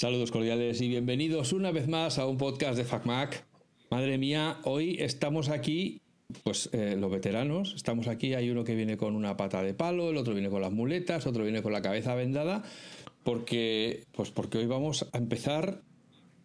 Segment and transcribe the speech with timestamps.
[0.00, 3.44] Saludos cordiales y bienvenidos una vez más a un podcast de FacMac.
[3.90, 6.00] Madre mía, hoy estamos aquí,
[6.42, 10.08] pues eh, los veteranos, estamos aquí, hay uno que viene con una pata de palo,
[10.08, 12.62] el otro viene con las muletas, otro viene con la cabeza vendada,
[13.24, 15.82] porque, pues porque hoy vamos a empezar,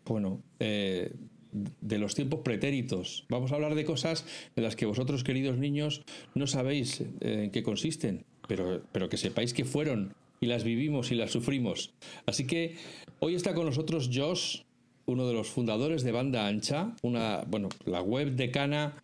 [0.04, 1.14] bueno, eh,
[1.54, 3.26] de los tiempos pretéritos.
[3.30, 4.26] Vamos a hablar de cosas
[4.58, 6.02] de las que vosotros, queridos niños,
[6.34, 11.12] no sabéis eh, en qué consisten, pero, pero que sepáis que fueron y las vivimos
[11.12, 11.94] y las sufrimos.
[12.26, 12.76] Así que
[13.20, 14.62] hoy está con nosotros Josh,
[15.06, 19.02] uno de los fundadores de Banda Ancha, una, bueno, la web de Cana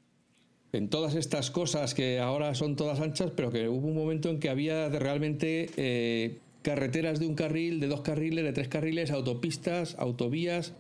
[0.74, 4.40] en todas estas cosas que ahora son todas anchas, pero que hubo un momento en
[4.40, 9.96] que había realmente eh, carreteras de un carril, de dos carriles, de tres carriles, autopistas,
[10.00, 10.74] autovías,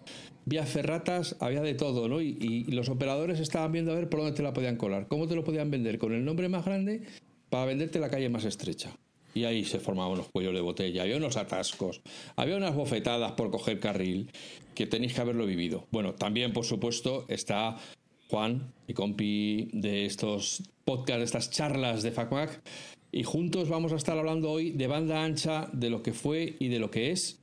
[0.46, 2.22] vías ferratas, había de todo, ¿no?
[2.22, 5.28] Y, y los operadores estaban viendo a ver por dónde te la podían colar, cómo
[5.28, 7.02] te lo podían vender, con el nombre más grande
[7.50, 8.96] para venderte la calle más estrecha.
[9.34, 12.02] Y ahí se formaban los cuellos de botella, había unos atascos,
[12.36, 14.30] había unas bofetadas por coger carril,
[14.76, 15.88] que tenéis que haberlo vivido.
[15.92, 17.78] Bueno, también, por supuesto, está
[18.30, 22.62] Juan, mi compi de estos podcasts, de estas charlas de FacMac,
[23.12, 26.70] y juntos vamos a estar hablando hoy de banda ancha, de lo que fue y
[26.70, 27.42] de lo que es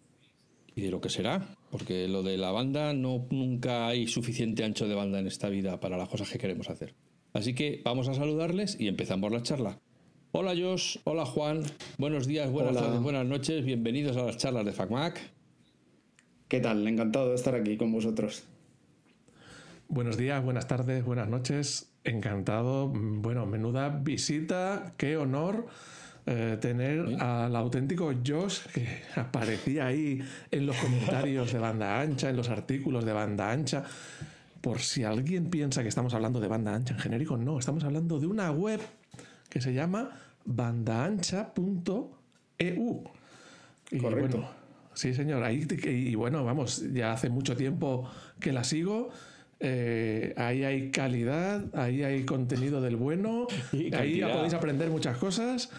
[0.75, 4.89] y de lo que será, porque lo de la banda no nunca hay suficiente ancho
[4.89, 6.95] de banda en esta vida para las cosas que queremos hacer.
[7.34, 9.78] Así que vamos a saludarles y empezamos la charla.
[10.41, 11.64] Hola Josh, hola Juan,
[11.97, 12.83] buenos días, buenas Hola.
[12.83, 15.19] tardes, buenas noches, bienvenidos a las charlas de FacMac.
[16.47, 16.86] ¿Qué tal?
[16.86, 18.45] Encantado de estar aquí con vosotros.
[19.89, 21.91] Buenos días, buenas tardes, buenas noches.
[22.05, 22.86] Encantado.
[22.86, 24.95] Bueno, menuda visita.
[24.97, 25.67] Qué honor
[26.25, 28.86] eh, tener al auténtico Josh que
[29.17, 30.20] aparecía ahí
[30.52, 33.83] en los comentarios de banda ancha, en los artículos de banda ancha.
[34.61, 38.20] Por si alguien piensa que estamos hablando de banda ancha en genérico, no, estamos hablando
[38.20, 38.80] de una web
[39.50, 43.05] que se llama bandaancha.eu.
[44.01, 44.39] Correcto.
[44.39, 44.51] bueno,
[44.95, 45.43] sí, señor.
[45.45, 48.09] Ahí, y bueno, vamos, ya hace mucho tiempo
[48.41, 49.11] que la sigo.
[49.61, 55.17] Eh, ahí hay calidad, ahí hay contenido del bueno, Y ahí ya podéis aprender muchas
[55.19, 55.70] cosas.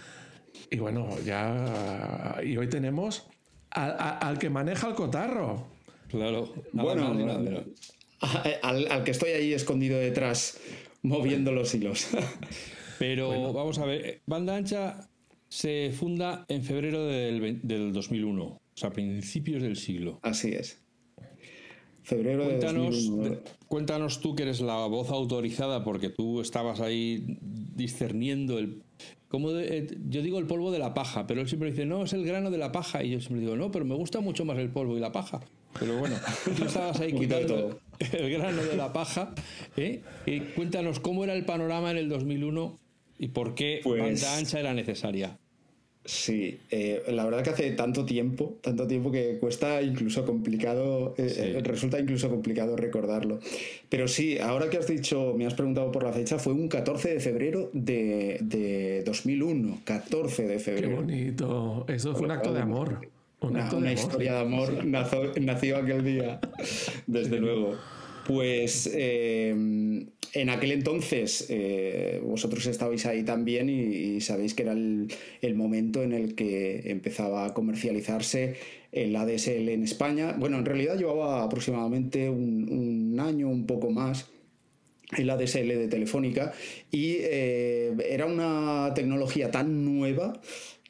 [0.70, 2.36] Y bueno, ya.
[2.44, 3.28] Y hoy tenemos
[3.72, 5.68] al, a- al que maneja el cotarro.
[6.10, 7.64] Claro, nada Bueno.
[8.64, 10.60] Al, al que estoy ahí escondido detrás,
[11.04, 12.08] moviendo los hilos.
[13.00, 15.10] Pero vamos a ver, Banda Ancha
[15.48, 20.20] se funda en febrero del, del 2001, o sea, principios del siglo.
[20.22, 20.84] Así es.
[22.04, 23.24] Febrero de Cuéntanos, 2001.
[23.30, 27.38] de- cuéntanos tú que eres la voz autorizada porque tú estabas ahí
[27.76, 28.82] discerniendo el...
[29.28, 32.04] Como de- eh, yo digo el polvo de la paja, pero él siempre dice, no,
[32.04, 33.04] es el grano de la paja.
[33.04, 35.40] Y yo siempre digo, no, pero me gusta mucho más el polvo y la paja.
[35.80, 36.16] Pero bueno,
[36.58, 37.80] tú estabas ahí quitando
[38.12, 39.36] el grano de la paja.
[39.78, 40.02] ¿eh?
[40.26, 42.80] Y cuéntanos cómo era el panorama en el 2001
[43.20, 45.38] y por qué Pues- banda ancha era necesaria.
[46.06, 51.30] Sí, eh, la verdad que hace tanto tiempo, tanto tiempo que cuesta incluso complicado, eh,
[51.30, 51.42] Sí.
[51.42, 53.40] eh, resulta incluso complicado recordarlo.
[53.90, 57.14] Pero sí, ahora que has dicho, me has preguntado por la fecha, fue un 14
[57.14, 60.96] de febrero de, de 2001, 14 de Qué febrero.
[60.96, 61.86] bonito.
[61.88, 63.02] Eso fue un acto de amor.
[63.42, 64.04] Un Una, acto una de amor.
[64.04, 66.40] historia de amor nazo- nació aquel día,
[67.08, 67.76] desde luego.
[68.30, 75.56] Pues eh, en aquel entonces eh, vosotros estabais ahí también y, sabéis que era el,
[75.56, 78.58] momento en el que empezaba a comercializarse
[78.92, 80.36] el ADSL en España.
[80.38, 84.30] Bueno, en realidad llevaba aproximadamente un, un año, un poco más
[85.18, 86.54] el ADSL de Telefónica
[86.92, 90.40] y eh, era una tecnología tan nueva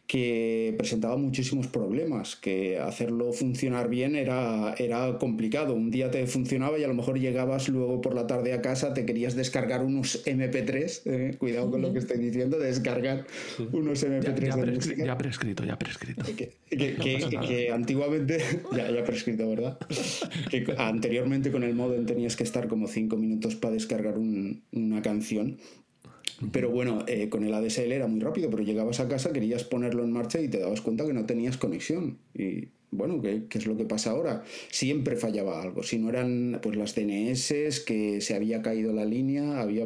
[0.10, 5.76] que presentaba muchísimos problemas, que hacerlo funcionar bien era, era complicado.
[5.76, 8.96] Un día te funcionaba y a lo mejor llegabas luego por la tarde a casa,
[8.96, 13.28] te querías descargar unos MP3, eh, cuidado con lo que estoy diciendo, descargar
[13.72, 16.26] unos Ya, MP3 ya de prescri- música ya prescrito, ya prescrito.
[16.26, 16.34] que,
[16.76, 17.48] que- No que- pasa nada.
[17.48, 18.38] que antiguamente,
[18.76, 19.78] ya, ya prescrito, ¿verdad?
[20.50, 25.04] Que anteriormente con el modem tenías que estar como cinco minutos para descargar un- una
[25.04, 25.58] canción.
[26.52, 30.04] Pero bueno, eh, con el ADSL era muy rápido, pero llegabas a casa, querías ponerlo
[30.04, 32.18] en marcha y te dabas cuenta que no tenías conexión.
[32.34, 34.44] Y bueno, ¿qué, qué es lo que pasa ahora?
[34.72, 35.84] Siempre fallaba algo.
[35.84, 39.86] Si no eran pues las DNS, que se había caído la línea, había,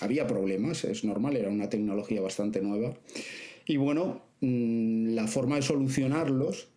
[0.00, 2.94] había problemas, es normal, era una tecnología bastante nueva.
[3.66, 6.68] Y bueno, mm, la forma de solucionarlos,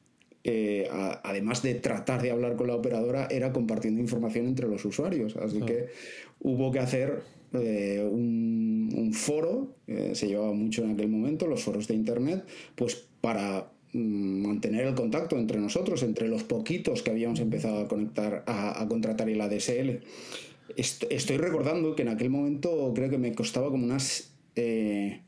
[0.43, 4.85] eh, a- además de tratar de hablar con la operadora, era compartiendo información entre los
[4.85, 5.35] usuarios.
[5.35, 5.87] Así que
[6.39, 7.21] hubo que hacer
[7.53, 13.07] eh, un, foro, eh, se llevaba mucho en aquel momento, los foros de Internet, pues
[13.21, 18.43] para mm, mantener el contacto entre nosotros, entre los poquitos que habíamos empezado a conectar,
[18.45, 20.01] a, a contratar el ADSL.
[20.75, 25.21] Est- Estoy recordando que en aquel momento creo que me costaba como unas eh,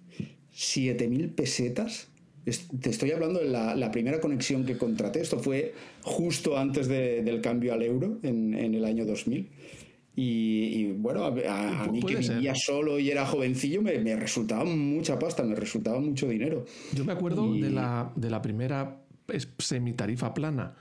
[0.54, 2.12] 7.000 pesetas
[2.82, 5.22] te estoy hablando de la, primera conexión que contraté.
[5.22, 9.50] Esto fue justo antes del cambio al euro, en, el año 2000.
[10.14, 15.56] Y, bueno, a, mí que vivía solo y era jovencillo me, resultaba mucha pasta, me
[15.56, 16.66] resultaba mucho dinero.
[16.94, 18.98] Yo me acuerdo de, la, de la primera
[19.58, 20.76] semitarifa plana,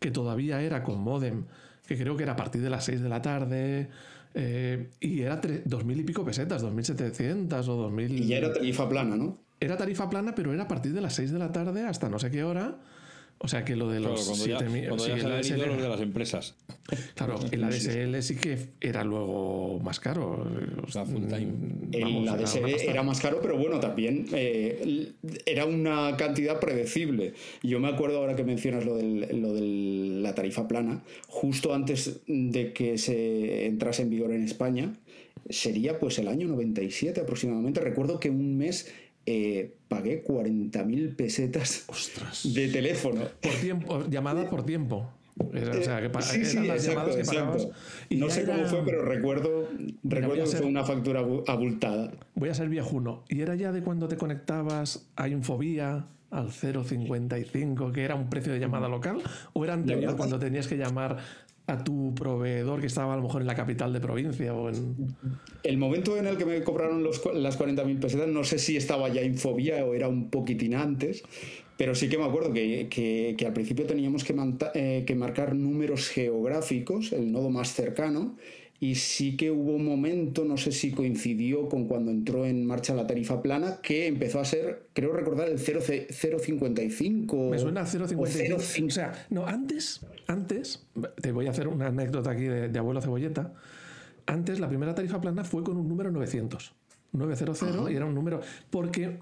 [0.00, 1.44] que todavía era con modem,
[1.86, 3.88] que creo que era a partir de las 6 de la tarde.
[4.34, 8.10] Eh, y era dos mil y pico pesetas, 2.700 o 2.000.
[8.10, 9.38] Y ya era tarifa plana, ¿no?
[9.60, 12.18] Era tarifa plana, pero era a partir de las 6 de la tarde hasta no
[12.18, 12.78] sé qué hora.
[13.44, 16.54] O sea que lo de los cuando ya, cuando ya se los de las empresas.
[17.16, 20.46] Claro, el ADSL sí que era luego más caro.
[21.92, 25.12] el ADSL era más caro, pero bueno, también eh,
[25.44, 27.34] era una cantidad predecible.
[27.64, 29.60] Yo me acuerdo ahora que mencionas lo, lo de
[30.22, 34.94] la tarifa plana, justo antes de que se entrase en vigor en España,
[35.50, 37.80] sería pues el año 97 aproximadamente.
[37.80, 38.92] Recuerdo que un mes
[39.26, 41.86] eh, pagué 40.000 pesetas
[42.44, 43.22] de teléfono.
[43.40, 45.10] Por tiempo, llamada por tiempo.
[45.38, 47.10] o sea, que sí, sí, exacto,
[48.08, 49.68] que no sé cómo fue, pero recuerdo,
[50.02, 52.12] recuerdo que fue una factura abultada.
[52.34, 53.24] Voy a ser viejuno.
[53.28, 58.52] ¿Y era ya de cuando te conectabas a Infobía al 0,55, que era un precio
[58.52, 59.22] de llamada local?
[59.52, 61.18] ¿O era anterior cuando tenías que llamar
[61.78, 64.96] tu proveedor que estaba a lo mejor en la capital de provincia o en...
[65.62, 69.08] El momento en el que me cobraron los, las 40.000 pesetas, no sé si estaba
[69.08, 71.22] ya Infobía o era un poquitín antes,
[71.76, 74.34] pero sí que me acuerdo que, que, al principio teníamos que,
[74.74, 78.36] eh, que marcar números geográficos, el nodo más cercano,
[78.82, 82.96] y sí que hubo un momento, no sé si coincidió con cuando entró en marcha
[82.96, 87.50] la tarifa plana, que empezó a ser, creo recordar, el 0,55.
[87.50, 88.86] Me suena 0,55.
[88.86, 90.84] O, sea, no, antes, antes,
[91.20, 93.52] te voy a hacer una anécdota aquí de, abuelo cebolleta.
[94.26, 96.74] Antes la primera tarifa plana fue con un número 900.
[97.12, 98.40] 900 y era un número.
[98.68, 99.20] Porque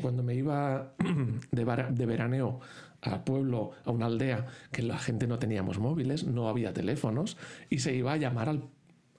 [0.00, 0.94] cuando me iba
[1.52, 2.60] de, de veraneo
[3.02, 7.36] al pueblo, a una aldea, que la gente no teníamos móviles, no había teléfonos,
[7.68, 8.62] y se iba a llamar al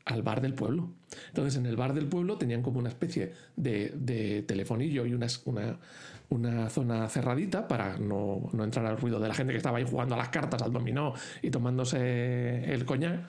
[0.06, 0.90] al bar del pueblo.
[1.28, 7.10] Entonces, en el bar del pueblo tenían como una especie de, telefonillo y una, zona
[7.10, 10.30] cerradita para no, entrar al ruido de la gente que estaba ahí jugando a las
[10.30, 13.28] cartas, al dominó y tomándose el coñac.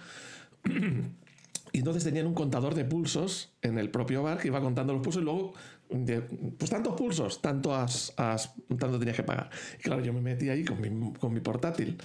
[1.73, 5.03] Y entonces tenían un contador de pulsos en el propio bar que iba contando los
[5.03, 5.55] pulsos y luego,
[6.59, 9.51] pues tantos pulsos, tanto, has, tanto tenías que pagar.
[9.79, 11.97] Y claro, yo me metí ahí con mi portátil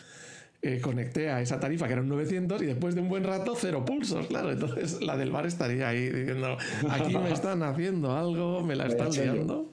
[0.65, 3.85] eh, conecté a esa tarifa que eran 900 y después de un buen rato cero
[3.85, 4.51] pulsos, claro.
[4.51, 6.57] Entonces la del bar estaría ahí diciendo,
[6.89, 9.69] aquí me están haciendo algo, me la están liando.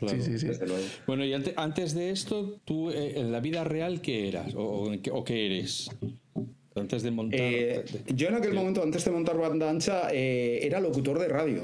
[0.00, 0.48] Sí, sí, sí.
[1.06, 4.52] Bueno, y antes de esto, tú eh, en la vida real, ¿qué eras?
[4.56, 4.90] ¿O,
[5.24, 5.90] qué eres?
[6.74, 7.38] Antes de montar.
[7.40, 7.84] Eh,
[8.14, 11.62] yo en aquel momento, antes de montar banda ancha, era locutor de radio.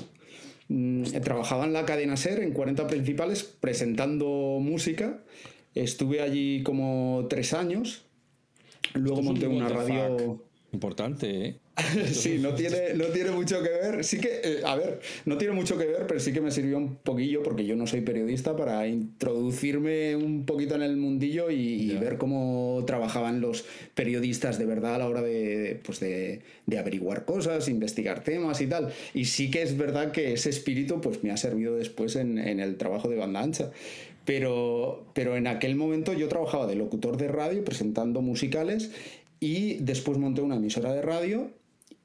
[0.69, 4.27] Mm, trabajaba en la cadena Ser, en 40 principales, presentando
[4.61, 5.21] música
[5.77, 8.07] Estuve allí como tres años.
[8.95, 10.43] Luego monté una radio.
[10.73, 11.57] Importante, ¿eh?
[12.13, 14.03] sí, no tiene, no tiene mucho que ver.
[14.03, 16.79] Sí que, eh, a ver, no tiene mucho que ver, pero sí que me sirvió
[16.79, 21.95] un poquillo, porque yo no soy periodista, para introducirme un poquito en el mundillo y,
[21.97, 23.65] ver cómo trabajaban los
[23.95, 26.43] periodistas de verdad a la hora de, pues de,
[26.79, 28.93] averiguar cosas, investigar temas y tal.
[29.13, 32.61] Y sí que es verdad que ese espíritu pues, me ha servido después en, en
[32.61, 33.71] el trabajo de banda ancha.
[34.27, 38.91] Pero, pero en aquel momento yo trabajaba de locutor de radio presentando musicales
[39.41, 41.51] y después monté una emisora de radio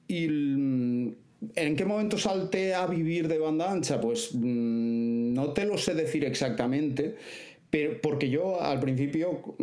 [0.07, 1.11] y mm,
[1.55, 3.99] ¿En qué momento salté a vivir de banda ancha?
[3.99, 7.15] Pues mm, no te lo sé decir exactamente,
[7.69, 9.55] pero porque yo al principio,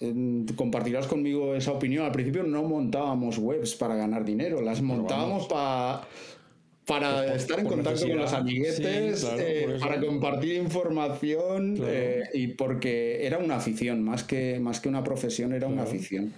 [0.00, 5.46] mm, compartirás conmigo esa opinión, al principio no montábamos webs para ganar dinero, las montábamos
[5.46, 6.08] para
[6.86, 13.38] para estar en contacto con los amiguetes, eh, para compartir información eh, y porque era
[13.38, 16.32] una afición, más que, más que una profesión, era una afición.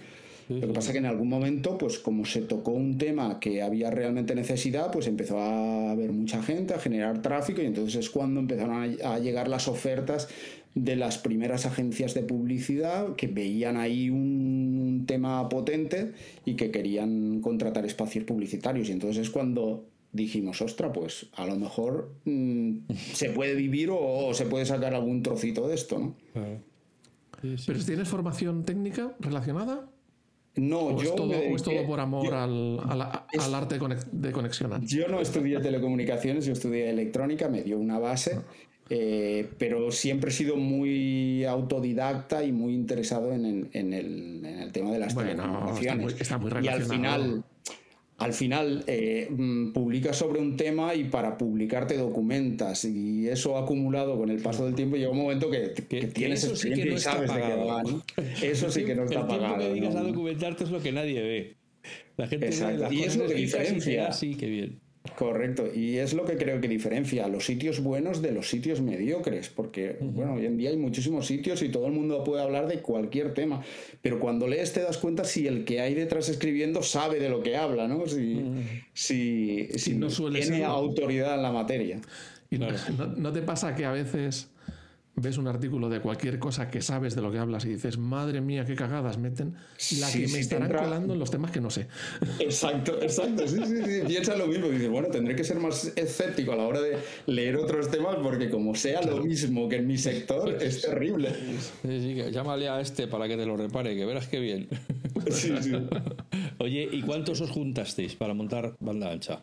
[0.49, 3.61] Lo que pasa es que en algún momento, pues como se tocó un tema que
[3.61, 8.09] había realmente necesidad, pues empezó a haber mucha gente, a generar tráfico y entonces es
[8.09, 10.27] cuando empezaron a, llegar las ofertas
[10.73, 16.13] de las primeras agencias de publicidad que veían ahí un tema potente
[16.45, 18.89] y que querían contratar espacios publicitarios.
[18.89, 24.33] Y entonces es cuando dijimos, ostra, pues a lo mejor mm, se puede vivir o,
[24.33, 26.15] se puede sacar algún trocito de esto, ¿no?
[27.41, 29.89] ¿Pero tienes formación técnica relacionada?
[30.55, 31.15] No, yo.
[31.55, 32.79] Es todo, por amor al,
[33.53, 33.79] arte
[34.11, 34.85] de conexión?
[34.85, 38.43] Yo no estudié telecomunicaciones, yo estudié electrónica, me dio una base, ah.
[38.89, 45.15] eh, pero siempre he sido muy autodidacta y muy interesado en, el, tema de las
[45.15, 46.19] telecomunicaciones.
[46.19, 47.43] Está muy, y al final
[48.19, 53.57] al final eh, mm, publicas sobre un tema y para publicar te documentas y eso
[53.57, 55.69] acumulado con el paso del tiempo llega un momento que,
[56.13, 58.03] tienes eso sí que no está pagado.
[58.41, 59.37] Eso sí que no está pagado.
[59.37, 61.55] El tiempo que dedicas a documentarte es lo que nadie ve.
[62.17, 62.73] La gente Exacto.
[62.73, 64.11] Ve las y es lo que diferencia.
[64.11, 64.79] Sí, qué bien.
[65.19, 68.79] Correcto, y es lo que creo que diferencia a los sitios buenos de los sitios
[68.79, 72.69] mediocres, porque bueno, hoy en día hay muchísimos sitios y todo el mundo puede hablar
[72.69, 73.61] de cualquier tema,
[74.01, 77.43] pero cuando lees te das cuenta si el que hay detrás escribiendo sabe de lo
[77.43, 78.07] que habla, ¿no?
[78.07, 78.39] Si,
[78.93, 81.99] si, no tiene autoridad en la materia.
[82.49, 82.67] Y no,
[83.17, 84.47] no te pasa que a veces
[85.21, 88.41] ves un artículo de cualquier cosa que sabes de lo que hablas y dices, madre
[88.41, 89.55] mía, qué cagadas meten,
[89.99, 91.87] la que me estarán colando en los temas que no sé.
[92.39, 93.47] Exacto, exacto.
[93.47, 94.01] Sí, sí, sí.
[94.07, 94.67] Piensa lo mismo.
[94.67, 96.97] Dices, bueno, tendré que ser más escéptico a la hora de
[97.27, 101.29] leer otros temas porque como sea lo mismo que en mi sector, es terrible.
[101.81, 104.67] Sí, sí, llámale a este para que te lo repare, que verás qué bien.
[105.29, 105.73] Sí, sí.
[106.59, 109.41] Oye, ¿y cuántos os juntasteis para montar banda ancha?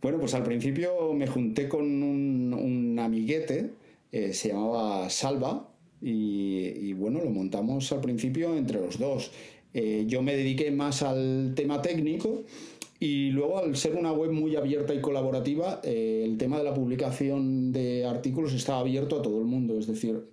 [0.00, 3.70] Bueno, pues al principio me junté con un, un amiguete
[4.16, 5.68] eh, se llamaba Salva
[6.00, 9.30] y, bueno, lo montamos al principio entre los dos.
[9.74, 12.44] Eh, yo me dediqué más al tema técnico
[12.98, 16.72] y luego al ser una web muy abierta y colaborativa, eh, el tema de la
[16.72, 20.30] publicación de artículos estaba abierto a todo el mundo, es decir,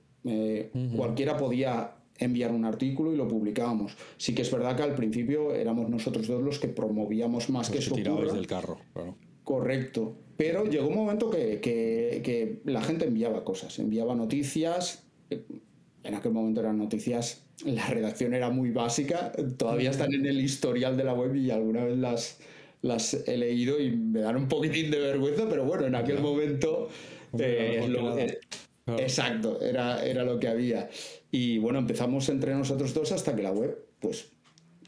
[0.95, 3.97] cualquiera podía enviar un artículo y lo publicábamos.
[4.15, 7.79] Sí que es verdad que al principio éramos nosotros dos los que promovíamos más que
[7.79, 7.95] eso.
[7.95, 8.77] del carro,
[9.43, 10.15] Correcto.
[10.37, 15.03] Pero llegó un momento que, la gente enviaba cosas, enviaba noticias.
[15.29, 20.97] En aquel momento eran noticias, la redacción era muy básica, todavía están en el historial
[20.97, 22.39] de la web y alguna vez las,
[22.81, 26.89] las he leído y me dan un poquitín de vergüenza, pero bueno, en aquel momento...
[27.39, 28.39] Eh,
[28.97, 30.89] exacto, era, era lo que había.
[31.31, 34.29] Y bueno, empezamos entre nosotros dos hasta que la web, pues,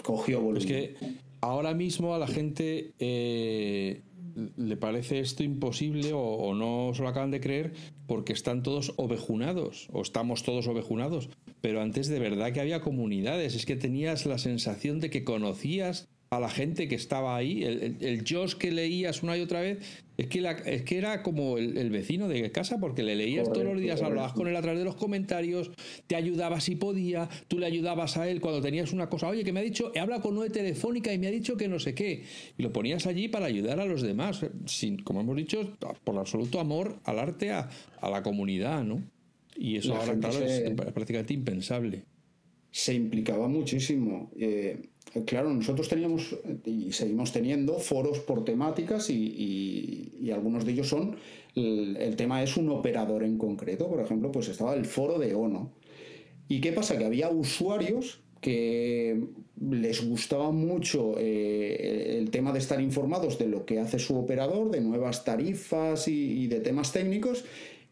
[0.03, 0.61] cogió volumen.
[0.61, 0.95] Es que
[1.41, 4.01] ahora mismo a la gente eh,
[4.35, 7.73] le parece esto imposible o, no se lo acaban de creer
[8.07, 11.29] porque están todos ovejunados o estamos todos ovejunados.
[11.61, 16.09] Pero antes de verdad que había comunidades, es que tenías la sensación de que conocías
[16.29, 19.79] a la gente que estaba ahí, el, el, Josh que leías una y otra vez,
[20.17, 23.79] es que, es que era como el, vecino de casa, porque le leías todos los
[23.79, 25.71] días, hablabas con él a través de los comentarios,
[26.07, 29.51] te ayudaba si podía, tú le ayudabas a él cuando tenías una cosa, oye, que
[29.51, 31.93] me ha dicho, he hablado con Noé Telefónica y me ha dicho que no sé
[31.93, 32.23] qué,
[32.57, 36.59] y lo ponías allí para ayudar a los demás, sin, como hemos dicho, por absoluto
[36.59, 37.69] amor al arte, a,
[38.01, 39.03] la comunidad, ¿no?
[39.57, 42.03] Y eso ahora, claro, es prácticamente impensable.
[42.69, 44.29] Se implicaba muchísimo.
[44.37, 44.89] Eh,
[45.23, 51.15] claro, nosotros teníamos y seguimos teniendo foros por temáticas y, algunos de ellos son,
[51.55, 55.71] el, tema es un operador en concreto, por ejemplo, pues estaba el foro de ONO.
[56.49, 56.97] ¿Y qué pasa?
[56.97, 59.23] Que había usuarios que
[59.59, 64.69] les gustaba mucho eh, el tema de estar informados de lo que hace su operador,
[64.71, 67.45] de nuevas tarifas y, y de temas técnicos,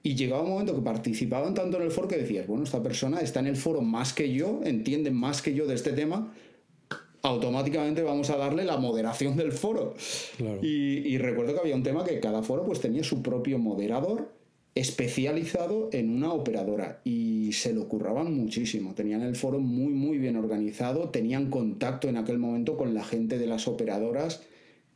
[0.03, 3.21] y llegaba un momento que participaban tanto en el foro que decías, bueno, esta persona
[3.21, 6.33] está en el foro más que yo, entiende más que yo de este tema,
[7.23, 9.95] automáticamente vamos a darle la moderación del foro.
[10.61, 14.31] Y, recuerdo que había un tema que cada foro pues tenía su propio moderador
[14.75, 18.93] especializado en una operadora y se lo curraban muchísimo.
[18.93, 23.37] Tenían el foro muy muy bien organizado, tenían contacto en aquel momento con la gente
[23.37, 24.41] de las operadoras.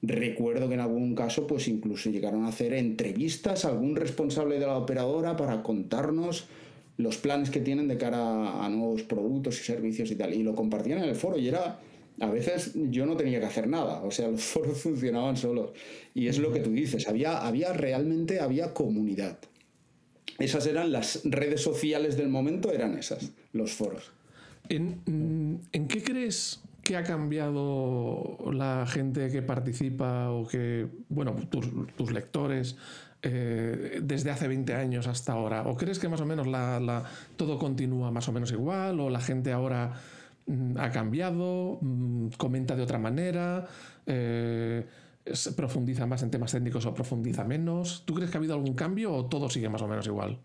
[0.02, 4.66] Recuerdo que en algún caso pues incluso llegaron a hacer entrevistas a algún responsable de
[4.66, 6.48] la operadora para contarnos
[6.98, 10.34] los planes que tienen de cara a nuevos productos y servicios y tal.
[10.34, 11.80] Y lo compartían en el foro y era
[12.20, 15.72] a veces yo no tenía que hacer nada, o sea, los foros funcionaban solos.
[16.14, 19.38] Y es lo que tú dices, había, había realmente había comunidad.
[20.40, 24.12] Esas eran las redes sociales del momento, eran esas, los foros.
[24.70, 32.76] ¿En, qué crees que ha cambiado la gente que participa o que, bueno, tus, lectores
[33.24, 35.64] eh, desde hace 20 años hasta ahora?
[35.64, 36.48] ¿O crees que más o menos
[37.36, 39.00] todo continúa más o menos igual?
[39.00, 40.17] ¿O la gente ahora Mm,
[40.78, 43.68] ha cambiado, mm, comenta de otra manera,
[44.06, 44.86] eh,
[45.56, 48.04] profundiza más en temas técnicos o profundiza menos.
[48.06, 50.40] ¿Tú crees que ha habido algún cambio o todo sigue más o menos igual?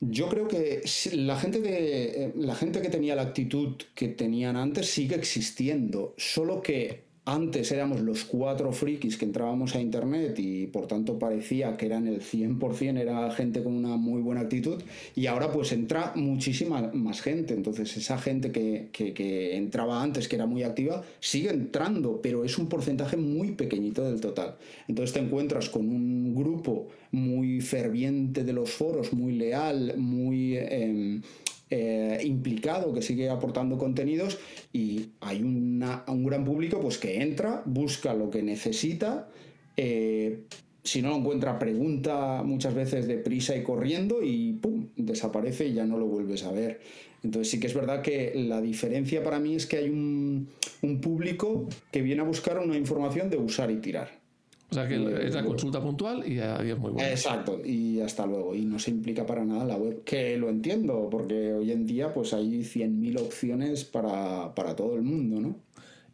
[0.00, 0.82] Yo creo que
[1.12, 6.14] la gente, de, eh, la gente que tenía la actitud que tenían antes sigue existiendo,
[6.16, 11.74] solo que antes éramos los cuatro frikis que entrábamos a internet y por tanto parecía
[11.76, 14.82] que eran el 100% era gente con una muy buena actitud
[15.14, 17.54] y ahora pues entra muchísima más gente.
[17.54, 22.58] Entonces esa gente que, que, entraba antes que era muy activa sigue entrando pero es
[22.58, 24.56] un porcentaje muy pequeñito del total.
[24.86, 31.22] Entonces te encuentras con un grupo muy ferviente de los foros muy leal muy em,
[31.70, 34.38] eh, implicado, que sigue aportando contenidos
[34.72, 39.28] y hay una, un gran público pues, que entra, busca lo que necesita.
[39.76, 40.44] Eh,
[40.82, 44.88] si no lo encuentra, pregunta muchas veces deprisa y corriendo y ¡pum!
[44.96, 46.80] desaparece y ya no lo vuelves a ver.
[47.22, 50.50] Entonces sí que es verdad que la diferencia para mí es que hay un,
[50.82, 54.23] un público que viene a buscar una información de usar y tirar.
[54.70, 57.08] O sea que Eh, es la consulta puntual y adiós muy bueno.
[57.08, 58.54] Exacto, y hasta luego.
[58.54, 62.12] Y no se implica para nada la web, que lo entiendo, porque hoy en día
[62.12, 65.56] pues hay 100.000 opciones para, para todo el mundo, ¿no?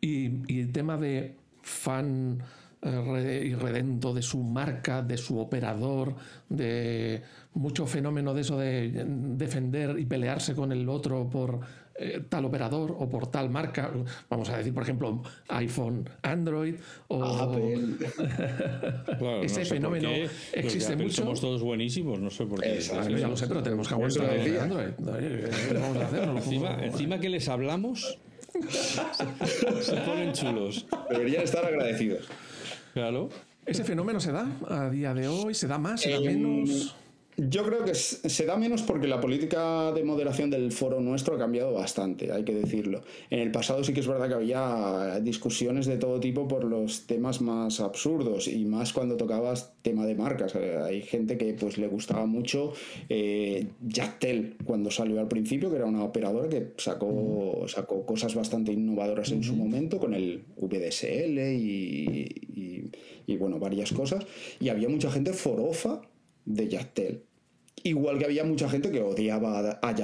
[0.00, 2.42] Y, y el tema de fan
[2.82, 6.14] eh, y redento de su marca, de su operador,
[6.48, 9.04] de mucho fenómeno de eso de
[9.36, 11.60] defender y pelearse con el otro por
[12.02, 13.90] eh, tal operador o por tal marca.
[14.30, 16.76] Vamos a decir, por ejemplo, iPhone, Android
[17.08, 17.22] o...
[17.22, 17.96] Apple.
[19.20, 21.16] Claro, Ese no sé por fenómeno qué, existe mucho.
[21.16, 22.74] Somos todos buenísimos, no sé por qué.
[22.74, 23.10] Exacto.
[23.10, 24.30] Ya lo sé, pero tenemos que aguantar.
[24.30, 24.92] Android.
[24.98, 26.26] Oye, ¿qué vamos a hacer?
[26.26, 28.18] No lo Encima, que les hablamos,
[28.70, 30.86] se ponen chulos.
[31.10, 32.28] Deberían estar agradecidos.
[32.94, 33.28] Claro.
[33.66, 35.54] ¿Ese fenómeno se da a día de hoy?
[35.54, 36.00] ¿Se da más?
[36.00, 36.96] ¿Se da menos?
[37.36, 41.38] Yo creo que se da menos porque la política de moderación del foro nuestro ha
[41.38, 43.02] cambiado bastante, hay que decirlo.
[43.30, 47.06] En el pasado sí que es verdad que había discusiones de todo tipo por los
[47.06, 50.54] temas más absurdos y más cuando tocabas tema de marcas.
[50.54, 52.74] Eh, Hay gente que pues le gustaba mucho
[53.08, 58.72] eh, Yachtel cuando salió al principio, que era una operadora que sacó, sacó cosas bastante
[58.72, 62.90] innovadoras en su momento con el VDSL y, y-
[63.26, 64.26] y, bueno, varias cosas.
[64.58, 66.02] Y había mucha gente forofa
[66.44, 67.22] de Yachtel.
[67.82, 69.96] Igual que había mucha gente que odiaba a-.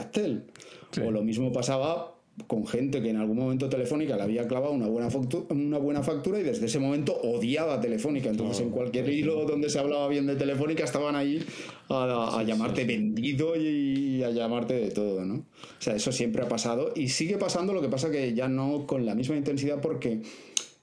[0.93, 1.01] Sí.
[1.01, 2.15] O lo mismo pasaba
[2.47, 6.03] con gente que en algún momento Telefónica le había clavado una buena, factu- una buena
[6.03, 8.29] factura y desde ese momento odiaba a Telefónica.
[8.29, 11.43] Entonces en cualquier hilo donde se hablaba bien de Telefónica estaban ahí
[11.89, 15.35] a, a llamarte vendido y a llamarte de todo, ¿no?
[15.37, 18.87] O sea, eso siempre ha pasado y sigue pasando, lo que pasa que ya no
[18.87, 20.21] con la misma intensidad porque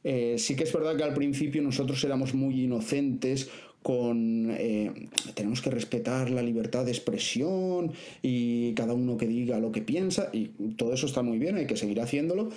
[0.04, 3.50] eh, sí que es verdad que al principio nosotros éramos muy inocentes
[3.84, 4.92] con eh,
[5.36, 10.30] tenemos que respetar la libertad de expresión y cada uno que diga lo que piensa
[10.34, 12.50] y todo eso está muy bien, hay que seguir haciéndolo,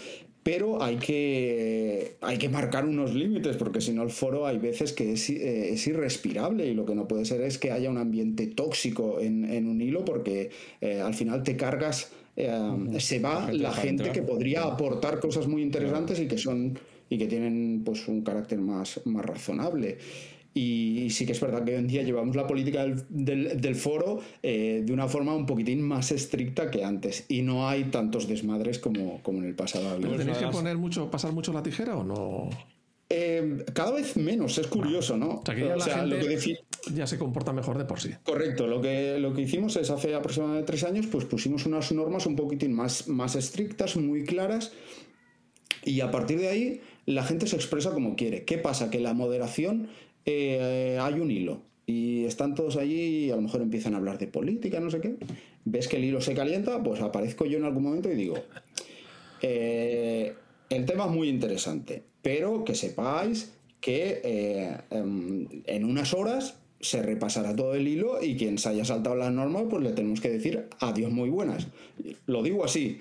[0.47, 4.93] pero hay que, hay que marcar unos límites porque si no el foro hay veces
[4.93, 7.99] que es, eh, es irrespirable y lo que no puede ser es que haya un
[7.99, 12.49] ambiente tóxico en, en un hilo porque eh, al final te cargas, eh,
[12.99, 16.79] se va gente la gente que podría aportar cosas muy interesantes y que son
[17.11, 19.99] y que tienen pues un carácter más, más razonable.
[20.59, 23.75] Y sí que es verdad que hoy en día llevamos la política del, del- del
[23.75, 27.27] foro eh, de una forma un poquitín más estricta que antes.
[27.29, 29.99] Y no hay tantos desmadres como, como en el pasado.
[30.01, 32.49] ¿Pero tenéis que poner mucho, pasar mucho la tijera o no?
[33.11, 35.41] Eh, cada vez menos, es curioso, ¿no?
[35.41, 36.59] O sea, que ya la gente lo que defi-
[36.95, 38.11] ya se comporta mejor de por sí.
[38.25, 42.25] Correcto, lo que, lo que hicimos es hace aproximadamente tres años, pues pusimos unas normas
[42.25, 44.73] un poquitín más, más estrictas, muy claras,
[45.85, 48.45] y a partir de ahí la gente se expresa como quiere.
[48.45, 48.91] ¿Qué pasa?
[48.91, 49.89] Que la moderación
[50.27, 51.63] eh, hay un hilo.
[51.87, 55.01] Y están todos allí y a lo mejor empiezan a hablar de política, no sé
[55.01, 55.15] qué.
[55.65, 58.37] Ves que el hilo se calienta, pues aparezco yo en algún momento y digo,
[59.41, 60.35] eh,
[60.69, 67.03] el tema es muy interesante, pero que sepáis que eh, em, en unas horas se
[67.03, 70.29] repasará todo el hilo y quien se haya saltado las normas, pues le tenemos que
[70.29, 71.69] decir adiós muy buenas.
[72.27, 72.99] Lo digo así.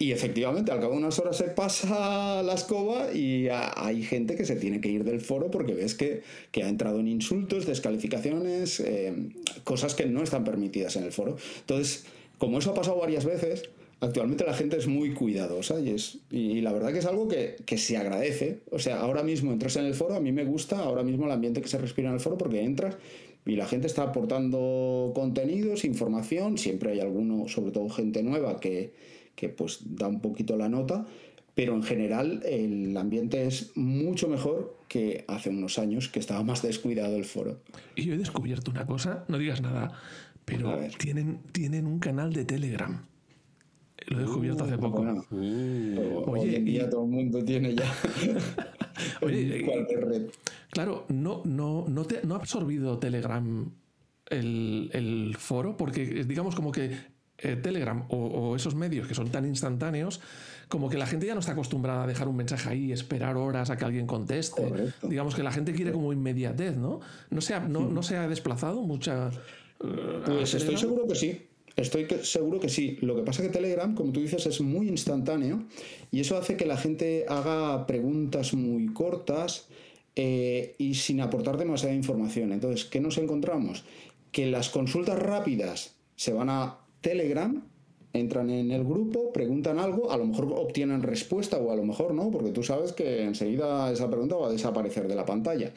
[0.00, 4.46] Y efectivamente, al cabo de unas horas se pasa la escoba y hay gente que
[4.46, 8.80] se tiene que ir del foro porque ves que, que ha entrado en insultos, descalificaciones,
[8.80, 9.12] eh,
[9.62, 11.36] cosas que no están permitidas en el foro.
[11.60, 12.06] Entonces,
[12.38, 13.68] como eso ha pasado varias veces,
[14.00, 17.56] actualmente la gente es muy cuidadosa y, es, y la verdad que es algo que,
[17.66, 18.60] que se agradece.
[18.70, 21.32] O sea, ahora mismo entras en el foro, a mí me gusta ahora mismo el
[21.32, 22.96] ambiente que se respira en el foro porque entras
[23.44, 28.94] y la gente está aportando contenidos, información, siempre hay alguno, sobre todo gente nueva, que,
[29.40, 31.06] que pues da un poquito la nota,
[31.54, 36.60] pero en general el ambiente es mucho mejor que hace unos años que estaba más
[36.60, 37.62] descuidado el foro.
[37.96, 39.92] Y yo he descubierto una cosa, no digas nada,
[40.44, 43.06] pero tienen, tienen un canal de Telegram.
[44.08, 44.98] Lo he descubierto hace poco.
[45.02, 47.84] Bueno, Uh, hoy Oye, en día y- todo el mundo tiene ya
[49.22, 50.22] Oye, cualquier red.
[50.70, 53.70] Claro, no, no, no, te, no ha absorbido Telegram
[54.28, 56.90] el, el foro, porque digamos como que
[57.42, 60.20] eh, Telegram o, o esos medios que son tan instantáneos,
[60.68, 63.70] como que la gente ya no está acostumbrada a dejar un mensaje ahí, esperar horas
[63.70, 64.62] a que alguien conteste.
[64.62, 65.08] Correcto.
[65.08, 67.00] Digamos que la gente quiere como inmediatez, ¿no?
[67.30, 69.30] No se ha, no, no se ha desplazado mucha.
[69.82, 71.46] eh, Pues estoy seguro que sí.
[71.76, 72.98] Estoy seguro que sí.
[73.00, 75.64] Lo que pasa es que Telegram, como tú dices, es muy instantáneo
[76.10, 79.68] y eso hace que la gente haga preguntas muy cortas
[80.14, 82.52] eh, y sin aportar demasiada información.
[82.52, 83.84] Entonces, ¿qué nos encontramos?
[84.30, 87.62] Que las consultas rápidas se van a Telegram
[88.12, 92.12] entran en el grupo, preguntan algo, a lo mejor obtienen respuesta o a lo mejor
[92.14, 95.72] no, porque tú sabes que enseguida esa pregunta va a desaparecer de la pantalla.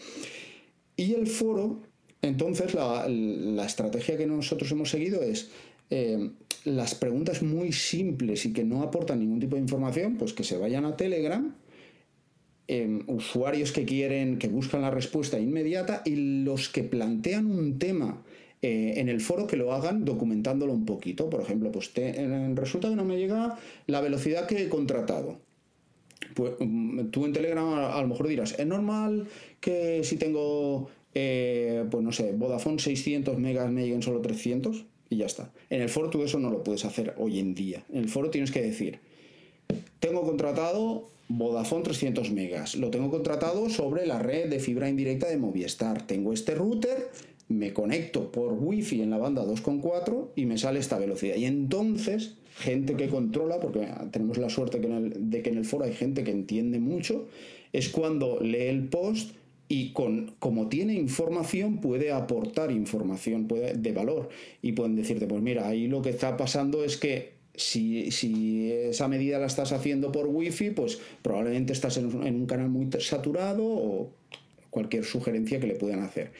[0.95, 1.81] Y el foro,
[2.21, 5.51] entonces la, estrategia que nosotros hemos seguido es
[5.89, 6.31] eh,
[6.65, 10.57] las preguntas muy simples y que no aportan ningún tipo de información, pues que se
[10.57, 11.55] vayan a Telegram.
[12.67, 18.23] Eh, usuarios que quieren, que buscan la respuesta inmediata y los que plantean un tema
[18.65, 21.30] eh, en el foro que lo hagan documentándolo un poquito.
[21.30, 21.91] Por ejemplo, pues
[22.56, 25.38] resulta que no me llega la velocidad que he contratado.
[26.34, 29.28] Pues mm, tú en Telegram a, lo mejor dirás, ¿es normal
[29.60, 34.86] que si tengo, eh, pues no sé, Vodafone 600 megas me lleguen solo 300?
[35.10, 35.52] Y ya está.
[35.69, 37.84] En el foro tú eso no lo puedes hacer hoy en día.
[37.91, 39.02] En el foro tienes que decir,
[39.99, 42.76] tengo contratado Vodafone 300 megas.
[42.76, 46.08] Lo tengo contratado sobre la red de fibra indirecta de Movistar.
[46.08, 47.10] Tengo este router
[47.53, 51.35] me conecto por wifi en la banda 2.4 y me sale esta velocidad.
[51.35, 55.93] Y entonces, gente que controla, porque tenemos la suerte de que en el foro hay
[55.93, 57.27] gente que entiende mucho,
[57.71, 59.35] es cuando lee el post
[59.67, 64.29] y con, como tiene información puede aportar información de valor
[64.61, 69.07] y pueden decirte, pues mira, ahí lo que está pasando es que si, si, esa
[69.07, 74.11] medida la estás haciendo por wifi, pues probablemente estás en un canal muy saturado o
[74.69, 76.31] cualquier sugerencia que le puedan hacer.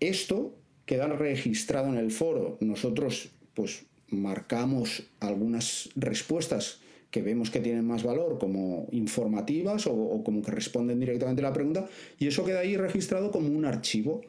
[0.00, 0.54] Esto
[0.84, 2.58] queda registrado en el foro.
[2.60, 6.80] Nosotros, pues, marcamos algunas respuestas
[7.10, 11.52] que vemos que tienen más valor como informativas o, como que responden directamente a la
[11.52, 14.20] pregunta y eso queda ahí registrado como un archivo.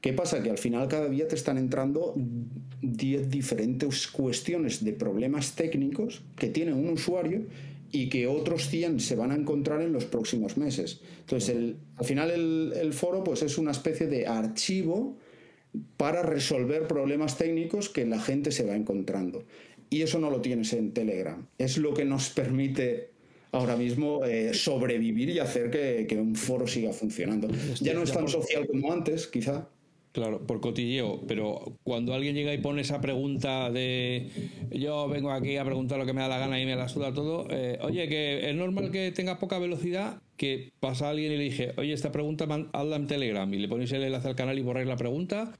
[0.00, 0.42] ¿Qué pasa?
[0.42, 2.14] Que al final cada día te están entrando
[2.82, 7.42] 10 diferentes cuestiones de problemas técnicos que tiene un usuario
[7.94, 11.00] y que otros 100 se van a encontrar en los próximos meses.
[11.20, 15.16] Entonces, al final el, foro pues, es una especie de archivo
[15.96, 19.44] para resolver problemas técnicos que la gente se va encontrando.
[19.90, 21.46] Y eso no lo tienes en Telegram.
[21.56, 23.10] Es lo que nos permite
[23.52, 27.46] ahora mismo eh, sobrevivir y hacer que, que, un foro siga funcionando.
[27.80, 29.68] Ya no es tan social como antes, quizá.
[30.14, 34.30] Claro, por cotilleo, pero cuando alguien llega y pone esa pregunta de
[34.70, 37.12] yo vengo aquí a preguntar lo que me da la gana y me la suda
[37.12, 41.42] todo, eh, oye, que es normal que tenga poca velocidad, que pasa alguien y le
[41.42, 44.62] dije, oye, esta pregunta hazla en Telegram y le ponéis el enlace al canal y
[44.62, 45.52] borráis la pregunta,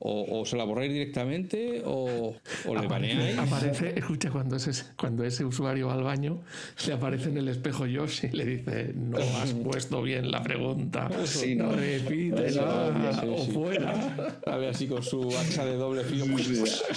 [0.00, 2.34] o, se la borráis directamente o,
[2.66, 3.38] le baneáis.
[3.38, 6.40] Aparece, escucha, cuando ese, cuando ese usuario va al baño,
[6.86, 11.10] le aparece en el espejo Josh y le dice, no has puesto bien la pregunta,
[11.24, 12.92] sí, no repítela
[13.26, 14.38] o fuera.
[14.46, 16.26] A ver, así con su hacha de doble filo.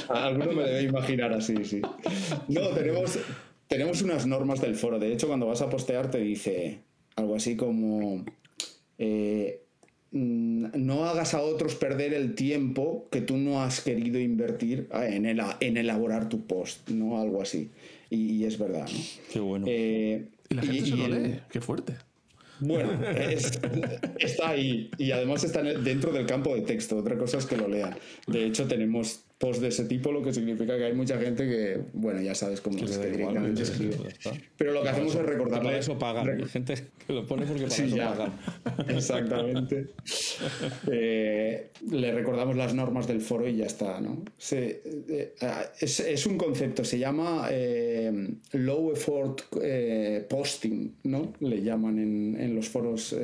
[0.10, 1.82] Alguno me debe imaginar así, sí.
[2.48, 3.18] No, tenemos,
[3.68, 5.00] tenemos unas normas del foro.
[5.00, 6.82] De hecho, cuando vas a postear te dice
[7.16, 8.24] algo así como...
[8.98, 9.64] Eh,
[10.12, 15.26] no hagas a otros perder el tiempo que tú no has querido invertir ah, en,
[15.26, 17.19] en elaborar tu post, ¿no?
[17.19, 17.69] Algo así.
[18.10, 19.00] Y, es verdad, ¿no?
[19.32, 19.65] Qué bueno.
[19.69, 21.95] Eh, y la gente se lo lee, qué fuerte.
[22.60, 22.91] Bueno,
[24.19, 26.97] está ahí y además está dentro del campo de texto.
[26.97, 27.95] Otra cosa es que lo lean.
[28.28, 31.82] De hecho, tenemos post de ese tipo, lo que significa que hay mucha gente que,
[31.93, 33.97] bueno, ya sabes cómo es que directamente escribe.
[34.56, 35.65] Pero lo que hacemos es recordarle.
[35.65, 36.47] Para eso pagan.
[36.47, 36.75] Gente
[37.08, 38.34] que lo pone porque para eso pagan.
[38.95, 39.88] Exactamente.
[40.91, 44.23] Eh, le recordamos las normas del foro y ya está, ¿no?
[44.51, 45.34] Eh,
[45.80, 49.41] es, es, un concepto, se llama eh, low effort
[50.30, 51.34] posting, ¿no?
[51.39, 53.15] Le llaman en, en los foros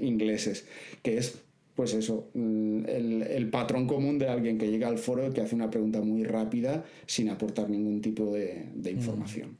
[0.00, 0.64] ingleses,
[1.02, 1.43] que es
[1.74, 5.54] pues eso, mm, el, patrón común de alguien que llega al foro y que hace
[5.54, 8.88] una pregunta muy rápida sin aportar ningún tipo de, mm.
[8.88, 9.58] información.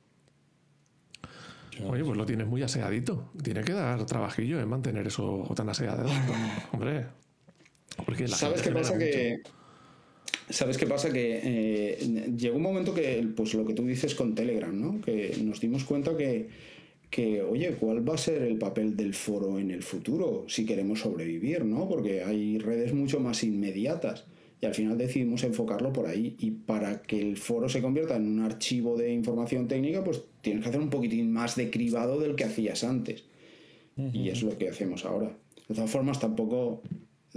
[1.84, 3.32] Oye, pues lo tienes muy aseadito.
[3.42, 6.08] Tiene que dar trabajillo en mantener eso tan aseado.
[6.72, 7.06] Hombre.
[8.06, 8.96] Porque ¿Sabes qué pasa?
[8.96, 9.42] Que,
[10.50, 11.10] ¿Sabes qué pasa?
[11.10, 15.00] Que eh, llegó un momento que, pues lo que tú dices con Telegram, ¿no?
[15.00, 16.48] Que nos dimos cuenta que
[17.14, 20.98] que, oye, ¿cuál va a ser el papel del foro en el futuro si queremos
[20.98, 21.88] sobrevivir, ¿no?
[21.88, 24.24] Porque hay redes mucho más inmediatas
[24.60, 26.34] y al final decidimos enfocarlo por ahí.
[26.40, 30.64] Y para que el foro se convierta en un archivo de información técnica, pues tienes
[30.64, 33.22] que hacer un poquitín más de cribado del que hacías antes.
[34.12, 35.38] Y es lo que hacemos ahora.
[35.68, 36.82] De todas formas, tampoco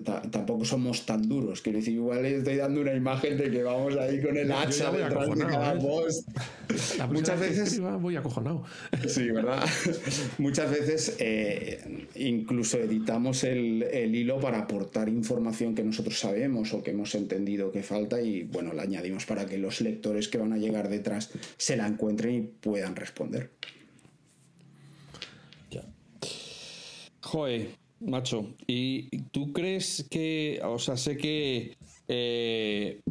[0.03, 1.61] tampoco somos tan duros.
[1.61, 5.29] Quiero decir, igual estoy dando una imagen de que vamos ahí con el hacha detrás
[5.29, 6.27] de cada post.
[7.09, 7.81] Muchas veces.
[7.99, 8.63] Voy acojonado.
[9.07, 9.67] Sí, ¿verdad?
[10.37, 16.83] Muchas veces eh, incluso editamos el, el, hilo para aportar información que nosotros sabemos o
[16.83, 20.53] que hemos entendido que falta y bueno, la añadimos para que los lectores que van
[20.53, 23.51] a llegar detrás se la encuentren y puedan responder.
[25.71, 25.83] Ya.
[27.21, 28.53] Joder macho.
[28.67, 33.01] ¿Y tú crees que, o sea, sé que eh,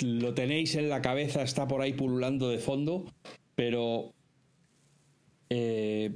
[0.00, 3.06] lo tenéis en la cabeza, está por ahí pululando de fondo,
[3.54, 4.12] pero
[5.48, 6.10] eh,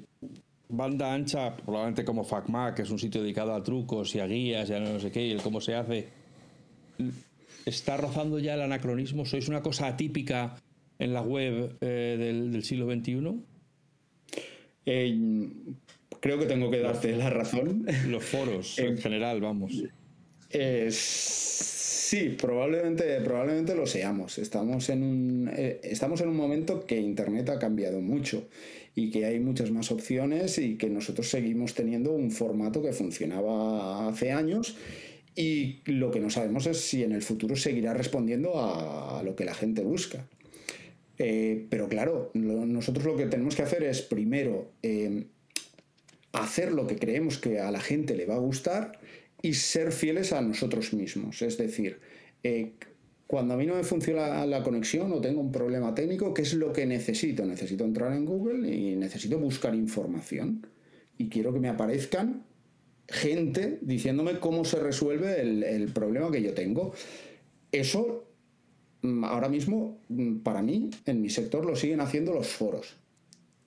[0.69, 4.69] banda ancha, probablemente como FacMac, que es un sitio dedicado a trucos y a guías
[4.71, 6.09] y a no sé qué, y el cómo se hace,
[7.65, 9.25] está rozando ya el anacronismo.
[9.25, 10.57] ¿Sois una cosa atípica
[10.99, 13.41] en la web eh, del, siglo XXI?
[16.17, 17.87] Eh, creo que tengo que darte la razón.
[18.09, 19.83] Los foros, en general, vamos.
[20.91, 24.39] sí, probablemente, probablemente lo seamos.
[24.39, 28.49] Estamos en, un, eh, estamos en un momento que Internet ha cambiado mucho
[28.95, 34.09] y que hay muchas más opciones y que nosotros seguimos teniendo un formato que funcionaba
[34.09, 34.77] hace años
[35.35, 39.45] y lo que no sabemos es si en el futuro seguirá respondiendo a lo que
[39.45, 40.27] la gente busca.
[41.19, 45.25] Eh, pero claro, nosotros lo que tenemos que hacer es primero eh,
[46.43, 48.99] hacer lo que creemos que a la gente le va a gustar
[49.43, 51.43] y ser fieles a nosotros mismos.
[51.43, 52.01] Es decir,
[52.43, 52.73] eh,
[53.27, 56.55] cuando a mí no me funciona la conexión o tengo un problema técnico, ¿qué es
[56.55, 57.45] lo que necesito?
[57.45, 60.67] Necesito entrar en Google y necesito buscar información.
[61.19, 62.45] Y quiero que me aparezcan
[63.09, 66.93] gente diciéndome cómo se resuelve el, problema que yo tengo.
[67.73, 68.29] Eso
[69.03, 72.97] mm, ahora mismo, mm, para mí, en mi sector lo siguen haciendo los foros.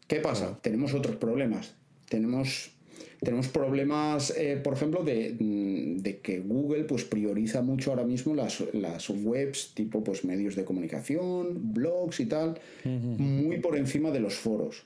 [0.08, 0.60] ¿Qué pasa?
[0.62, 1.76] Tenemos otros problemas.
[2.10, 2.72] Tenemos,
[3.20, 8.64] tenemos problemas, eh, por ejemplo, mm, de, que Google pues, prioriza mucho ahora mismo las,
[8.74, 14.36] las, webs tipo pues, medios de comunicación, blogs y tal, muy por encima de los
[14.36, 14.86] foros.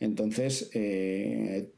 [0.00, 1.70] Entonces, eh,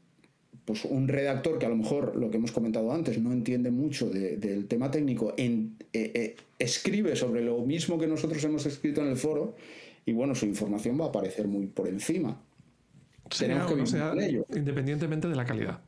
[0.65, 4.09] pues un redactor que a lo mejor, lo que hemos comentado antes, no entiende mucho
[4.09, 9.55] del tema técnico, eh, escribe sobre lo mismo que nosotros hemos escrito en el foro
[10.05, 12.41] y bueno, su información va a aparecer muy por encima.
[13.37, 14.13] Tenemos que sea,
[14.55, 15.79] independientemente de la calidad.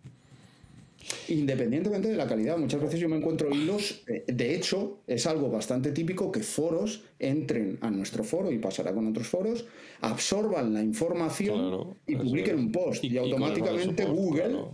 [1.29, 5.49] Independientemente de la calidad, muchas veces yo me encuentro hilos, eh, de hecho es algo
[5.49, 9.65] bastante típico que foros entren a nuestro foro y pasará con otros foros,
[10.01, 14.65] absorban la información y publiquen un post y, automáticamente Google...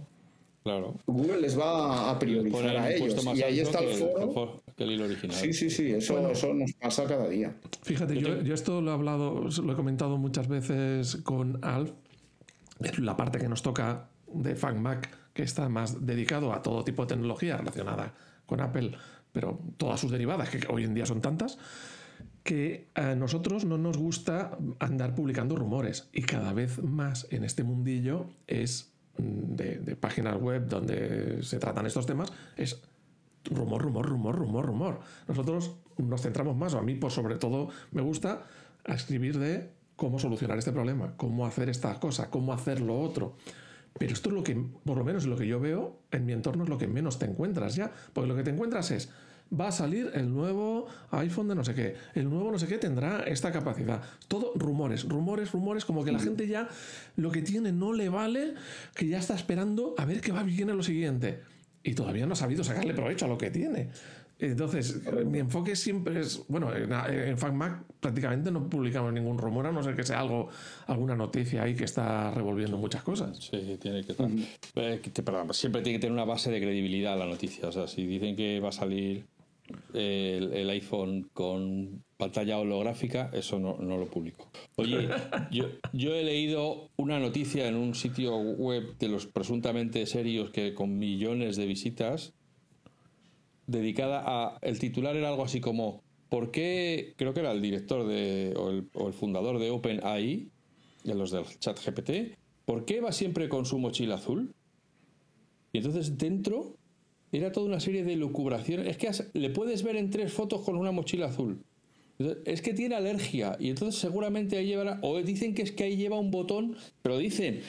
[1.06, 3.24] Google les va a priorizar a ellos.
[3.36, 4.64] Y ahí está el foro.
[5.30, 7.56] Sí, sí, sí, eso, eso nos pasa cada día.
[7.84, 11.92] Fíjate, yo, yo, esto lo he hablado, lo he comentado muchas veces con Alf,
[12.80, 17.10] la parte que nos toca de FacMac que está más dedicado a todo tipo de
[17.10, 18.14] tecnología relacionada
[18.46, 18.92] con Apple,
[19.32, 21.58] pero todas sus derivadas, que hoy en día son tantas,
[22.44, 26.10] que a nosotros no nos gusta andar publicando rumores.
[26.14, 31.86] Y cada vez más en este mundillo es mm, de, páginas web donde se tratan
[31.86, 32.82] estos temas, es
[33.46, 35.00] rumor, rumor, rumor, rumor, rumor.
[35.28, 38.44] Nosotros nos centramos más, o a mí por sobre todo me gusta,
[38.86, 43.36] escribir de cómo solucionar este problema, cómo hacer esta cosa, cómo hacer lo otro.
[43.98, 46.64] Pero esto es lo que, por lo menos lo que yo veo en mi entorno,
[46.64, 47.92] es lo que menos te encuentras ya.
[48.14, 49.10] Porque lo que te encuentras es,
[49.58, 52.78] va a salir el nuevo iPhone de no sé qué, el nuevo no sé qué
[52.78, 54.02] tendrá esta capacidad.
[54.28, 56.68] Todo rumores, rumores, rumores, como que la gente ya
[57.16, 58.54] lo que tiene no le vale,
[58.96, 61.42] que ya está esperando a ver qué va bien en lo siguiente.
[61.84, 63.92] Y todavía no ha sabido sacarle provecho a lo que tiene.
[64.38, 69.82] Entonces, mi enfoque siempre es, bueno, en, FacMac prácticamente no publicamos ningún rumor, a no
[69.82, 70.50] ser que sea algo,
[70.88, 73.38] alguna noticia ahí que está revolviendo muchas cosas.
[73.38, 74.30] Sí, tiene que estar.
[74.76, 77.70] Eh, perdón, siempre tiene que tener una base de credibilidad la noticia.
[77.70, 79.26] O sea, si dicen que va a salir
[79.94, 84.50] el, iPhone con pantalla holográfica, eso no, lo publico.
[84.76, 85.08] Oye,
[85.52, 90.74] yo, yo, he leído una noticia en un sitio web de los presuntamente serios que
[90.74, 92.34] con millones de visitas
[93.68, 94.58] dedicada a.
[94.62, 97.14] El titular era algo así como: ¿Por qué?
[97.18, 100.50] Creo que era el director de, o, el, fundador de OpenAI,
[101.04, 104.54] de los del chat GPT, ¿por qué va siempre con su mochila azul?
[105.72, 106.78] Y entonces dentro
[107.32, 108.88] era toda una serie de lucubraciones.
[108.88, 111.64] Es que le puedes ver en tres fotos con una mochila azul.
[112.18, 115.98] Es que tiene alergia y entonces seguramente ahí llevará, o dicen que es que ahí
[115.98, 117.62] lleva un botón, pero dicen,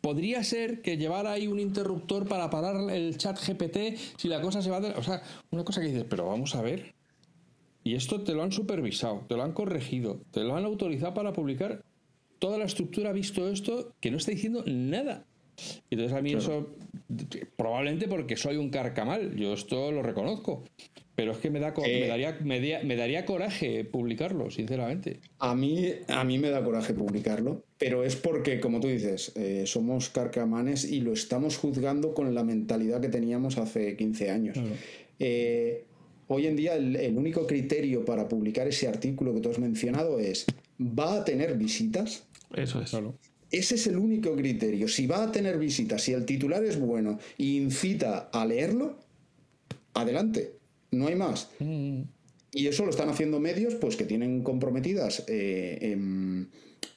[0.00, 4.62] podría ser que llevara ahí un interruptor para parar el chat GPT si la cosa
[4.62, 4.98] se va a...
[4.98, 6.94] O sea, una cosa que dices, pero vamos a ver.
[7.82, 11.32] Y esto te lo han supervisado, te lo han corregido, te lo han autorizado para
[11.32, 11.82] publicar.
[12.38, 15.24] Toda la estructura ha visto esto que no está diciendo nada.
[15.90, 16.68] Entonces a mí eso,
[17.56, 20.62] probablemente porque soy un carcamal, yo esto lo reconozco.
[21.18, 22.38] Pero es que me, da, me, eh, daría,
[22.84, 25.18] me, daría coraje publicarlo, sinceramente.
[25.40, 29.64] A mí, a mí me da coraje publicarlo, pero es porque, como tú dices, eh,
[29.66, 34.58] somos carcamanes y lo estamos juzgando con la mentalidad que teníamos hace 15 años.
[35.18, 35.86] Eh,
[36.28, 40.46] hoy en día el, único criterio para publicar ese artículo que tú has mencionado es,
[40.80, 42.28] ¿va a tener visitas?
[42.54, 42.92] Eso es.
[43.50, 44.86] Ese es el único criterio.
[44.86, 49.00] Si va a tener visitas, si el titular es bueno e incita a leerlo,
[49.94, 50.58] adelante
[50.90, 51.50] no hay más.
[51.58, 52.02] Mm.
[52.52, 56.46] Y eso lo están haciendo medios pues, que tienen comprometidas, eh, em,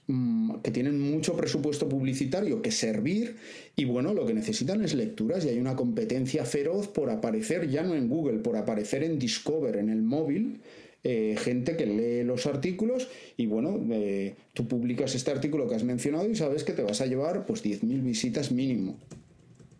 [0.07, 3.35] mm, que tienen mucho presupuesto publicitario que servir
[3.75, 7.83] y bueno, lo que necesitan es lecturas y hay una competencia feroz por aparecer ya
[7.83, 10.61] no en Google, por aparecer en Discover, en el móvil.
[11.03, 15.83] Eh, gente que lee los artículos y bueno, eh, tú publicas este artículo que has
[15.83, 18.99] mencionado y sabes que te vas a llevar pues 10.000 visitas mínimo.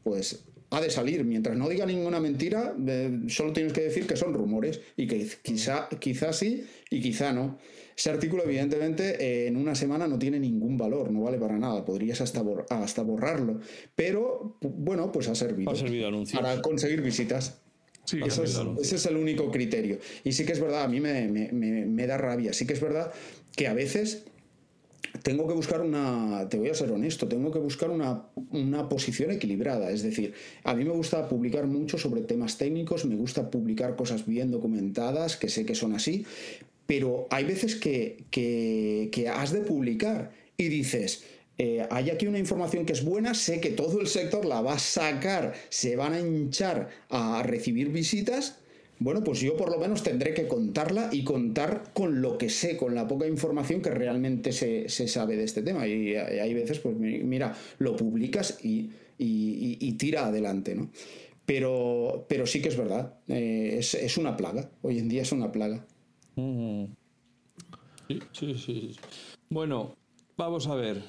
[0.04, 1.24] Pues ha de salir.
[1.24, 2.76] Mientras no diga ninguna mentira,
[3.28, 7.60] solo tienes que decir que son rumores y que quizá, quizá sí y quizá no.
[7.96, 11.86] Ese artículo, evidentemente, eh, en una semana no tiene ningún valor, no vale para nada.
[11.86, 13.60] Podrías hasta, hasta borrarlo.
[13.96, 15.70] Pero, bueno, pues ha servido.
[15.70, 17.62] Ha servido Para conseguir visitas.
[18.06, 20.00] Sí, ese es el único criterio.
[20.24, 22.54] Y sí que es verdad, a mí me, me da rabia.
[22.54, 23.12] Sí que es verdad
[23.56, 24.26] que a veces
[25.24, 28.30] tengo que buscar una, te voy a ser honesto, tengo que buscar una,
[28.90, 29.92] posición equilibrada.
[29.92, 34.26] Es decir, a mí me gusta publicar mucho sobre temas técnicos, me gusta publicar cosas
[34.26, 36.26] bien documentadas, que sé que son así,
[36.86, 41.24] pero hay veces que, que, has de publicar y dices,
[41.58, 44.74] eh, hay aquí una información que es buena, sé que todo el sector la va
[44.74, 48.61] a sacar, se van a hinchar a recibir visitas
[49.02, 52.78] bueno, pues yo por lo menos tendré que contarla y contar con lo que sé,
[52.78, 55.88] con la poca información que realmente se, sabe de este tema.
[55.88, 58.92] Y hay veces, pues mira, lo publicas y,
[59.98, 60.92] tira adelante, ¿no?
[61.48, 65.52] Pero, pero sí que es verdad, eh, es, una plaga, hoy en día es una
[65.52, 65.84] plaga.
[66.36, 66.86] Mm.
[68.08, 68.96] Sí, sí, sí.
[69.50, 69.96] Bueno,
[70.38, 71.02] vamos a ver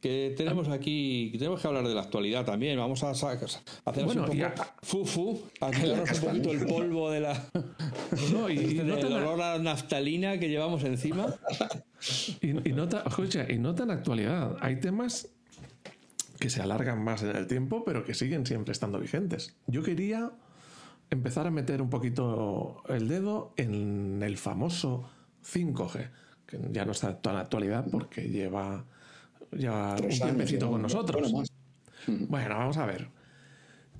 [0.00, 2.78] que tenemos aquí, tenemos que hablar de la actualidad también.
[2.78, 3.38] Vamos a hacer
[4.04, 7.50] bueno, un poco fufu, a quitarnos un poquito el polvo de la.
[8.32, 11.34] No, y, el olor a naftalina que llevamos encima.
[12.40, 12.88] Y, y, no
[13.50, 14.56] y no tan actualidad.
[14.62, 15.28] Hay temas
[16.38, 19.54] que se alargan más en el tiempo, pero que siguen siempre estando vigentes.
[19.66, 20.32] Yo quería
[21.10, 25.10] empezar a meter un poquito el dedo en el famoso
[25.44, 26.10] 5G,
[26.46, 28.86] que ya no está en actualidad porque lleva
[29.52, 31.32] ya un tiempecito con nosotros.
[32.06, 33.08] Bueno, vamos a ver.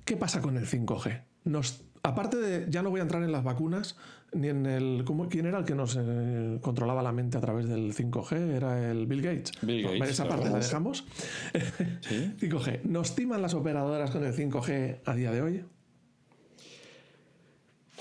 [0.05, 1.23] ¿Qué pasa con el 5G?
[1.45, 3.95] Nos, aparte de, ya no voy a entrar en las vacunas,
[4.33, 5.03] ni en el...
[5.05, 8.55] ¿cómo, ¿Quién era el que nos eh, controlaba la mente a través del 5G?
[8.55, 9.51] Era el Bill Gates.
[9.61, 11.05] Bill Gates esa parte la dejamos.
[11.53, 12.81] 5G.
[12.83, 15.63] ¿Nos timan las operadoras con el 5G a día de hoy?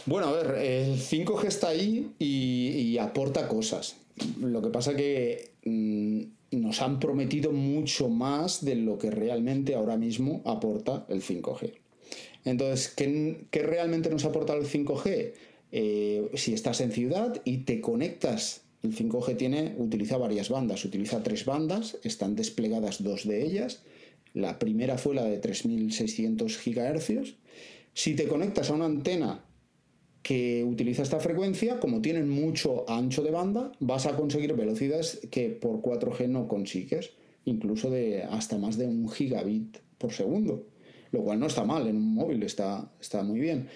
[0.06, 3.96] Bueno, a ver, el 5G está ahí y, aporta cosas.
[4.40, 6.22] Lo que pasa que mm,
[6.56, 11.74] nos han prometido mucho más de lo que realmente ahora mismo aporta el 5G.
[12.44, 15.32] Entonces, ¿qué, realmente nos aporta el 5G?
[15.72, 21.22] Eh, si estás en ciudad y te conectas, el 5G tiene, utiliza varias bandas, utiliza
[21.22, 23.82] tres bandas, están desplegadas dos de ellas.
[24.32, 27.34] La primera fue la de 3600 GHz.
[27.92, 29.44] Si te conectas a una antena
[30.22, 35.48] que utiliza esta frecuencia, como tienen mucho ancho de banda, vas a conseguir velocidades que
[35.48, 37.12] por 4G no consigues,
[37.44, 40.66] incluso de hasta más de un gigabit por segundo,
[41.12, 43.68] lo cual no está mal en un móvil, está, está muy bien.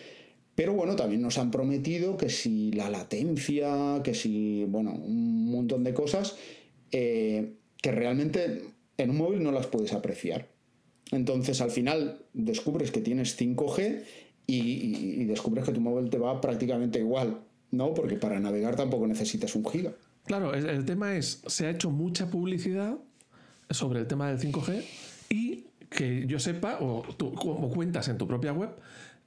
[0.54, 5.83] Pero bueno, también nos han prometido que si la latencia, que si, bueno, un montón
[5.83, 6.37] de cosas
[6.92, 8.62] eh, que realmente
[8.96, 10.48] en un móvil no las puedes apreciar.
[11.11, 14.04] Entonces al final descubres que tienes 5G
[14.46, 17.94] y, descubres que tu móvil te va prácticamente igual, ¿no?
[17.94, 19.92] Porque para navegar tampoco necesitas un giga.
[20.24, 22.96] Claro, el, tema es, se ha hecho mucha publicidad
[23.70, 24.83] sobre el tema del 5G
[25.30, 28.70] y que yo sepa, o tú como cuentas en tu propia web,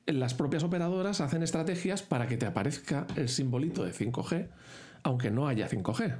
[0.05, 4.47] las propias operadoras hacen estrategias para que te aparezca el simbolito de 5G,
[5.03, 6.19] aunque no haya 5G.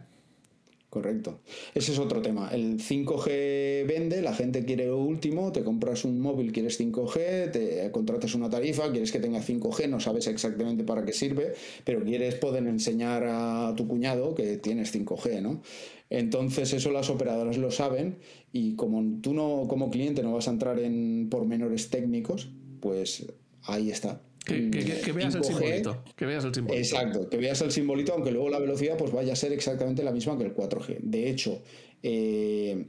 [0.89, 1.41] Correcto.
[1.75, 2.49] Ese es otro tema.
[2.53, 7.91] El 5G vende, la gente quiere lo último, te compras un móvil, quieres 5G, te
[7.91, 12.35] contratas una tarifa, quieres que tenga 5G, no sabes exactamente para qué sirve, pero quieres
[12.35, 15.61] poder enseñar a tu cuñado que tienes 5G, ¿no?
[16.09, 18.19] Entonces eso las operadoras lo saben
[18.53, 23.25] y como tú no como cliente no vas a entrar en pormenores técnicos, pues
[23.63, 24.21] ahí está.
[24.47, 26.03] Que, veas el simbolito.
[26.15, 26.79] Que veas el simbolito.
[26.79, 30.11] Exacto, que veas el simbolito, aunque luego la velocidad pues vaya a ser exactamente la
[30.11, 30.99] misma que el 4G.
[31.01, 31.61] De hecho,
[32.01, 32.85] eh,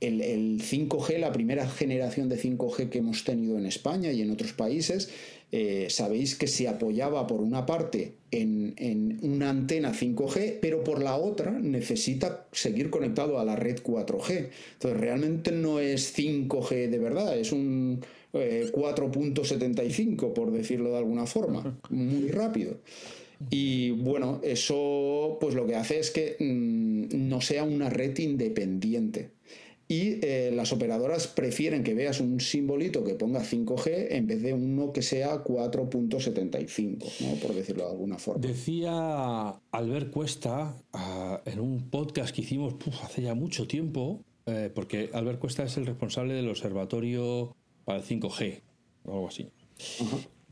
[0.00, 4.52] el, 5G, la primera generación de 5G que hemos tenido en España y en otros
[4.52, 5.10] países,
[5.52, 11.00] eh, sabéis que se apoyaba por una parte en, en, una antena 5G, pero por
[11.02, 14.50] la otra necesita seguir conectado a la red 4G.
[14.72, 18.04] Entonces realmente no es 5G de verdad, es un
[18.36, 22.78] 4.75, eh, por decirlo de alguna forma, muy rápido.
[23.50, 29.30] Y bueno, eso pues lo que hace es que mm, no sea una red independiente.
[29.88, 34.52] y eh, las operadoras prefieren que veas un simbolito que ponga 5G en vez de
[34.52, 37.34] uno que sea 4.75, ¿no?
[37.36, 38.44] por decirlo de alguna forma.
[38.44, 42.74] Decía Albert Cuesta ah, en un podcast que hicimos
[43.04, 47.54] hace ya mucho tiempo, eh, porque Albert Cuesta es el responsable del observatorio
[47.86, 48.60] para el 5G,
[49.04, 49.48] o algo así.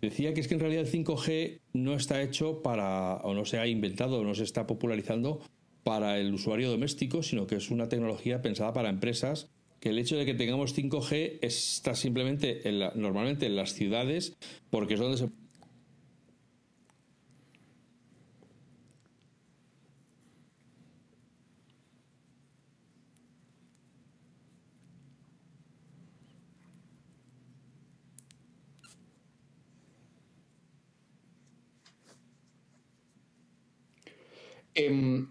[0.01, 3.59] Decía que es que en realidad el 5G no está hecho para, o no se
[3.59, 5.41] ha inventado, o no se está popularizando
[5.83, 10.17] para el usuario doméstico, sino que es una tecnología pensada para empresas, que el hecho
[10.17, 12.63] de que tengamos 5G está simplemente
[12.95, 14.37] normalmente en las ciudades,
[14.71, 15.29] porque es donde se
[34.75, 35.29] em,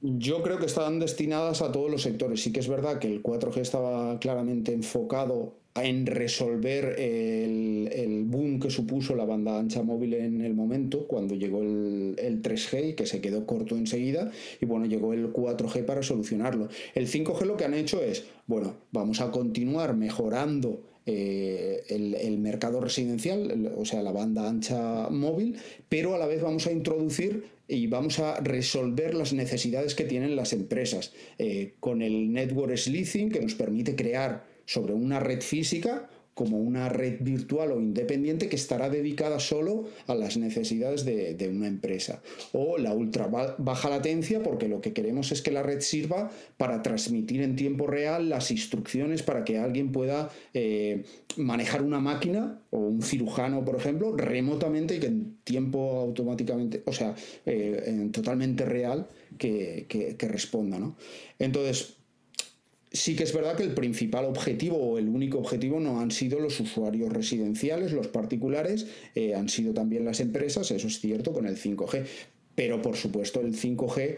[0.00, 2.42] yo creo que estaban destinadas a todos los sectores.
[2.42, 8.70] Sí que es verdad que el 4G estaba claramente enfocado en resolver el, boom que
[8.70, 13.20] supuso la banda ancha móvil en el momento, cuando llegó el, 3G y que se
[13.20, 14.30] quedó corto enseguida,
[14.60, 16.68] y bueno, llegó el 4G para solucionarlo.
[16.94, 22.82] El 5G lo que han hecho es, bueno, vamos a continuar mejorando eh, el, mercado
[22.82, 25.56] residencial, o sea, la banda ancha móvil,
[25.88, 30.36] pero a la vez vamos a introducir y vamos a resolver las necesidades que tienen
[30.36, 36.10] las empresas eh, con el network slicing que nos permite crear sobre una red física
[36.38, 41.66] como una red virtual o independiente que estará dedicada solo a las necesidades de, una
[41.66, 42.22] empresa.
[42.52, 46.80] O la ultra baja latencia, porque lo que queremos es que la red sirva para
[46.80, 51.02] transmitir en tiempo real las instrucciones para que alguien pueda eh,
[51.36, 56.92] manejar una máquina o un cirujano, por ejemplo, remotamente y que en tiempo automáticamente, o
[56.92, 57.16] sea,
[57.46, 59.08] eh, totalmente real,
[59.38, 60.78] que, que responda.
[60.78, 60.94] ¿no?
[61.40, 61.97] Entonces,
[62.90, 66.40] Sí que es verdad que el principal objetivo o el único objetivo no han sido
[66.40, 71.46] los usuarios residenciales, los particulares, eh, han sido también las empresas, eso es cierto con
[71.46, 72.04] el 5G.
[72.54, 74.16] Pero por supuesto el 5G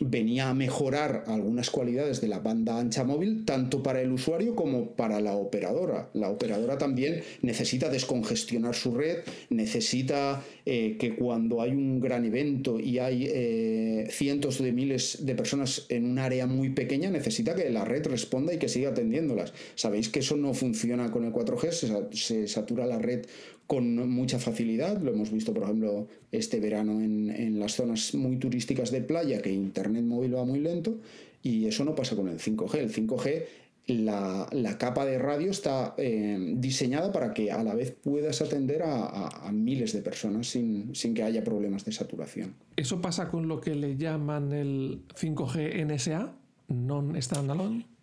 [0.00, 4.92] venía a mejorar algunas cualidades de la banda ancha móvil, tanto para el usuario como
[4.92, 6.10] para la operadora.
[6.14, 9.18] La operadora también necesita descongestionar su red,
[9.50, 15.34] necesita eh, que cuando hay un gran evento y hay eh, cientos de miles de
[15.34, 19.52] personas en un área muy pequeña, necesita que la red responda y que siga atendiéndolas.
[19.74, 23.26] Sabéis que eso no funciona con el 4G, se satura la red
[23.68, 25.00] con mucha facilidad.
[25.00, 29.52] Lo hemos visto, por ejemplo, este verano en, las zonas muy turísticas de playa, que
[29.52, 30.98] Internet móvil va muy lento,
[31.42, 32.78] y eso no pasa con el 5G.
[32.78, 33.44] El 5G,
[33.88, 39.50] la, capa de radio está eh, diseñada para que a la vez puedas atender a,
[39.52, 42.54] miles de personas sin, sin, que haya problemas de saturación.
[42.74, 46.34] ¿Eso pasa con lo que le llaman el 5G NSA,
[46.68, 47.97] non-standalone?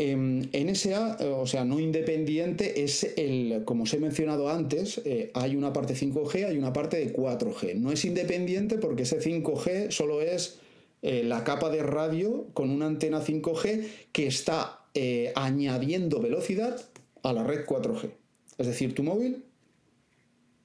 [0.00, 5.72] NSA, o sea, no independiente, es el, como os he mencionado antes, eh, hay una
[5.72, 7.74] parte 5G, hay una parte de 4G.
[7.74, 10.58] No es independiente porque ese 5G solo es
[11.02, 16.80] eh, la capa de radio con una antena 5G que está eh, añadiendo velocidad
[17.22, 18.10] a la red 4G.
[18.56, 19.44] Es decir, tu móvil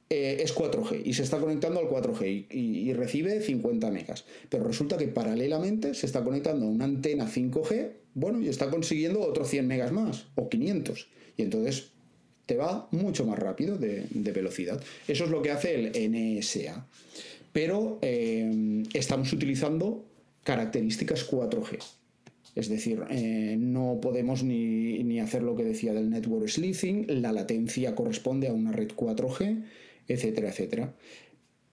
[0.07, 4.23] es 4G y se está conectando al 4G y, recibe 50 megas.
[4.49, 9.21] Pero resulta que paralelamente se está conectando a una antena 5G bueno, y está consiguiendo
[9.21, 11.07] otros 100 megas más, o 500.
[11.37, 11.91] Y entonces
[12.45, 14.81] te va mucho más rápido de, velocidad.
[15.07, 16.87] Eso es lo que hace el NSA.
[17.51, 20.05] Pero eh, estamos utilizando
[20.43, 21.79] características 4G.
[22.55, 27.95] Es decir, eh, no podemos ni, hacer lo que decía del network slicing, la latencia
[27.95, 29.65] corresponde a una red 4G,
[30.07, 30.95] etcétera, etcétera.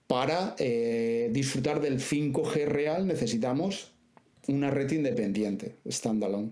[0.07, 3.92] Para eh, disfrutar del 5G real necesitamos
[4.47, 6.51] una red independiente, standalone.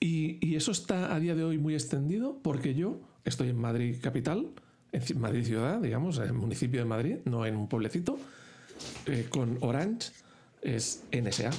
[0.00, 2.40] ¿Y, ¿Y, eso está a día de hoy muy extendido?
[2.42, 4.52] Porque yo estoy en Madrid capital,
[4.92, 8.18] en Madrid ciudad, digamos, en el municipio de Madrid, no en un pueblecito,
[9.06, 10.10] eh, con Orange
[10.62, 11.50] es NSA,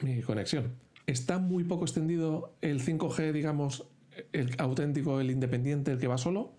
[0.00, 0.74] mi conexión.
[1.06, 3.86] ¿Está muy poco extendido el 5G, digamos,
[4.32, 6.52] el auténtico, el independiente, el que va solo?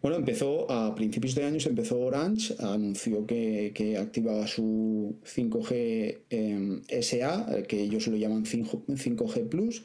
[0.00, 7.64] Bueno, empezó a principios de años, empezó Orange, anunció que, activaba su 5G em, SA,
[7.66, 9.82] que ellos lo llaman 5G Plus,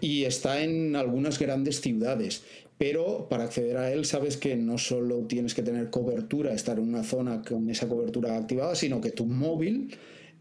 [0.00, 2.44] y está en algunas grandes ciudades.
[2.78, 6.88] Pero para acceder a él sabes que no solo tienes que tener cobertura, estar en
[6.88, 9.94] una zona con esa cobertura activada, sino que tu móvil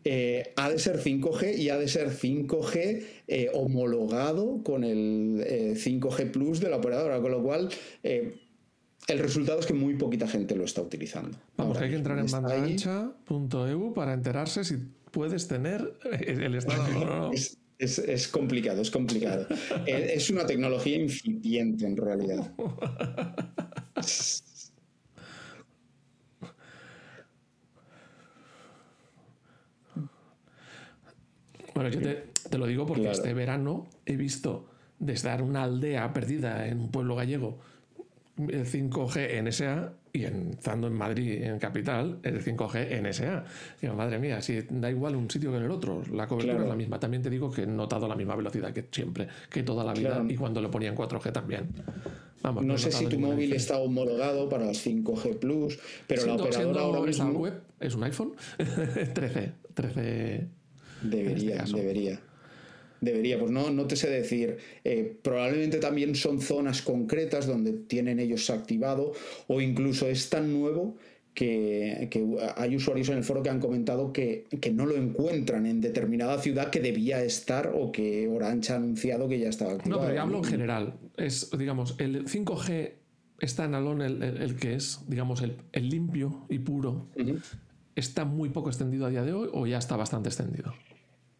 [0.05, 6.19] eh, ha de ser 5G y ha de ser 5G eh, homologado con el 5G
[6.21, 7.69] eh, Plus de la operadora, con lo cual
[9.07, 11.37] el resultado es que muy poquita gente lo está utilizando.
[11.57, 14.77] Vamos, hay que entrar en bandaancha.eu para enterarse si
[15.11, 17.31] puedes tener el estado.
[17.77, 19.47] Es, complicado, es complicado.
[19.87, 22.53] es una tecnología incipiente en realidad.
[31.73, 31.99] Bueno, yo
[32.49, 34.67] te, lo digo porque este verano he visto
[34.99, 37.59] desde una aldea perdida en un pueblo gallego
[38.37, 43.45] el 5G NSA y en, estando en Madrid, en capital, el 5G NSA.
[43.81, 46.67] Digo, madre mía, si da igual un sitio que en el otro, la cobertura es
[46.67, 46.99] la misma.
[46.99, 50.23] También te digo que he notado la misma velocidad que siempre, que toda la vida
[50.27, 51.69] y cuando lo ponía en 4G también.
[52.41, 55.77] Vamos, no, sé si tu móvil está homologado para el 5G Plus,
[56.07, 57.31] pero la operadora ahora mismo...
[57.33, 58.33] web es un iPhone
[59.13, 60.47] 13, 13
[61.01, 62.19] Debería, este debería.
[63.01, 64.57] Debería, pues no, no te sé decir.
[64.83, 69.11] Eh, probablemente también son zonas concretas donde tienen ellos activado
[69.47, 70.95] o incluso es tan nuevo
[71.33, 72.09] que,
[72.55, 76.69] hay usuarios en el foro que han comentado que, no lo encuentran en determinada ciudad
[76.69, 80.03] que debía estar o que Orange ha anunciado que ya estaba activado.
[80.03, 80.93] No, pero hablo en general.
[81.17, 82.91] Es, digamos, el 5G
[83.39, 87.07] está en Alon el, el, que es, digamos, el, el limpio y puro.
[87.95, 90.73] ¿Está muy poco extendido a día de hoy o ya está bastante extendido?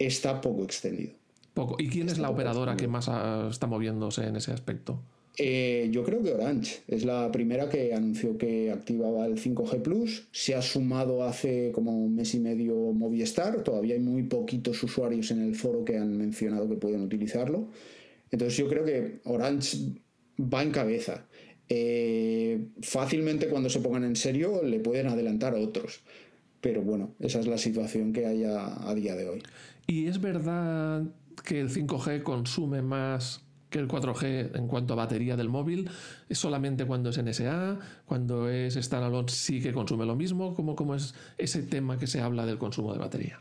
[0.08, 1.14] está poco extendido.
[1.54, 1.76] Poco.
[1.80, 3.10] ¿Y quién es la operadora que más
[3.50, 5.00] está moviéndose en ese aspecto?
[5.38, 10.28] Eh, yo creo que Orange es la primera que anunció que activaba el 5G Plus.
[10.32, 13.64] Se ha sumado hace como un mes y medio Movistar.
[13.64, 17.70] Todavía hay muy poquitos usuarios en el foro que han mencionado que pueden utilizarlo.
[18.30, 19.78] Entonces yo creo que Orange
[20.40, 21.26] va en cabeza.
[21.70, 26.02] Eh, fácilmente cuando se pongan en serio le pueden adelantar a otros.
[26.60, 29.42] Pero bueno, esa es la situación que hay a día de hoy.
[29.88, 31.04] ¿Y es verdad
[31.44, 35.90] que el 5G consume más que el 4G en cuanto a batería del móvil?
[36.30, 37.80] ¿Es solamente cuando es NSA?
[38.06, 40.54] ¿Cuando es standalone sí que consume lo mismo?
[40.54, 43.40] ¿Cómo, cómo es ese tema que se habla del consumo de batería?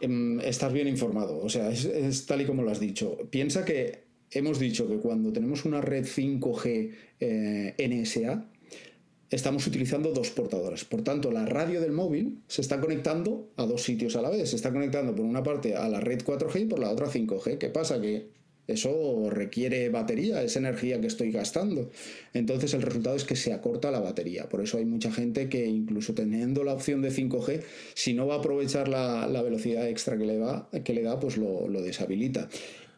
[0.00, 3.18] Em, estás bien informado, o sea, es, tal y como lo has dicho.
[3.30, 8.46] Piensa que hemos dicho que cuando tenemos una red 5G eh, NSA,
[9.30, 10.84] estamos utilizando dos portadoras.
[10.84, 14.50] Por tanto, la radio del móvil se está conectando a dos sitios a la vez.
[14.50, 17.58] Se está conectando por una parte a la red 4G y por la otra 5G.
[17.58, 18.00] ¿Qué pasa?
[18.00, 18.28] Que
[18.66, 21.90] eso requiere batería, es energía que estoy gastando.
[22.34, 24.48] Entonces el resultado es que se acorta la batería.
[24.48, 27.62] Por eso hay mucha gente que incluso teniendo la opción de 5G,
[27.94, 31.36] si no va a aprovechar la, velocidad extra que le, va, que le da, pues
[31.36, 32.48] lo deshabilita.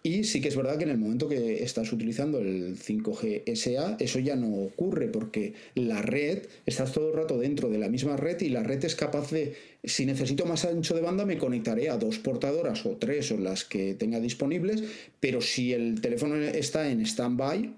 [0.05, 3.97] Y sí que es verdad que en el momento que estás utilizando el 5G SA,
[4.01, 8.17] eso ya no ocurre porque la red, estás todo el rato dentro de la misma
[8.17, 11.89] red y la red es capaz de, si necesito más ancho de banda, me conectaré
[11.89, 14.83] a dos portadoras o tres o las que tenga disponibles,
[15.21, 17.73] pero si el teléfono está en stand-by,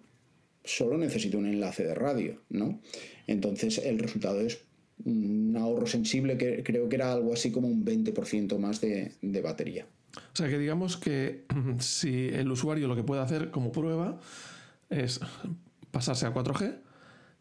[0.64, 2.80] solo necesito un enlace de radio, ¿no?
[3.26, 4.60] Entonces el resultado es
[5.04, 9.86] un ahorro sensible que creo que era algo así como un 20% más de batería.
[10.16, 11.44] O sea que digamos que
[11.78, 14.18] si el usuario lo que puede hacer como prueba
[14.90, 15.20] es
[15.90, 16.76] pasarse a 4G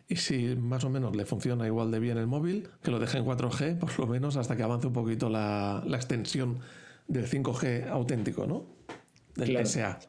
[0.08, 3.18] y si más o menos le funciona igual de bien el móvil, que lo deje
[3.18, 6.60] en 4G por lo menos hasta que avance un poquito la, extensión
[7.08, 8.66] del 5G auténtico, ¿no?
[9.36, 10.00] Del SA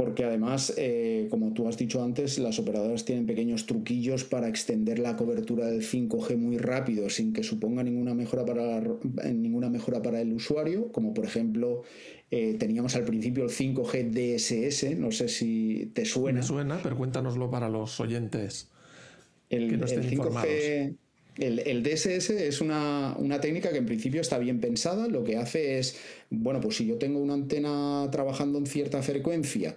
[0.00, 4.98] porque además, eh, como tú has dicho antes, las operadoras tienen pequeños truquillos para extender
[4.98, 8.80] la cobertura del 5G muy rápido sin que suponga ninguna mejora para,
[9.30, 11.82] ninguna mejora para el usuario, como por ejemplo
[12.30, 16.40] eh, teníamos al principio el 5G DSS, no sé si te suena.
[16.40, 18.70] Me suena, pero cuéntanoslo para los oyentes.
[19.50, 20.50] El, que no estén 5G, informados.
[21.36, 25.08] El, DSS es una, técnica que en principio está bien pensada.
[25.08, 25.96] Lo que hace es,
[26.30, 29.76] bueno, pues si yo tengo una antena trabajando en cierta frecuencia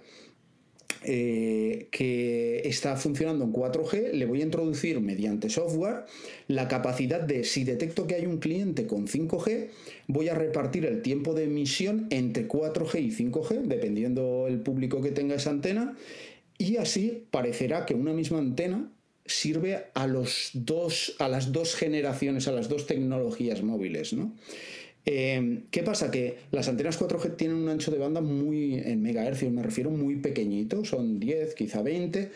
[1.04, 6.04] eh, que está funcionando en 4G, le voy a introducir mediante software
[6.48, 9.68] la capacidad de, si detecto que hay un cliente con 5G,
[10.06, 15.10] voy a repartir el tiempo de emisión entre 4G y 5G, dependiendo el público que
[15.10, 15.96] tenga esa antena,
[16.56, 18.90] y así parecerá que una misma antena
[19.26, 24.12] sirve a, los dos, a las dos generaciones, a las dos tecnologías móviles.
[24.12, 24.34] ¿no?
[25.06, 26.10] Eh, ¿Qué pasa?
[26.10, 30.16] Que las antenas 4G tienen un ancho de banda muy, en megahercios me refiero, muy
[30.16, 32.30] pequeñito, son 10, quizá 20,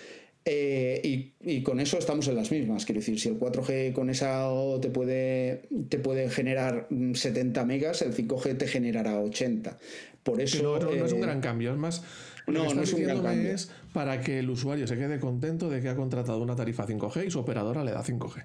[0.51, 2.87] eh, y, con eso estamos en las mismas.
[2.87, 4.49] Quiero decir, si el 4G con esa
[4.81, 9.79] te puede, te puede generar 70 megas, el 5G te generará 80.
[10.23, 10.63] Por eso.
[10.63, 12.03] no, es un eh, gran cambio, es más.
[12.49, 13.53] No, no es un gran cambio.
[13.53, 17.27] es para que el usuario se quede contento de que ha contratado una tarifa 5G
[17.27, 18.45] y su operadora le da 5G.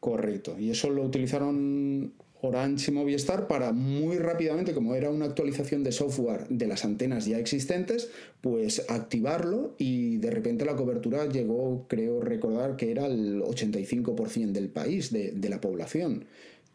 [0.00, 0.58] Correcto.
[0.58, 2.12] Y eso lo utilizaron
[2.42, 7.26] Orange y Movistar para muy rápidamente, como era una actualización de software de las antenas
[7.26, 8.10] ya existentes,
[8.40, 14.68] pues activarlo y de repente la cobertura llegó, creo recordar que era el 85% del
[14.68, 16.26] país, de, la población.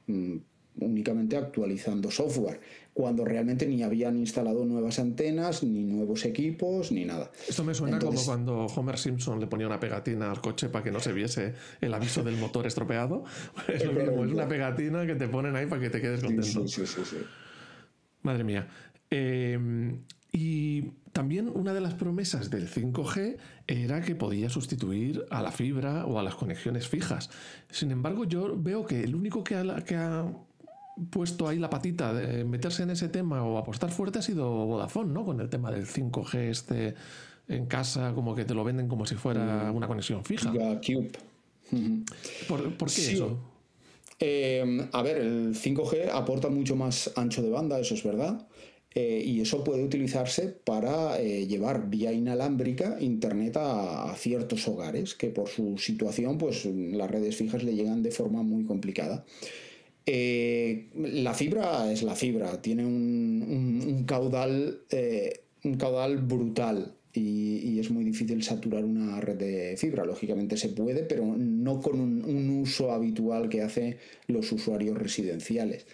[0.07, 0.37] Mm,
[0.79, 2.59] únicamente actualizando software,
[2.93, 7.31] cuando realmente ni habían instalado nuevas antenas, ni nuevos equipos, ni nada.
[7.47, 10.91] Esto me suena como cuando Homer Simpson le ponía una pegatina al coche para que
[10.91, 13.23] no se viese el aviso del motor estropeado.
[13.67, 16.67] Es lo mismo, es una pegatina que te ponen ahí para que te quedes contento.
[16.67, 17.17] Sí, sí, sí,
[18.23, 18.67] Madre mía.
[19.09, 19.57] Eh,
[20.31, 23.37] y también una de las promesas del 5G
[23.67, 27.29] era que podía sustituir a la fibra o a las conexiones fijas.
[27.69, 30.25] Sin embargo, yo veo que el único que ha, que ha
[31.09, 35.11] puesto ahí la patita de meterse en ese tema o apostar fuerte ha sido Vodafone,
[35.11, 35.25] ¿no?
[35.25, 36.95] Con el tema del 5G este
[37.47, 39.75] en casa, como que te lo venden como si fuera mm.
[39.75, 40.51] una conexión fija.
[40.51, 41.11] Cube.
[42.47, 43.39] ¿Por, qué eso?
[44.19, 48.47] Eh, a ver, el 5G aporta mucho más ancho de banda, eso es verdad.
[48.93, 55.29] Eh, y eso puede utilizarse para eh, llevar vía inalámbrica internet a, ciertos hogares que
[55.29, 59.25] por su situación pues las redes fijas le llegan de forma muy complicada.
[60.05, 64.81] Eh, la fibra es la fibra, tiene un, caudal,
[65.63, 70.05] un caudal brutal y, es muy difícil saturar una red de fibra.
[70.05, 73.97] Lógicamente se puede, pero no con un, uso habitual que hacen
[74.27, 75.85] los usuarios residenciales.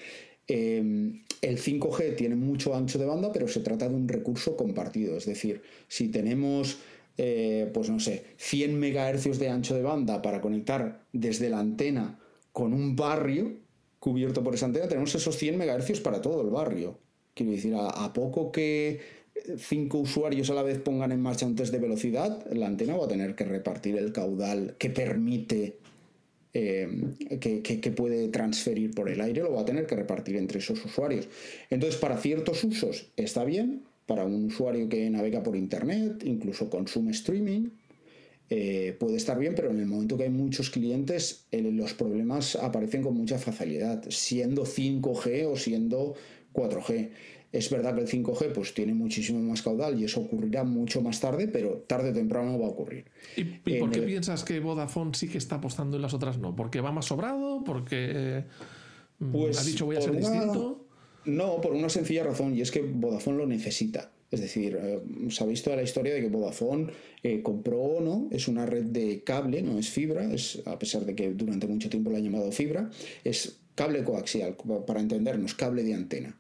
[0.48, 5.18] Em, el 5G tiene mucho ancho de banda, pero se trata de un recurso compartido.
[5.18, 6.78] Es decir, si tenemos,
[7.18, 12.20] eh, pues no sé, 100 MHz de ancho de banda para conectar desde la antena
[12.52, 13.58] con un barrio
[14.00, 16.98] cubierto por esa antena, tenemos esos 100 MHz para todo el barrio.
[17.34, 19.00] Quiero decir, a poco que
[19.58, 23.06] cinco usuarios a la vez pongan en marcha un test de velocidad, la antena va
[23.06, 25.78] a tener que repartir el caudal que permite
[26.54, 26.90] eh,
[27.40, 31.28] que, puede transferir por el aire lo va a tener que repartir entre esos usuarios.
[31.70, 37.12] Entonces, para ciertos usos está bien, para un usuario que navega por Internet, incluso consume
[37.12, 37.70] streaming,
[38.50, 43.02] eh, puede estar bien, pero en el momento que hay muchos clientes, los problemas aparecen
[43.04, 46.16] con mucha facilidad, siendo 5G o siendo
[46.54, 47.10] 4G.
[47.52, 51.20] Es verdad que el 5G pues, tiene muchísimo más caudal y eso ocurrirá mucho más
[51.20, 53.06] tarde, pero tarde o temprano va a ocurrir.
[53.36, 53.44] ¿Y,
[53.80, 56.56] por qué piensas que Vodafone sí que está apostando y las otras no?
[56.56, 57.64] ¿Porque va más sobrado?
[57.66, 58.46] ¿Porque
[59.20, 60.86] mm, pues, ha dicho voy a ser distinto?
[61.26, 64.12] No, por una sencilla razón, y es que Vodafone lo necesita.
[64.30, 66.88] Es decir, eh, sabéis toda la historia de que Vodafone
[67.24, 71.16] eh, compró no, es una red de cable, no es fibra, es, a pesar de
[71.16, 72.90] que durante mucho tiempo lo han llamado fibra,
[73.24, 76.36] es cable coaxial, para entendernos, cable de antena.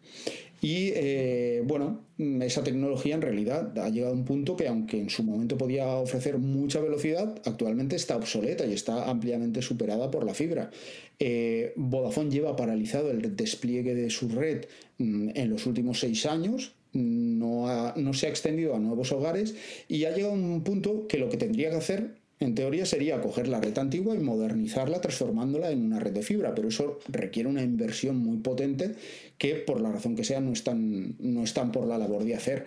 [0.59, 2.01] Y eh, bueno,
[2.41, 5.87] esa tecnología en realidad ha llegado a un punto que aunque en su momento podía
[5.87, 10.71] ofrecer mucha velocidad, actualmente está obsoleta y está ampliamente superada por la fibra.
[11.19, 14.65] Eh, Vodafone lleva paralizado el despliegue de su red
[14.97, 19.55] mm, en los últimos seis años, no, se ha extendido a nuevos hogares
[19.87, 23.19] y ha llegado a un punto que lo que tendría que hacer en teoría sería
[23.21, 27.49] coger la red antigua y modernizarla transformándola en una red de fibra, pero eso requiere
[27.49, 28.95] una inversión muy potente
[29.37, 32.65] que por la razón que sea no están, no están por la labor de hacer.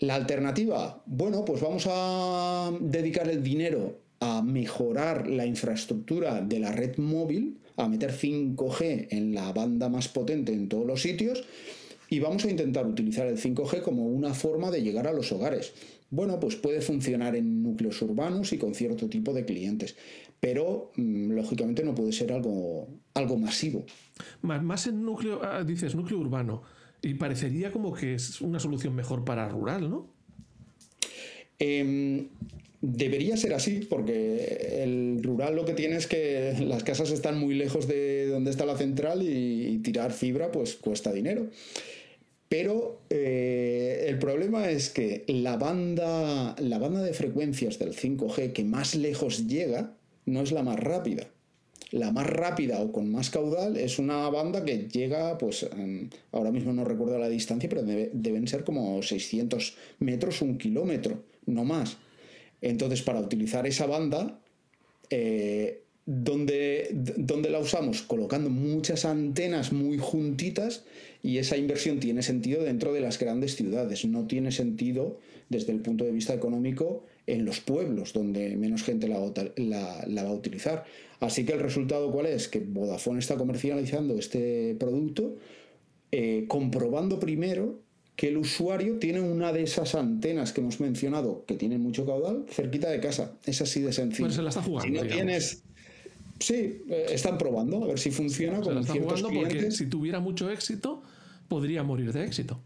[0.00, 6.72] La alternativa, bueno, pues vamos a dedicar el dinero a mejorar la infraestructura de la
[6.72, 11.44] red móvil, a meter 5G en la banda más potente en todos los sitios
[12.12, 15.72] y vamos a intentar utilizar el 5G como una forma de llegar a los hogares.
[16.10, 19.96] Bueno, pues puede funcionar en núcleos urbanos y con cierto tipo de clientes,
[20.38, 23.86] pero mm, lógicamente no puede ser algo, algo masivo.
[24.42, 26.62] Más, en núcleo, ah, dices núcleo urbano,
[27.00, 30.06] y parecería como que es una solución mejor para rural, ¿no?
[31.58, 32.28] Em,
[32.82, 37.54] debería ser así, porque el rural lo que tiene es que las casas están muy
[37.54, 41.48] lejos de donde está la central y tirar fibra pues cuesta dinero.
[42.52, 48.62] Pero eh, el problema es que la banda, la banda de frecuencias del 5G que
[48.62, 49.96] más lejos llega
[50.26, 51.28] no es la más rápida.
[51.92, 55.66] La más rápida o con más caudal es una banda que llega, pues
[56.30, 61.64] ahora mismo no recuerdo la distancia, pero deben ser como 600 metros, un kilómetro, no
[61.64, 61.96] más.
[62.60, 64.42] Entonces, para utilizar esa banda,
[65.08, 68.02] eh, ¿dónde, ¿dónde la usamos?
[68.02, 70.84] Colocando muchas antenas muy juntitas
[71.22, 75.80] y esa inversión tiene sentido dentro de las grandes ciudades, no tiene sentido desde el
[75.80, 80.84] punto de vista económico en los pueblos, donde menos gente la, va a utilizar.
[81.20, 82.48] Así que el resultado cuál es?
[82.48, 85.36] Que Vodafone está comercializando este producto
[86.10, 87.80] eh, comprobando primero
[88.16, 92.44] que el usuario tiene una de esas antenas que hemos mencionado, que tienen mucho caudal,
[92.50, 93.36] cerquita de casa.
[93.46, 94.30] Es así de sencillo.
[94.30, 95.00] se la está jugando.
[95.00, 95.62] Si no tienes...
[96.42, 98.58] Sí, eh, están probando a ver si funciona.
[98.58, 101.02] La está jugando porque si tuviera mucho éxito,
[101.48, 102.60] podría morir de éxito.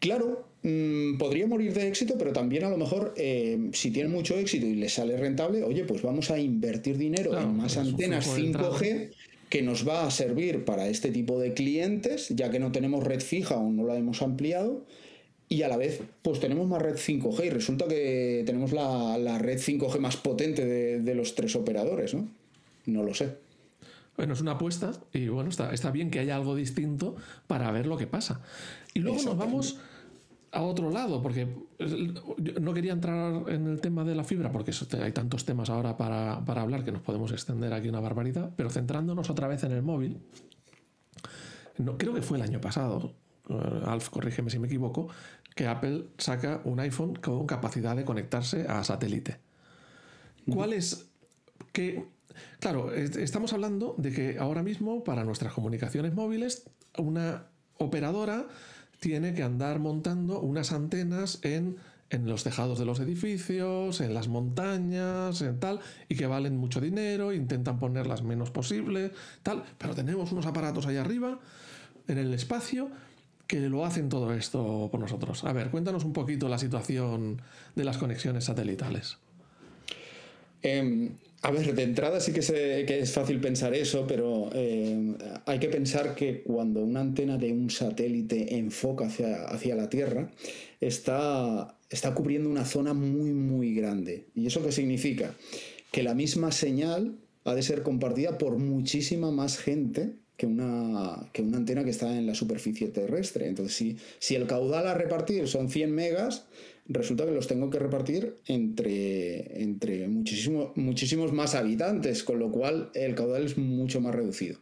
[0.00, 4.36] Claro, mm, podría morir de éxito, pero también a lo mejor eh, si tiene mucho
[4.36, 9.12] éxito y le sale rentable, oye, pues vamos a invertir dinero en más antenas 5G
[9.48, 13.20] que nos va a servir para este tipo de clientes, ya que no tenemos red
[13.20, 14.84] fija o no la hemos ampliado,
[15.48, 19.58] y a la vez pues tenemos más red 5G y resulta que tenemos la, red
[19.58, 22.28] 5G más potente de, los tres operadores, ¿no?
[22.86, 23.36] No lo sé.
[24.16, 27.16] Bueno, es una apuesta y bueno, está, está bien que haya algo distinto
[27.46, 28.40] para ver lo que pasa.
[28.94, 29.78] Y luego nos vamos
[30.54, 31.48] a otro lado, porque
[32.60, 34.72] no quería entrar en el tema de la fibra, porque
[35.02, 39.28] hay tantos temas ahora para, hablar que nos podemos extender aquí una barbaridad, pero centrándonos
[39.30, 40.18] otra vez en el móvil,
[41.78, 43.23] no, creo que fue el año pasado, eh,
[43.86, 45.08] Alf, corrígeme si me equivoco,
[45.54, 49.38] que Apple saca un iPhone con capacidad de conectarse a satélite.
[50.50, 51.06] ¿Cuál es?
[51.72, 52.04] Que,
[52.60, 56.64] claro, estamos hablando de que ahora mismo para nuestras comunicaciones móviles
[56.98, 57.46] una
[57.78, 58.46] operadora
[59.00, 61.76] tiene que andar montando unas antenas en,
[62.24, 67.32] los tejados de los edificios, en las montañas, en tal, y que valen mucho dinero,
[67.32, 71.40] intentan ponerlas menos posible, tal, pero tenemos unos aparatos ahí arriba,
[72.06, 72.88] en el espacio,
[73.46, 75.44] que lo hacen todo esto por nosotros.
[75.44, 77.42] A ver, cuéntanos un poquito la situación
[77.74, 79.18] de las conexiones satelitales.
[80.62, 81.10] Em,
[81.42, 85.14] a ver, de entrada sí que, es fácil pensar eso, pero eh,
[85.44, 90.30] hay que pensar que cuando una antena de un satélite enfoca hacia, hacia la Tierra,
[90.80, 94.26] está, está cubriendo una zona muy, muy grande.
[94.34, 95.34] ¿Y eso qué significa?
[95.92, 101.42] Que la misma señal ha de ser compartida por muchísima más gente que una, que
[101.42, 103.46] una antena que está en la superficie terrestre.
[103.46, 106.46] Entonces, si, si el caudal a repartir son 100 megas,
[106.86, 113.14] resulta que los tengo que repartir entre, entre muchísimos más habitantes, con lo cual el
[113.14, 114.58] caudal es mucho más reducido.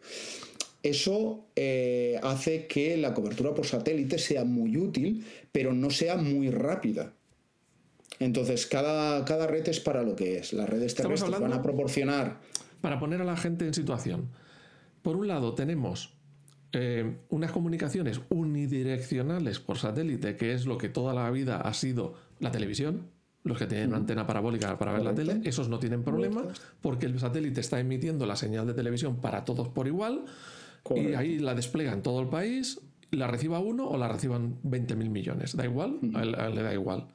[0.83, 6.51] Eso eh, hace que la cobertura por satélite sea muy útil, pero no sea muy
[6.51, 7.13] rápida.
[8.19, 10.53] Entonces, cada, cada red es para lo que es.
[10.53, 12.41] Las redes terrestres van a proporcionar.
[12.81, 14.29] Para poner a la gente en situación.
[15.03, 16.15] Por un lado, tenemos
[16.73, 22.15] eh, unas comunicaciones unidireccionales por satélite, que es lo que toda la vida ha sido
[22.39, 23.11] la televisión.
[23.45, 26.45] Los que tienen una antena parabólica para ver la tele, esos no tienen problema
[26.81, 30.27] porque el satélite está emitiendo la señal de televisión para todos por igual
[30.95, 32.81] y ahí la despliega en todo el país,
[33.11, 35.57] la reciba uno o la reciban 20.000 millones.
[35.57, 37.09] Da igual, le da igual.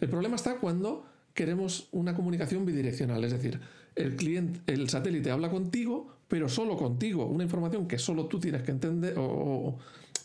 [0.00, 3.60] El problema está cuando queremos una comunicación bidireccional, es decir,
[3.94, 8.62] el cliente, el satélite habla contigo, pero solo contigo, una información que solo tú tienes
[8.62, 9.76] que entender o,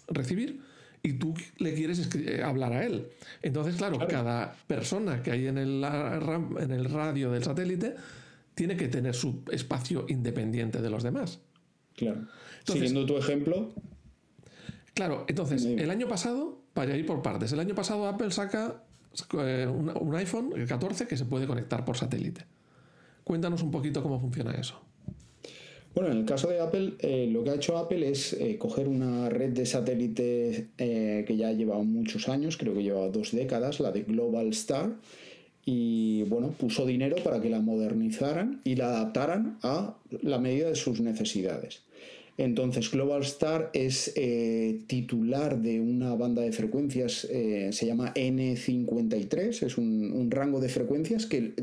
[0.08, 0.62] recibir
[1.04, 3.10] y tú le quieres eh, hablar a él.
[3.42, 7.96] Entonces, claro, cada persona que hay en el, en el radio del satélite
[8.56, 11.42] tiene que tener su espacio independiente de los demás.
[11.94, 12.22] Claro.
[12.64, 13.74] Siguiendo tu ejemplo.
[14.94, 18.82] Claro, entonces, el año pasado, para ir por partes, el año pasado Apple saca
[19.40, 22.46] eh, un iPhone, el 14, que se puede conectar por satélite.
[23.26, 24.87] Cuéntanos un poquito cómo funciona eso.
[25.98, 28.88] Bueno, en el caso de Apple, eh, lo que ha hecho Apple es eh, coger
[28.88, 33.80] una red de satélites eh, que ya lleva muchos años, creo que lleva dos décadas,
[33.80, 34.92] la de Global Star,
[35.66, 40.76] y bueno, puso dinero para que la modernizaran y la adaptaran a la medida de
[40.76, 41.82] sus necesidades.
[42.38, 44.14] Entonces, Global Star es
[44.86, 51.56] titular de una banda de frecuencias, se llama N53, es un rango de frecuencias que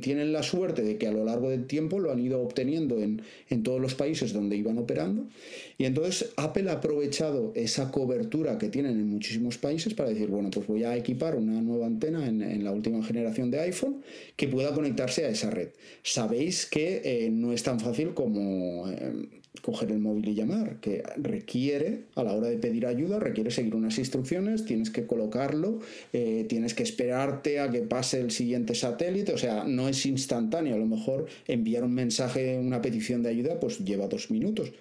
[0.00, 3.22] tienen la suerte de que a lo largo del tiempo lo han ido obteniendo en,
[3.62, 5.26] todos los países donde iban operando.
[5.76, 10.50] Y entonces Apple ha aprovechado esa cobertura que tienen en muchísimos países para decir, bueno,
[10.50, 14.02] pues voy a equipar una nueva antena en, la última generación de iPhone
[14.36, 15.68] que pueda conectarse a esa red.
[16.02, 18.88] Sabéis que eh, no es tan fácil como...
[18.90, 23.50] Eh, coger el móvil y llamar, que requiere, a la hora de pedir ayuda, requiere
[23.50, 25.80] seguir unas instrucciones, tienes que colocarlo,
[26.12, 30.74] eh, tienes que esperarte a que pase el siguiente satélite, o sea, no es instantáneo,
[30.74, 34.72] a lo mejor enviar un mensaje, una petición de ayuda, pues lleva dos minutos.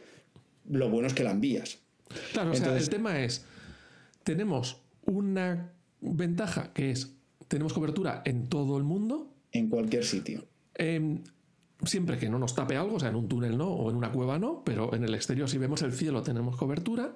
[0.69, 1.80] Lo bueno es que la envías.
[2.34, 3.43] Claro, o sea, el tema es,
[4.23, 5.71] tenemos una
[6.01, 7.13] ventaja que es,
[7.47, 9.34] tenemos cobertura en todo el mundo.
[9.51, 10.45] En cualquier sitio.
[10.75, 11.23] Em,
[11.86, 14.11] siempre que no nos tape algo, o sea, en un túnel no, o en una
[14.11, 17.15] cueva no, pero en el exterior si vemos el cielo tenemos cobertura,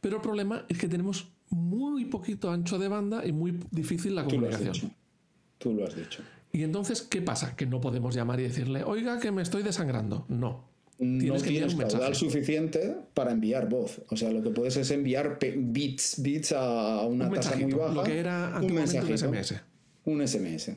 [0.00, 4.24] pero el problema es que tenemos muy poquito ancho de banda y muy difícil la
[4.24, 4.92] comunicación.
[5.58, 6.22] Tú lo has dicho.
[6.50, 7.54] Y entonces, ¿qué pasa?
[7.54, 10.26] Que no podemos llamar y decirle, oiga, que me estoy desangrando.
[10.28, 10.70] No.
[10.98, 14.02] Tienes no tienes caudal suficiente para enviar voz.
[14.10, 17.94] O sea, lo que puedes es enviar bits, bits a una tasa muy baja.
[17.94, 19.54] Lo que era un, un SMS.
[20.04, 20.76] Un SMS.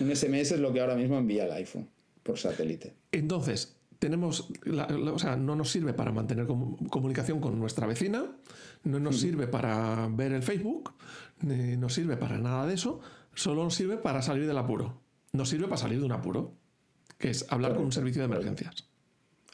[0.00, 1.88] Un SMS es lo que ahora mismo envía el iPhone
[2.22, 2.94] por satélite.
[3.10, 8.36] Entonces, tenemos, o sea, no nos sirve para mantener comunicación con nuestra vecina,
[8.84, 10.92] no nos sirve para ver el Facebook,
[11.42, 13.00] ni nos sirve para nada de eso,
[13.34, 15.00] solo nos sirve para salir del apuro.
[15.32, 16.56] Nos sirve para salir de un apuro,
[17.16, 18.88] que es hablar con un servicio de emergencias.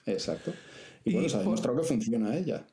[0.07, 0.55] Exacto.
[1.05, 2.67] Y, bueno, se ha demostrado que funciona ella.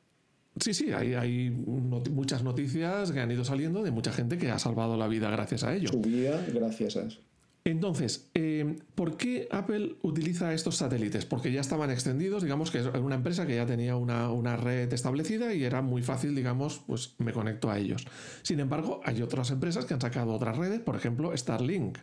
[0.58, 4.58] Sí, sí, hay, hay muchas noticias que han ido saliendo de mucha gente que ha
[4.58, 5.90] salvado la vida gracias a ello.
[5.90, 7.20] Su vida gracias a eso.
[7.66, 11.26] Entonces, eh, ¿por qué Apple utiliza estos satélites?
[11.26, 15.52] Porque ya estaban extendidos, digamos que es una empresa que ya tenía una, red establecida
[15.52, 18.06] y era muy fácil, digamos, pues me conecto a ellos.
[18.42, 21.98] Sin embargo, hay otras empresas que han sacado otras redes, por ejemplo, Starlink.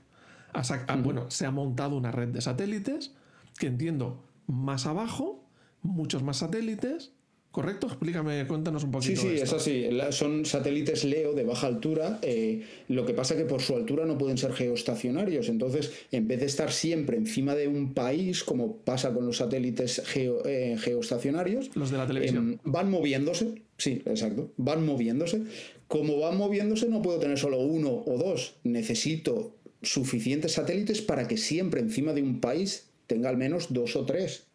[0.52, 3.14] Ah, bueno, se ha montado una red de satélites
[3.58, 5.50] que entiendo más abajo,
[5.82, 7.13] muchos más satélites,
[7.54, 7.86] ¿Correcto?
[7.86, 9.22] Explícame, cuéntanos un poquito.
[9.22, 9.88] Sí, sí, es así.
[10.10, 12.18] Son satélites LEO de baja altura.
[12.24, 15.50] Eh, lo que pasa es que por su altura no pueden ser geoestacionarios.
[15.50, 20.02] Entonces, en vez de estar siempre encima de un país, como pasa con los satélites
[20.16, 23.62] eh, geoestacionarios, los de la televisión, em, van moviéndose.
[23.78, 24.52] Sí, exacto.
[24.58, 25.44] Van moviéndose.
[25.88, 28.56] Como van moviéndose, no puedo tener solo uno o dos.
[28.64, 34.06] Necesito suficientes satélites para que siempre encima de un país tenga al menos dos o
[34.06, 34.48] tres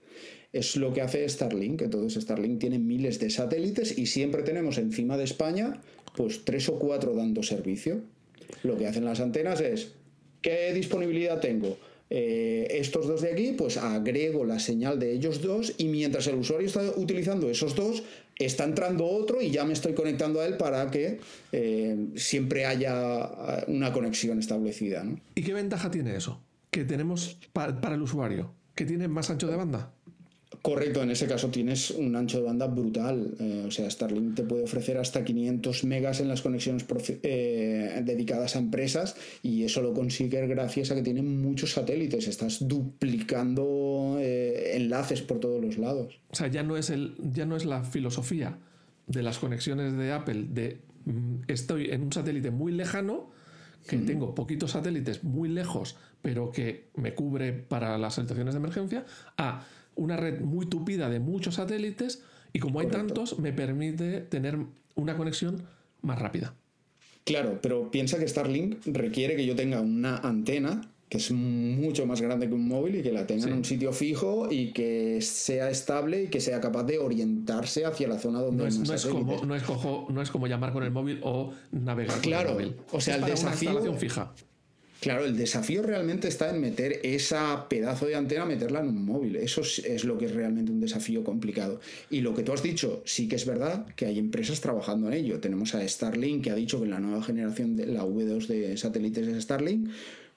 [0.52, 1.82] es lo que hace Starlink.
[1.82, 5.80] Entonces Starlink tiene miles de satélites y siempre tenemos encima de España
[6.16, 8.00] pues tres o cuatro dando servicio.
[8.62, 9.92] Lo que hacen las antenas es,
[10.42, 11.76] ¿qué disponibilidad tengo?
[12.10, 16.36] Eh, estos dos de aquí, pues agrego la señal de ellos dos y mientras el
[16.36, 18.02] usuario está utilizando esos dos,
[18.38, 21.20] está entrando otro y ya me estoy conectando a él para que
[21.52, 25.04] eh, siempre haya una conexión establecida.
[25.34, 26.40] ¿Y qué ventaja tiene eso?
[26.70, 29.92] Que tenemos para el usuario, que tiene más ancho de banda.
[30.62, 33.34] Correcto, en ese caso tienes un ancho de banda brutal.
[33.38, 36.86] Eh, o sea, Starlink te puede ofrecer hasta 500 megas en las conexiones
[37.22, 42.28] eh, dedicadas a empresas y eso lo consigue gracias a que tiene muchos satélites.
[42.28, 46.18] Estás duplicando eh, enlaces por todos los lados.
[46.30, 48.58] O sea, ya no, es el, ya no es la filosofía
[49.06, 53.30] de las conexiones de Apple de mm, estoy en un satélite muy lejano,
[53.86, 59.06] que tengo poquitos satélites muy lejos, pero que me cubre para las situaciones de emergencia,
[59.38, 59.64] a
[59.98, 62.22] una red muy tupida de muchos satélites
[62.52, 64.58] y como hay tantos, me permite tener
[64.94, 65.62] una conexión
[66.00, 66.54] más rápida.
[67.24, 72.20] Claro, pero piensa que Starlink requiere que yo tenga una antena que es mucho más
[72.20, 75.70] grande que un móvil y que la tenga en un sitio fijo y que sea
[75.70, 79.06] estable y que sea capaz de orientarse hacia la zona donde no es, no es
[79.06, 79.62] como no es,
[80.10, 82.82] no es como llamar con el móvil o navegar claro, con el móvil.
[82.92, 84.34] o sea, el desafío fija.
[85.00, 89.36] Claro, el desafío realmente está en meter esa pedazo de antena, meterla en un móvil.
[89.36, 91.80] Eso es, lo que es realmente un desafío complicado.
[92.10, 95.14] Y lo que tú has dicho, sí que es verdad que hay empresas trabajando en
[95.14, 95.38] ello.
[95.38, 99.28] Tenemos a Starlink, que ha dicho que la nueva generación de la V2 de satélites
[99.28, 99.88] es Starlink,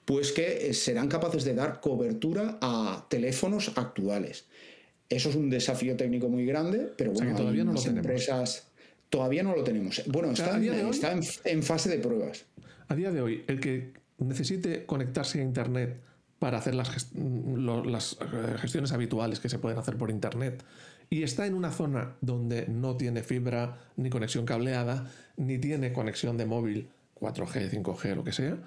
[0.04, 4.44] pues que eh, serán capaces de dar cobertura a teléfonos actuales.
[5.08, 8.68] Eso es un desafío técnico muy grande, pero bueno, todavía no lo empresas...
[9.10, 10.02] Todavía no lo tenemos.
[10.06, 10.58] Bueno, está,
[11.44, 12.46] en fase de pruebas.
[12.88, 13.92] A día de hoy, el que
[14.24, 16.00] necesite conectarse a Internet
[16.38, 20.64] para hacer las, las eh, gestiones habituales que se pueden hacer por Internet
[21.08, 26.36] y está en una zona donde no tiene fibra ni conexión cableada, ni tiene conexión
[26.36, 26.88] de móvil
[27.20, 28.58] 4G, 5G, lo que sea,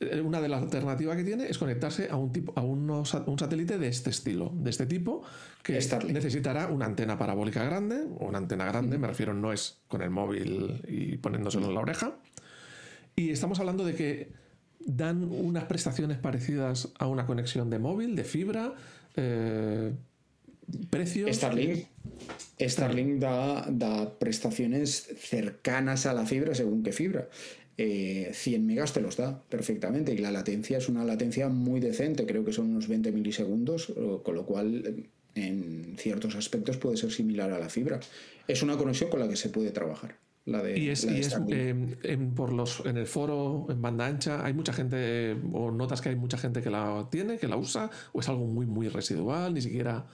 [0.00, 3.78] eh, una de las alternativas que tiene es conectarse a un tipo a un satélite
[3.78, 5.22] de este estilo, de este tipo,
[5.62, 10.10] que necesitará una antena parabólica grande, una antena grande, me refiero no es con el
[10.10, 12.16] móvil y poniéndoselo en la oreja.
[13.16, 14.32] Y estamos hablando de que
[14.80, 18.74] dan unas prestaciones parecidas a una conexión de móvil, de fibra,
[19.16, 19.92] eh,
[20.90, 21.34] precios.
[21.36, 21.86] Starlink,
[22.60, 27.28] Starlink da, da, prestaciones cercanas a la fibra según qué fibra.
[27.76, 32.26] 100 eh, megas te los da perfectamente y la latencia es una latencia muy decente,
[32.26, 33.92] creo que son unos 20 milisegundos,
[34.24, 35.06] con lo cual
[35.36, 38.00] en ciertos aspectos puede ser similar a la fibra.
[38.48, 40.16] Es una conexión con la que se puede trabajar
[40.46, 45.36] y es, em, en, por los, en el foro, en banda ancha, hay mucha gente,
[45.52, 48.46] o notas que hay mucha gente que la tiene, que la usa, o es algo
[48.46, 50.06] muy, muy residual, ni siquiera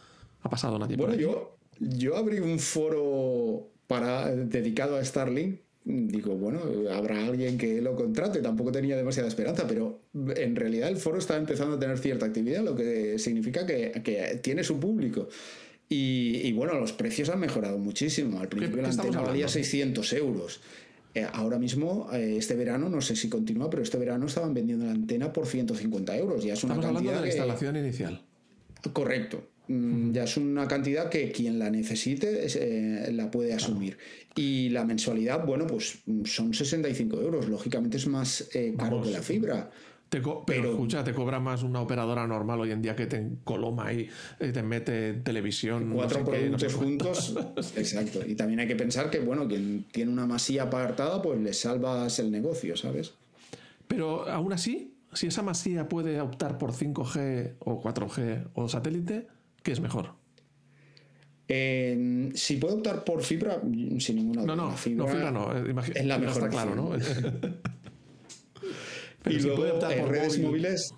[0.42, 5.60] ha pasado nadie bueno, Yo, yo abrí un foro para, dedicado a Starlink.
[5.86, 6.60] Digo, bueno,
[6.90, 10.00] habrá alguien que lo contrate, tampoco tenía demasiada esperanza, pero
[10.34, 14.40] en realidad el foro está empezando a tener cierta actividad, lo que significa que, que
[14.42, 15.28] tiene su público.
[15.88, 18.40] Y, bueno, los precios han mejorado muchísimo.
[18.40, 20.60] Al principio la antena valía 600 euros.
[21.14, 24.86] Eh, ahora mismo, eh, este verano, no sé si continúa, pero este verano estaban vendiendo
[24.86, 26.42] la antena por 150 euros.
[26.42, 28.22] Ya es una Estamos hablando de la instalación inicial.
[28.92, 29.46] Correcto.
[29.68, 33.96] Mm, ya es una cantidad que quien la necesite eh, la puede asumir.
[34.34, 37.48] Y la mensualidad, bueno, pues son 65 euros.
[37.48, 39.70] Lógicamente es más caro que la fibra
[40.46, 44.08] pero escucha, te cobra más una operadora normal hoy en día que te coloma y
[44.40, 45.90] eh, te mete televisión.
[45.94, 47.36] Cuatro productos juntos.
[47.76, 48.20] Exacto.
[48.26, 52.18] Y también hay que pensar que, bueno, quien tiene una masía apartada, pues le salvas
[52.18, 53.14] el negocio, ¿sabes?
[53.88, 59.28] Pero aún así, si esa masía puede optar por 5G o 4G o satélite,
[59.62, 60.14] ¿qué es mejor?
[61.46, 63.60] Eh, si puedo optar por fibra,
[63.98, 64.56] sin ninguna duda.
[64.56, 65.52] No, no, fibra, no, fibra no.
[65.52, 66.44] Eh, es la mejor.
[66.44, 66.90] Está claro, ¿no?
[69.26, 70.94] y luego, eh, redes móviles.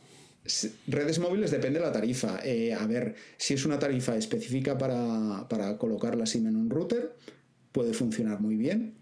[0.86, 2.38] Redes móviles depende de la tarifa.
[2.38, 7.16] a ver, si es una tarifa específica para, para colocar la SIM en un router,
[7.72, 8.94] puede funcionar muy bien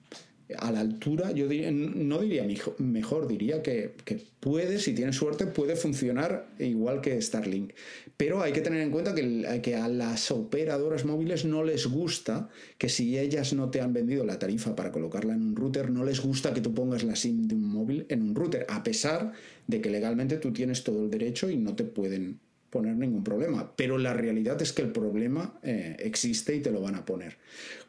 [0.59, 2.47] a la altura, yo no diría
[2.79, 3.95] mejor, diría que,
[4.41, 7.73] puede, si tiene suerte, puede funcionar igual que Starlink.
[8.17, 12.49] Pero hay que tener en cuenta que, que, a las operadoras móviles no les gusta
[12.79, 16.05] que si ellas no te han vendido la tarifa para colocarla en un router, no
[16.05, 19.33] les gusta que tú pongas la SIM de un móvil en un router, a pesar
[19.67, 22.39] de que legalmente tú tienes todo el derecho y no te pueden
[22.75, 23.73] poner ningún problema.
[23.77, 27.37] Pero la realidad es que el problema eh, existe y te lo van a poner.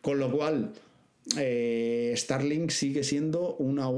[0.01, 0.74] Con lo cual,
[1.38, 3.89] eh, Starlink sigue siendo una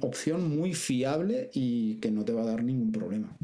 [0.00, 3.36] opción muy fiable y que no te va a dar ningún problema.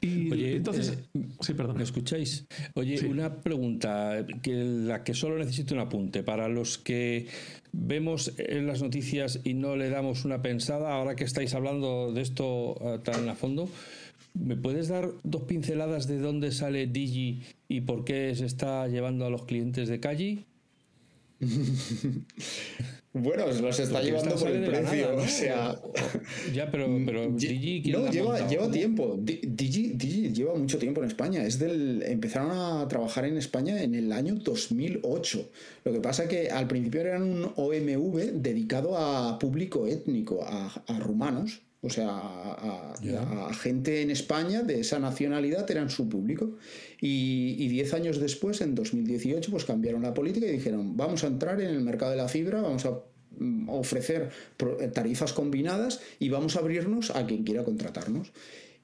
[0.00, 1.76] Y Oye, entonces, eh, sí, perdón.
[1.76, 2.46] ¿Me escucháis?
[2.74, 6.22] Oye, una pregunta, que la que solo necesito un apunte.
[6.22, 7.26] Para los que
[7.72, 12.22] vemos en las noticias y no le damos una pensada, ahora que estáis hablando de
[12.22, 13.68] esto eh, tan a fondo,
[14.34, 19.26] ¿me puedes dar dos pinceladas de dónde sale Digi y por qué se está llevando
[19.26, 20.44] a los clientes de calle?
[23.14, 25.80] Bueno, los está llevando por el precio, o sea...
[26.52, 27.90] Ya, pero, pero Digi...
[27.90, 29.18] No, lleva, lleva tiempo.
[29.18, 31.42] Digi, Digi, lleva mucho tiempo en España.
[31.42, 35.50] Es del, empezaron a trabajar en España en el año 2008.
[35.84, 40.98] Lo que pasa que al principio eran un OMV dedicado a público étnico, a, a
[41.00, 46.56] rumanos, o sea, a, gente en España de esa nacionalidad eran su público.
[47.00, 51.60] Y, diez años después, en 2018, pues cambiaron la política y dijeron, vamos a entrar
[51.60, 53.00] en el mercado de la fibra, vamos a
[53.38, 54.30] mm, ofrecer
[54.92, 58.32] tarifas combinadas y vamos a abrirnos a quien quiera contratarnos.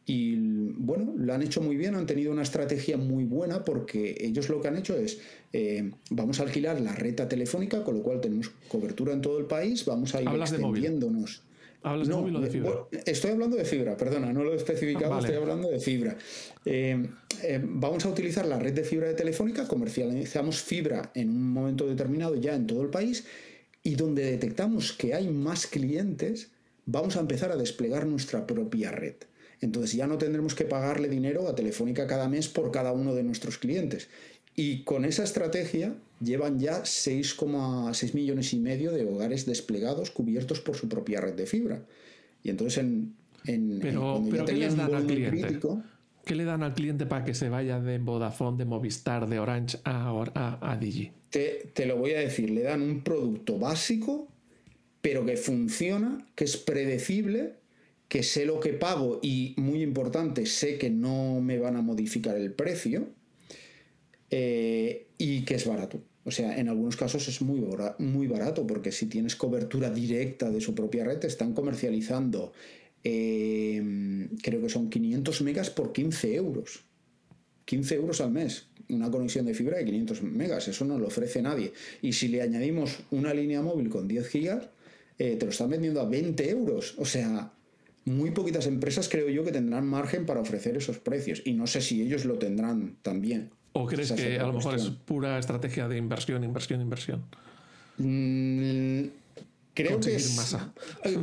[0.06, 4.50] Y bueno, lo han hecho muy bien, han tenido una estrategia muy buena porque ellos
[4.50, 5.18] lo que han hecho es,
[5.52, 9.46] eh, vamos a alquilar la reta telefónica, con lo cual tenemos cobertura en todo el
[9.46, 11.42] país, vamos a ir extendiéndonos.
[11.84, 12.72] ¿Hablas de móvil o de fibra?
[13.04, 16.16] Estoy hablando de fibra, perdona, no lo he especificado, estoy hablando de fibra.
[16.64, 17.06] Eh,
[17.42, 21.86] eh, vamos a utilizar la red de fibra de telefónica, comercializamos fibra en un momento
[21.86, 23.26] determinado ya en todo el país
[23.82, 26.52] y donde detectamos que hay más clientes,
[26.86, 29.16] vamos a empezar a desplegar nuestra propia red.
[29.60, 33.24] Entonces ya no tendremos que pagarle dinero a Telefónica cada mes por cada uno de
[33.24, 34.08] nuestros clientes.
[34.56, 35.94] Y con esa estrategia
[36.24, 41.46] llevan ya 6,6 millones y medio de hogares desplegados cubiertos por su propia red de
[41.46, 41.84] fibra.
[42.42, 43.14] Y entonces en...
[43.44, 45.60] en pero, ¿qué les dan al cliente?
[46.24, 49.78] ¿Qué le dan al cliente para que se vaya de Vodafone, de Movistar, de Orange
[49.84, 51.12] a, a, a Digi?
[51.28, 54.28] Te, te lo voy a decir, le dan un producto básico,
[55.02, 57.56] pero que funciona, que es predecible,
[58.08, 62.36] que sé lo que pago y, muy importante, sé que no me van a modificar
[62.36, 63.08] el precio
[64.30, 66.00] eh, y que es barato.
[66.24, 67.62] O sea, en algunos casos es muy,
[67.98, 72.52] muy barato porque si tienes cobertura directa de su propia red, están comercializando,
[73.02, 76.84] em, creo que son 500 megas por 15 euros.
[77.66, 81.42] 15 euros al mes, una conexión de fibra de 500 megas, eso no lo ofrece
[81.42, 81.72] nadie.
[82.02, 84.68] Y si le añadimos una línea móvil con 10 gigas,
[85.18, 86.94] eh, te lo están vendiendo a 20 euros.
[86.98, 87.52] O sea,
[88.04, 91.42] muy poquitas empresas creo yo que tendrán margen para ofrecer esos precios.
[91.44, 93.50] Y no sé si ellos lo tendrán también.
[93.76, 97.24] ¿O crees que a lo mejor es pura estrategia de inversión, inversión, inversión?
[97.98, 99.06] Mm,
[99.74, 100.16] creo que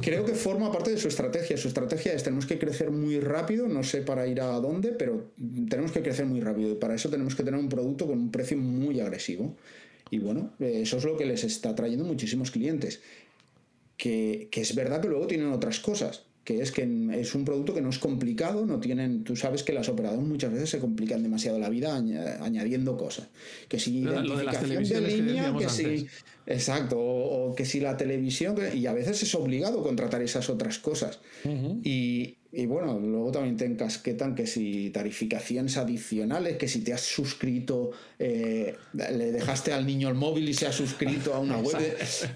[0.02, 1.56] creo que forma parte de su estrategia.
[1.56, 5.32] Su estrategia es tenemos que crecer muy rápido, no sé para ir a dónde, pero
[5.70, 8.32] tenemos que crecer muy rápido y para eso tenemos que tener un producto con un
[8.32, 9.56] precio muy agresivo.
[10.10, 13.02] Y bueno, eso es lo que les está trayendo muchísimos clientes.
[13.96, 17.74] Que, que es verdad que luego tienen otras cosas que es que es un producto
[17.74, 21.22] que no es complicado, no tienen, tú sabes que las operadoras muchas veces se complican
[21.22, 23.28] demasiado la vida añadiendo cosas.
[23.68, 26.08] Que si identificación de, línea, que, si
[26.48, 31.20] exacto, o, que si la televisión y a veces es obligado contratar esas otras cosas.
[31.84, 37.02] y, y, bueno, luego también te encasquetan que si tarificaciones adicionales, que si te has
[37.02, 41.76] suscrito, eh, le dejaste al niño el móvil y se ha suscrito a una web.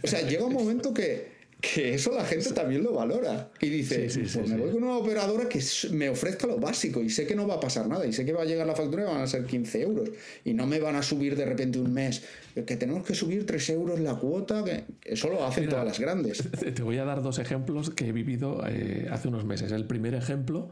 [0.04, 3.50] o sea, llega un momento que que eso la gente también lo valora.
[3.62, 7.26] Y dice, pues me voy con una operadora que me ofrezca lo básico y sé
[7.26, 9.08] que no va a pasar nada y sé que va a llegar la factura y
[9.08, 10.10] van a ser 15 euros
[10.44, 13.70] y no me van a subir de repente un mes que tenemos que subir 3
[13.72, 16.44] euros la cuota, que eso lo hacen todas las grandes.
[16.76, 19.72] Te voy a dar dos ejemplos que he vivido eh, hace unos meses.
[19.72, 20.70] El primer ejemplo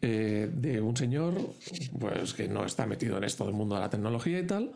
[0.00, 1.34] eh, de un señor
[1.98, 4.72] pues que no está metido en esto del mundo de la tecnología y tal,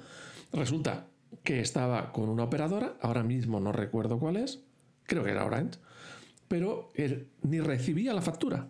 [0.53, 1.07] resulta
[1.43, 4.61] que estaba con una operadora, ahora mismo no recuerdo cuál es,
[5.07, 5.79] creo que era Orange,
[6.49, 8.69] pero él ni recibía la factura,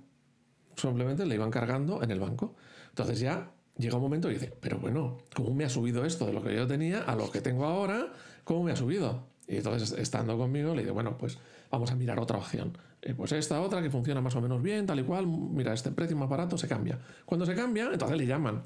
[0.77, 2.57] simplemente le iban cargando en el banco.
[2.89, 6.33] Entonces ya llega un momento y dice, pero bueno, ¿cómo me ha subido esto de
[6.33, 8.13] lo que yo tenía a lo que tengo ahora?
[8.45, 9.27] ¿Cómo me ha subido?
[9.49, 11.39] Y entonces, estando conmigo, le digo, bueno, pues
[11.71, 12.77] vamos a mirar otra opción.
[13.01, 15.93] Eh, pues esta otra que funciona más o menos bien, tal y cual, mira, este
[15.93, 16.99] precio más barato se cambia.
[17.25, 18.65] Cuando se cambia, entonces le llaman.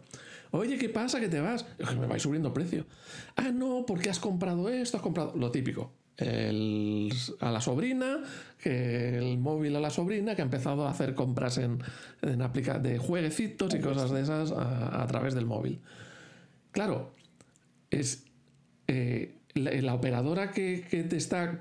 [0.53, 1.21] Oye, ¿qué pasa?
[1.21, 1.67] ¿Que te vas?
[1.99, 2.87] me vais subiendo precio.
[3.37, 5.93] Ah, no, porque has comprado esto, has comprado lo típico.
[6.21, 8.23] A la sobrina,
[8.59, 11.79] que el móvil a la sobrina, que ha empezado a hacer compras en,
[12.23, 15.81] en aplica de jueguecitos y cosas de esas a, través del móvil.
[16.73, 17.13] Claro,
[17.91, 18.25] es
[18.87, 21.61] eh, la, operadora que, te está,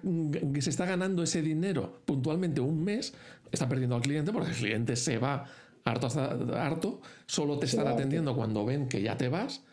[0.53, 3.13] que se está ganando ese dinero puntualmente un mes,
[3.51, 5.45] está perdiendo al cliente porque el cliente se va
[5.83, 6.07] harto,
[6.55, 9.63] harto solo te están atendiendo cuando ven que ya te vas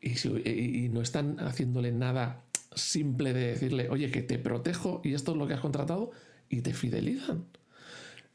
[0.00, 2.44] y, no están haciéndole nada
[2.74, 6.10] simple de decirle, oye, que te protejo y esto es lo que has contratado
[6.48, 7.44] y te fidelizan.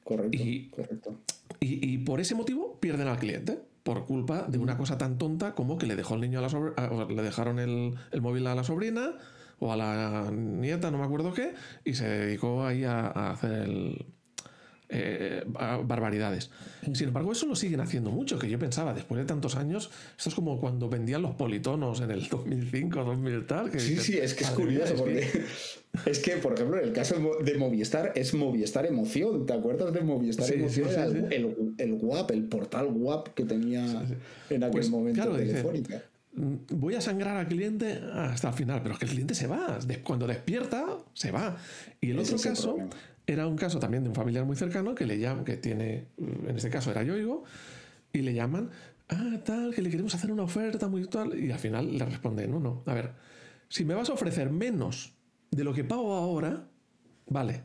[0.04, 0.38] Correcto.
[0.38, 1.20] Y, correcto.
[1.60, 5.78] y, por ese motivo pierden al cliente por culpa de una cosa tan tonta como
[5.78, 9.16] que le dejó el niño a la le dejaron el, el, móvil a la sobrina
[9.60, 11.54] o a la nieta, no me acuerdo qué,
[11.86, 14.06] y se dedicó ahí a hacer el,
[14.94, 16.50] eh, barbaridades.
[16.94, 20.30] Sin embargo, eso lo siguen haciendo mucho, que yo pensaba, después de tantos años, esto
[20.30, 23.72] es como cuando vendían los politonos en el 2005, 2000 tal.
[23.72, 25.26] Que sí, sí, es que es curioso, porque
[26.06, 30.02] es que, por ejemplo, en el caso de Movistar, es Movistar Emoción, ¿te acuerdas de
[30.02, 30.89] Movistar Emoción?
[31.32, 33.86] el, el, WAP, el portal WAP que tenía
[34.50, 36.04] en aquel pues, momento Telefónica.
[36.34, 39.48] Mm, voy a sangrar al cliente hasta el final, pero es que el cliente se
[39.48, 39.80] va.
[40.04, 41.58] Cuando despierta, se va.
[42.00, 42.78] Y el otro caso
[43.28, 46.56] era un caso también de un familiar muy cercano que le llama, que tiene, en
[46.56, 47.44] este caso era Yoigo,
[48.14, 48.70] y le llaman,
[49.10, 52.48] ah, tal, que le queremos hacer una oferta muy tal, y al final le responde,
[52.48, 53.12] no, no, a ver,
[53.70, 55.14] si me vas a ofrecer menos
[55.50, 56.68] de lo que pago ahora,
[57.28, 57.64] vale.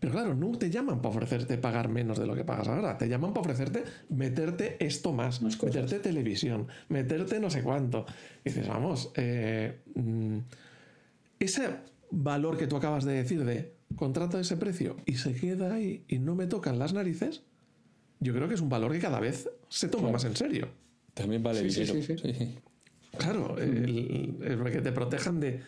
[0.00, 2.98] Pero claro, no te llaman para ofrecerte pagar menos de lo que pagas ahora.
[2.98, 8.04] Te llaman para ofrecerte meterte esto más, meterte televisión, meterte no sé cuánto.
[8.44, 10.38] Y dices, vamos, eh, mm,
[11.38, 11.68] ese
[12.10, 16.18] valor que tú acabas de decir de contrata ese precio y se queda ahí y
[16.18, 17.42] no me tocan las narices,
[18.20, 20.68] yo creo que es un valor que cada vez se toma más en serio.
[21.14, 22.16] También vale sí, sí,
[23.18, 25.60] Claro, el, que te protejan de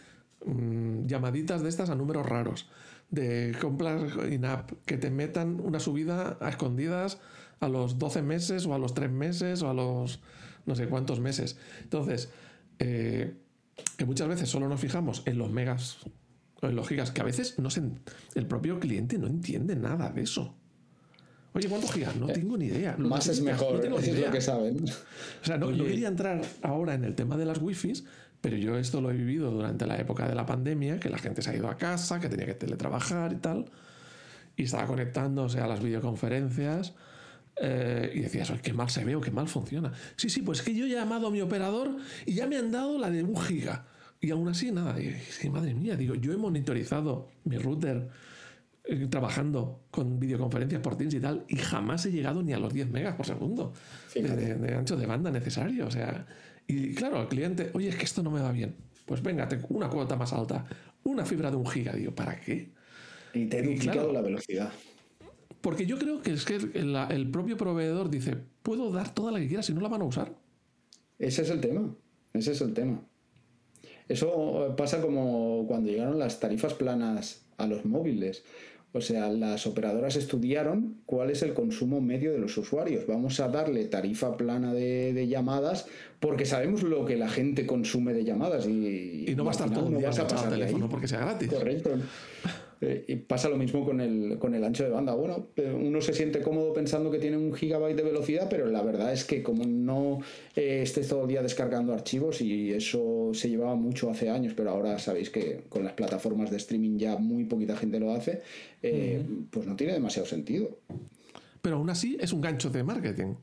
[0.47, 2.69] mm, llamaditas de estas a números raros,
[3.11, 4.01] de compras
[4.31, 7.21] in-app, que te metan una subida a escondidas
[7.61, 10.21] a los 12 meses o a los 3 meses o a los
[10.65, 11.59] no sé cuántos meses.
[11.83, 12.31] Entonces,
[12.79, 13.35] eh,
[13.97, 15.99] que muchas veces solo nos fijamos en los megas
[16.73, 17.83] lógicas que a veces no se,
[18.35, 20.55] el propio cliente no entiende nada de eso.
[21.55, 22.17] Oye, ¿cuántos gigas?
[22.17, 22.97] No eh, tengo ni idea.
[22.99, 24.85] más es mejor, no es lo que saben.
[24.85, 28.05] O sea, no, quería entrar ahora en el tema de las wifis,
[28.41, 31.43] pero yo esto lo he vivido durante la época de la pandemia, que la gente
[31.43, 33.67] se ha ido a casa, que tenía que teletrabajar y tal,
[34.57, 36.95] y estaba conectándose a las videoconferencias.
[37.57, 39.93] Eh, y decías, qué mal se ve o qué mal funciona.
[40.17, 41.97] Sí, sí, pues que yo he llamado a mi operador
[42.27, 43.87] y ya me han dado la de un giga.
[44.25, 48.09] Y aún así, nada, es que madre mía, digo, yo he monitorizado mi router
[48.85, 52.73] eh, trabajando con videoconferencias por Teams y tal, y jamás he llegado ni a los
[52.73, 53.75] 10 megas por segundo
[54.15, 55.87] de, ancho de banda necesario.
[55.87, 56.27] O sea,
[56.67, 58.75] y claro, al cliente, oye, es que esto no me va bien.
[59.05, 60.65] Pues venga, una cuota más alta,
[61.03, 62.73] una fibra de un giga, digo, ¿para qué?
[63.35, 64.73] Y te he duplicado la velocidad.
[65.61, 69.39] Porque yo creo que es que el, el propio proveedor dice, puedo dar toda la
[69.39, 70.35] que quiera si no la van a usar.
[71.19, 71.95] Ese es el tema.
[72.33, 73.03] Ese es el tema.
[74.09, 78.45] Eso pasa como cuando llegaron las tarifas planas a los móviles.
[78.93, 83.09] O sea, las operadoras estudiaron cuál es el consumo medio de los usuarios.
[83.09, 85.87] Vamos a darle tarifa plana de, llamadas
[86.21, 89.73] porque sabemos lo que la gente consume de llamadas y, y no va a estar
[89.73, 91.49] todo el día a teléfono porque sea gratis.
[91.49, 91.91] Correcto.
[92.81, 95.15] Eh, y pasa lo mismo con el, con el ancho de banda.
[95.15, 98.83] Bueno, eh, uno se siente cómodo pensando que tiene un gigabyte de velocidad, pero la
[98.83, 100.21] verdad es que como no
[100.57, 104.71] eh, estés todo el día descargando archivos, y eso se llevaba mucho hace años, pero
[104.71, 108.43] ahora sabéis que con las plataformas de streaming ya muy poquita gente lo hace,
[109.51, 110.79] pues no tiene demasiado sentido.
[111.63, 113.35] Pero aún así es un gancho de marketing.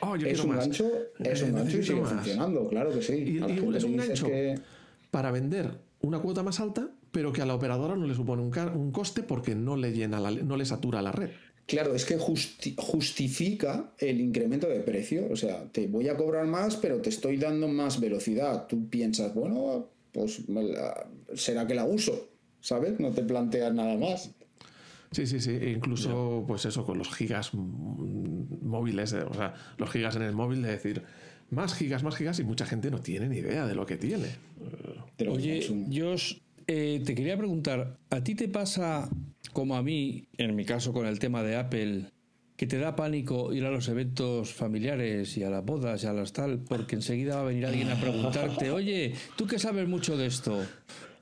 [0.00, 0.90] Oh, es, un gancho,
[1.20, 3.14] es un gancho, y sigue funcionando, claro que sí.
[3.14, 4.26] Y, es un gancho
[5.10, 8.90] para vender una cuota más alta pero que a la operadora no le supone un,
[8.90, 11.30] coste porque no le llena, no le satura la red.
[11.66, 15.28] Claro, es que justifica el incremento de precio.
[15.30, 18.66] O sea, te voy a cobrar más, pero te estoy dando más velocidad.
[18.66, 20.42] Tú piensas, bueno, pues
[21.34, 22.28] será que la uso,
[22.60, 22.98] ¿sabes?
[22.98, 24.30] No te planteas nada más.
[25.12, 25.50] Sí, sí, sí.
[25.50, 30.62] E incluso, pues eso, con los gigas móviles, o sea, los gigas en el móvil,
[30.62, 31.02] de decir,
[31.50, 34.28] más gigas, más gigas, y mucha gente no tiene ni idea de lo que tiene.
[35.28, 36.14] Oye, yo
[36.66, 39.08] eh, te quería preguntar, ¿a ti te pasa
[39.52, 42.06] como a mí, en mi caso con el tema de Apple,
[42.56, 46.12] que te da pánico ir a los eventos familiares y a las bodas y a
[46.12, 50.16] las tal, porque enseguida va a venir alguien a preguntarte, oye, tú que sabes mucho
[50.16, 50.64] de esto,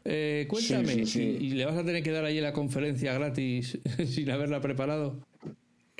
[0.04, 4.60] eh, cuéntame, Y, le vas a tener que dar ahí la conferencia gratis sin haberla
[4.60, 5.20] preparado.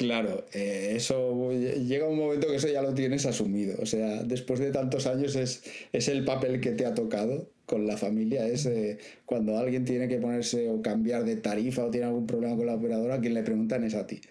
[0.00, 3.76] Claro, eh, eso llega un momento que eso ya lo tienes asumido.
[3.82, 5.62] O sea, después de tantos años es,
[5.92, 8.46] es el papel que te ha tocado con la familia.
[8.46, 8.96] Es eh,
[9.26, 12.76] cuando alguien tiene que ponerse o cambiar de tarifa o tiene algún problema con la
[12.76, 14.22] operadora, quien le preguntan es a ti.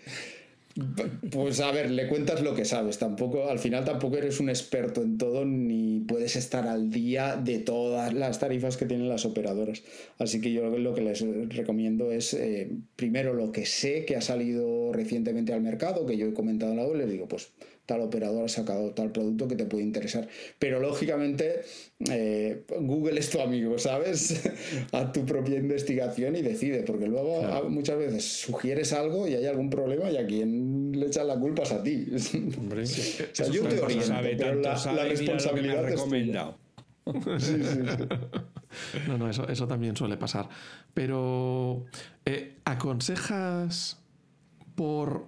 [1.31, 2.99] Pues a ver, le cuentas lo que sabes.
[2.99, 7.59] Tampoco, al final tampoco eres un experto en todo ni puedes estar al día de
[7.59, 9.83] todas las tarifas que tienen las operadoras.
[10.19, 14.21] Así que yo lo que les recomiendo es eh, primero lo que sé que ha
[14.21, 17.51] salido recientemente al mercado, que yo he comentado en la web, le digo, pues
[17.89, 20.27] tal operador ha sacado tal producto que te puede interesar.
[20.59, 21.61] Pero lógicamente
[22.11, 24.47] eh, Google es tu amigo, ¿sabes?
[24.91, 29.71] Haz tu propia investigación y decide, porque luego muchas veces sugieres algo y hay algún
[29.71, 32.05] problema y a quien le echan la culpa es a ti.
[32.59, 36.57] Hombre, o sea, yo te oriento, pero la, responsabilidad es recomendado.
[39.07, 40.47] No, no, eso, eso también suele pasar.
[40.93, 41.85] Pero,
[42.23, 43.97] eh, ¿aconsejas
[44.75, 45.25] por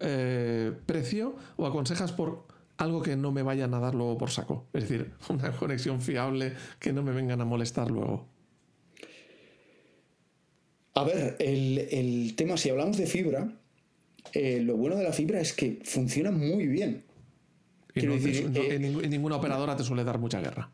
[0.00, 2.46] eh, precio o aconsejas por
[2.76, 4.66] algo que no me vayan a dar luego por saco?
[4.72, 8.26] Es decir, una conexión fiable que no me vengan a molestar luego.
[10.94, 13.52] A ver, el, tema, si hablamos de fibra,
[14.32, 17.02] eh, lo bueno de la fibra es que funciona muy bien.
[17.96, 20.70] Y eh, ninguna operadora te suele dar mucha guerra.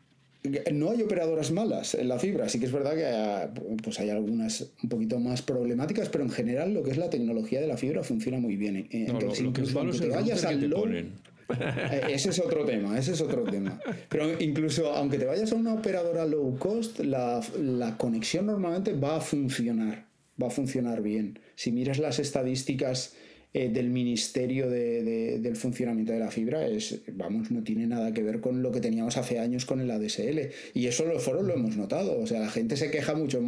[0.73, 3.53] No hay operadoras malas en la fibra, sí que es verdad que ah,
[3.83, 7.61] pues hay algunas un poquito más problemáticas, pero en general lo que es la tecnología
[7.61, 8.75] de la fibra funciona muy bien.
[8.77, 13.21] Eh, entonces, incluso aunque te vayas al LOL, eh, ese es otro tema, ese es
[13.21, 13.79] otro tema.
[14.09, 19.17] Pero incluso aunque te vayas a una operadora low cost, la, la conexión normalmente va
[19.17, 20.05] a funcionar,
[20.41, 21.39] va a funcionar bien.
[21.55, 23.13] Si miras las estadísticas
[23.53, 28.39] eh, del Ministerio del Funcionamiento de la Fibra es, vamos, no tiene nada que ver
[28.39, 30.51] con lo que teníamos hace años con el ADSL.
[30.73, 32.17] Y eso los foros lo hemos notado.
[32.17, 33.41] O sea, la gente se queja mucho,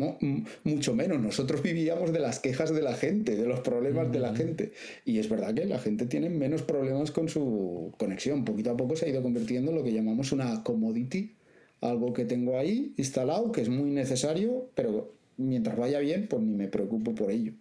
[0.63, 1.21] mucho menos.
[1.21, 4.73] Nosotros vivíamos de las quejas de la gente, de los problemas de la gente.
[5.05, 8.43] Y es verdad que la gente tiene menos problemas con su conexión.
[8.43, 11.31] Poquito a poco se ha ido convirtiendo en lo que llamamos una commodity.
[11.79, 16.55] Algo que tengo ahí instalado, que es muy necesario, pero mientras vaya bien, pues ni
[16.55, 17.53] me preocupo por ello.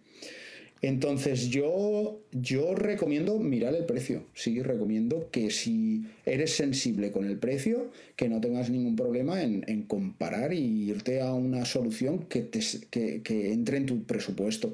[0.83, 4.25] Entonces yo, yo recomiendo mirar el precio.
[4.33, 9.83] Sí, recomiendo que si eres sensible con el precio, que no tengas ningún problema en,
[9.83, 14.73] comparar y irte a una solución que, te, que, entre en tu presupuesto.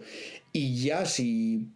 [0.52, 1.68] Y ya si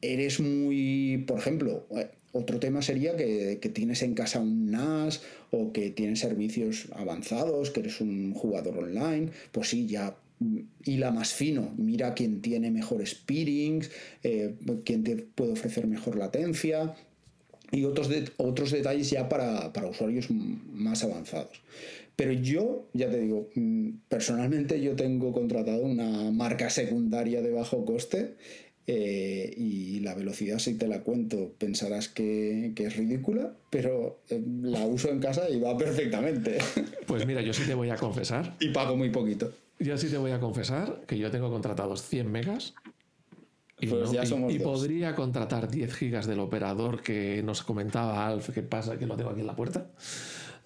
[0.00, 5.20] eres muy, por ejemplo, eh, otro tema sería que, que, tienes en casa un NAS
[5.50, 10.16] o que tienes servicios avanzados, que eres un jugador online, pues sí, ya
[10.84, 11.74] y la más fino.
[11.76, 13.90] Mira quién tiene mejores peerings,
[14.22, 16.94] eh, quién te puede ofrecer mejor latencia
[17.72, 21.62] y otros, otros detalles ya para, usuarios más avanzados.
[22.16, 27.84] Pero yo, ya te digo, mm, personalmente yo tengo contratado una marca secundaria de bajo
[27.84, 28.34] coste
[28.86, 34.42] eh, y la velocidad, si te la cuento, pensarás que, que, es ridícula, pero eh,
[34.62, 36.58] la uso en casa y va perfectamente.
[37.06, 38.56] Pues mira, yo sí te voy a confesar.
[38.60, 39.52] y pago muy poquito.
[39.80, 42.74] Yo sí te voy a confesar que yo tengo contratados 100 megas
[43.80, 44.10] y, pues
[44.62, 49.30] podría contratar 10 gigas del operador que nos comentaba Alf, que pasa que lo tengo
[49.30, 49.90] aquí en la puerta.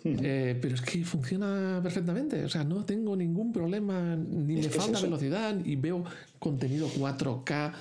[0.05, 2.45] Eh, pero es que funciona perfectamente.
[2.45, 6.05] O sea, no tengo ningún problema, ni me falta velocidad, y veo
[6.39, 7.73] contenido 4K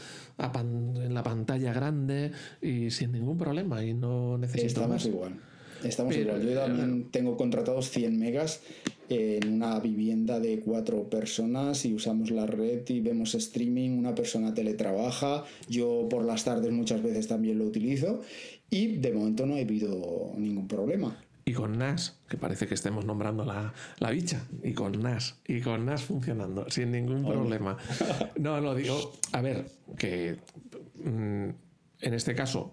[1.03, 2.31] en la pantalla grande
[2.61, 3.83] y sin ningún problema.
[3.83, 5.39] Y no necesito Estamos igual.
[5.83, 6.41] Estamos igual.
[6.41, 8.61] Yo también tengo contratados 100 megas
[9.09, 14.53] en una vivienda de cuatro personas y usamos la red y vemos streaming, una persona
[14.53, 18.21] teletrabaja, yo por las tardes muchas veces también lo utilizo
[18.69, 21.17] y de momento no ha habido ningún problema.
[21.45, 25.59] Y con NAS, que parece que estemos nombrando la, la bicha, y con NAS, y
[25.59, 27.77] con NAS funcionando, sin ningún problema.
[28.39, 29.65] No, lo digo, a ver,
[29.97, 30.37] que
[31.03, 31.49] mm,
[31.99, 32.71] en este caso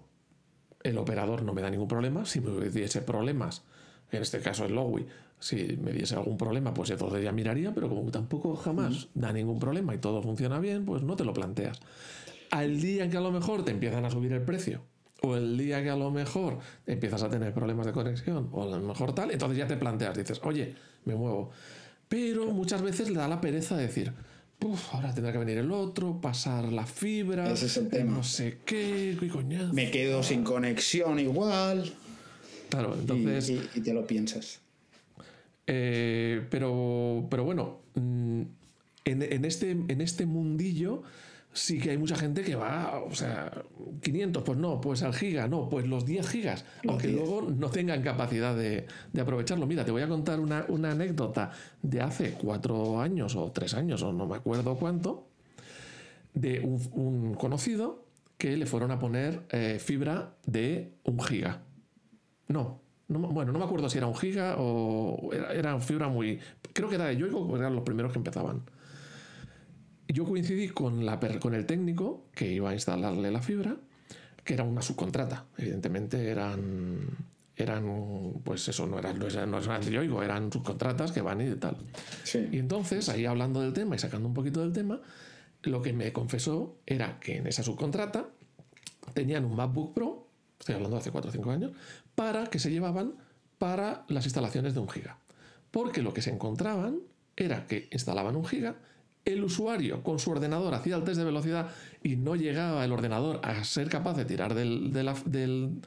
[0.83, 3.63] el operador no me da ningún problema, si me diese problemas,
[4.11, 5.05] en este caso el Lowy,
[5.41, 9.59] si me diese algún problema, pues entonces ya miraría, pero como tampoco jamás da ningún
[9.59, 11.79] problema y todo funciona bien, pues no te lo planteas.
[12.51, 14.83] Al día que a lo mejor te empiezan a subir el precio,
[15.23, 18.77] o el día que a lo mejor empiezas a tener problemas de conexión, o a
[18.77, 21.49] lo mejor tal, entonces ya te planteas, dices, oye, me muevo.
[22.07, 24.13] Pero muchas veces le da la pereza de decir,
[24.63, 28.11] Uf, ahora tendrá que venir el otro, pasar la fibra, Ese es el tema.
[28.11, 29.73] no sé qué, qué coñazo.
[29.73, 31.91] Me quedo sin conexión igual.
[32.69, 33.51] Claro, entonces.
[33.73, 34.61] y te lo piensas.
[35.73, 38.41] Eh, pero, pero bueno, mm,
[39.05, 41.03] en, este, en este mundillo
[41.53, 43.63] sí que hay mucha gente que va, o sea,
[44.01, 48.01] 500, pues no, pues al giga, no, pues los 10 gigas, aunque luego no tengan
[48.01, 48.85] capacidad de,
[49.17, 49.65] aprovecharlo.
[49.65, 54.11] Mira, te voy a contar una, anécdota de hace cuatro años o tres años, o
[54.11, 55.29] no me acuerdo cuánto,
[56.33, 58.03] de un, conocido
[58.37, 61.61] que le fueron a poner eh, fibra de un giga.
[62.49, 62.81] No,
[63.19, 66.39] bueno, no me acuerdo si era un giga o era, era fibra muy...
[66.73, 68.63] Creo que era de Yoigo, eran los primeros que empezaban
[70.11, 73.77] yo coincidí con, la, con el técnico que iba a instalarle la fibra,
[74.43, 75.45] que era una subcontrata.
[75.57, 76.99] Evidentemente eran,
[77.55, 81.41] eran pues eso, no eran, no eran, no eran de Yoigo, eran subcontratas que van
[81.41, 81.77] y tal.
[82.51, 84.99] Y entonces, ahí hablando del tema y sacando un poquito del tema,
[85.63, 88.29] lo que me confesó era que en esa subcontrata
[89.13, 90.27] tenían un MacBook Pro,
[90.59, 91.71] estoy hablando de hace 4 o 5 años,
[92.15, 93.13] para que se llevaban
[93.57, 95.17] para las instalaciones de un giga.
[95.71, 96.99] Porque lo que se encontraban
[97.35, 98.75] era que instalaban un giga
[99.25, 101.69] el usuario con su ordenador hacía el test de velocidad
[102.03, 105.81] y no llegaba el ordenador a ser capaz de tirar del, del,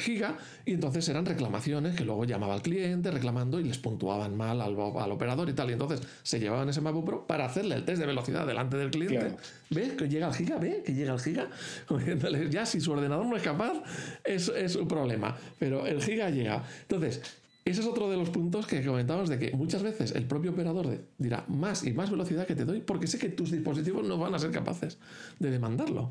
[0.00, 4.60] giga y entonces eran reclamaciones que luego llamaba al cliente reclamando y les puntuaban mal
[4.60, 8.00] al, operador y tal y entonces se llevaban ese MacBook Pro para hacerle el test
[8.00, 9.36] de velocidad delante del cliente
[9.70, 10.58] ¿ves que llega al giga?
[10.58, 11.48] ¿ve que llega al giga?
[12.50, 13.82] ya si su ordenador no es capaz
[14.24, 17.20] es, es un problema pero el giga llega entonces
[17.64, 21.04] ese es otro de los puntos que comentábamos de que muchas veces el propio operador
[21.18, 24.34] dirá más y más velocidad que te doy porque sé que tus dispositivos no van
[24.34, 24.96] a ser capaces
[25.38, 26.10] de demandarlo.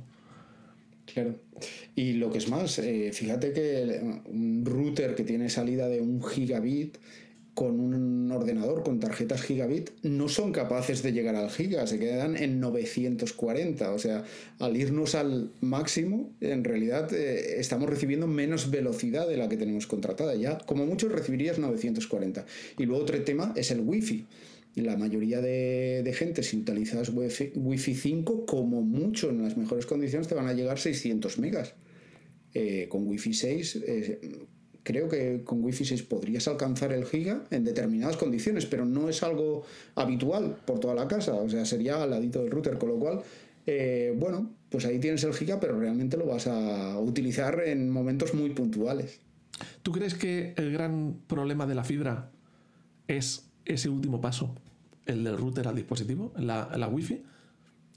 [1.14, 1.36] Claro.
[1.96, 6.24] Y lo que es más, eh, fíjate que un router que tiene salida de un
[6.24, 6.98] gigabit
[7.58, 12.38] con un ordenador con tarjetas gigabit no son capaces de llegar al giga, se quedan
[12.38, 13.94] en 940.
[13.94, 14.24] O sea,
[14.60, 19.88] al irnos al máximo, en realidad eh, estamos recibiendo menos velocidad de la que tenemos
[19.88, 20.36] contratada.
[20.36, 22.46] Ya, como mucho, recibirías 940.
[22.78, 24.28] Y luego otro tema es el wifi.
[24.78, 30.36] La mayoría de, gente, si utilizas wifi, 5, como mucho en las mejores condiciones, te
[30.36, 31.74] van a llegar 600 megas.
[32.54, 33.84] Eh, con wifi 6
[34.88, 39.22] creo que con Wi-Fi 6 podrías alcanzar el giga en determinadas condiciones, pero no es
[39.22, 42.95] algo habitual por toda la casa, o sea, sería al ladito del router, con lo
[42.98, 43.22] cual,
[43.66, 48.34] eh, bueno, pues ahí tienes el giga, pero realmente lo vas a utilizar en momentos
[48.34, 49.20] muy puntuales.
[49.84, 52.32] ¿Tú crees que el gran problema de la fibra
[53.10, 54.56] es ese último paso,
[55.08, 57.24] el del router al dispositivo, la, la Wi-Fi?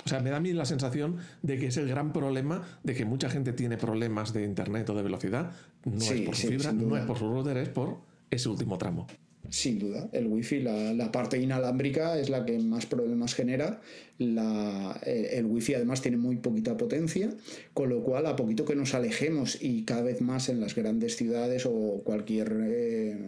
[0.04, 2.94] O sea, me da a mí la sensación de que es el gran problema de
[2.94, 5.52] que mucha gente tiene problemas de internet o de velocidad.
[5.84, 7.98] No es por su fibra, no es por su router, es por
[8.30, 9.06] ese último tramo.
[9.50, 13.80] Sin duda, el wifi, la, la parte inalámbrica es la que más problemas genera.
[14.18, 17.30] La, eh, el wifi además tiene muy poquita potencia,
[17.74, 21.16] con lo cual a poquito que nos alejemos y cada vez más en las grandes
[21.16, 23.18] ciudades o cualquier, eh,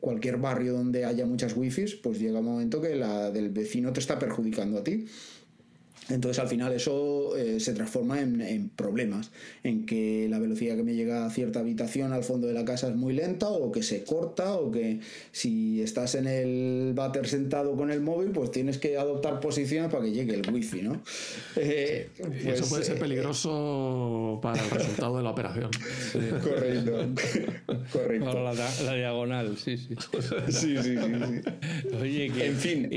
[0.00, 4.00] cualquier barrio donde haya muchas wifis, pues llega un momento que la del vecino te
[4.00, 5.06] está perjudicando a ti.
[6.10, 9.30] Entonces al final eso eh, se transforma en, problemas,
[9.62, 12.88] en que la velocidad que me llega a cierta habitación al fondo de la casa
[12.88, 15.00] es muy lenta o que se corta o que
[15.32, 20.04] si estás en el váter sentado con el móvil pues tienes que adoptar posiciones para
[20.04, 21.02] que llegue el wifi, ¿no?
[21.56, 25.70] Eh, pues, eso puede ser eh, peligroso para el resultado de la operación.
[26.42, 26.92] Correcto,
[27.92, 28.24] correcto.
[28.24, 29.94] Para la, diagonal, sí, sí.
[30.48, 30.96] sí, sí, sí,
[32.00, 32.46] Oye, que...
[32.46, 32.90] En fin,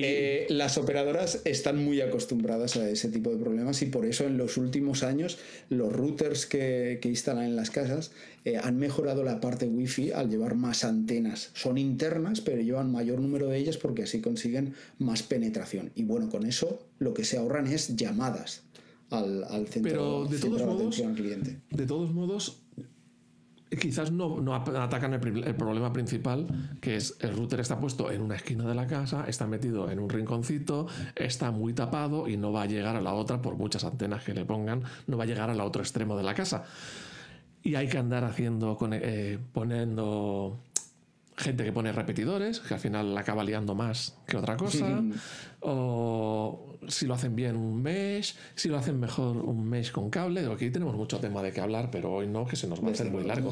[0.49, 4.37] las operadoras están muy acostumbradas a eso ese tipo de problemas y por eso en
[4.37, 5.37] los últimos años
[5.69, 8.11] los routers que, instalan en las casas
[8.43, 11.51] eh, han mejorado la parte wifi al llevar más antenas.
[11.53, 15.91] Son internas, pero llevan mayor número de ellas porque así consiguen más penetración.
[15.95, 18.63] Y bueno, con eso lo que se ahorran es llamadas
[19.09, 21.61] al, centro, de, todos modos, cliente.
[21.71, 22.61] De todos modos,
[23.69, 26.47] quizás no, atacan el, problema principal,
[26.79, 29.99] que es el router está puesto en una esquina de la casa, está metido en
[29.99, 33.83] un rinconcito, está muy tapado y no va a llegar a la otra, por muchas
[33.83, 36.63] antenas que le pongan, no va a llegar al otro extremo de la casa.
[37.63, 40.59] Y hay que andar haciendo, eh, poniendo
[41.37, 45.03] gente que pone repetidores, que al final la acaba liando más que otra cosa,
[45.61, 50.45] o si lo hacen bien un mesh, si lo hacen mejor un mesh con cable.
[50.51, 52.91] Aquí tenemos mucho tema de qué hablar, pero hoy no, que se nos va a
[52.91, 53.51] hacer muy largo.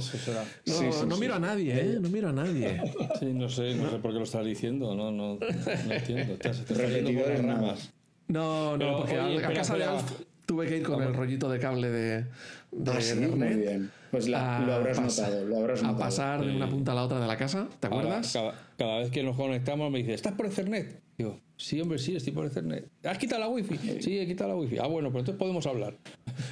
[1.07, 1.97] No, miro a nadie, ¿eh?
[2.01, 2.81] No miro a nadie.
[3.19, 5.45] Sí, no sé, no sé por qué lo estás diciendo, no, no, no
[5.93, 6.33] entiendo.
[6.33, 7.93] Estás, repetidores ramas.
[8.27, 10.11] No, no, porque a, casa de Alf
[10.45, 12.25] tuve que ir con el rollito de cable de,
[12.71, 13.91] de ah, Muy bien.
[14.11, 17.27] Pues lo habrás notado, lo habrás A pasar de una punta a la otra de
[17.27, 18.37] la casa, ¿te acuerdas?
[18.77, 21.01] cada, vez que nos conectamos me dice, ¿estás por Ethernet?
[21.17, 22.87] Digo, sí, hombre, sí, estoy por Ethernet.
[23.03, 23.77] ¿Has quitado la wifi?
[24.01, 24.77] Sí, he quitado la wifi.
[24.77, 25.97] Ah, bueno, pues entonces podemos hablar.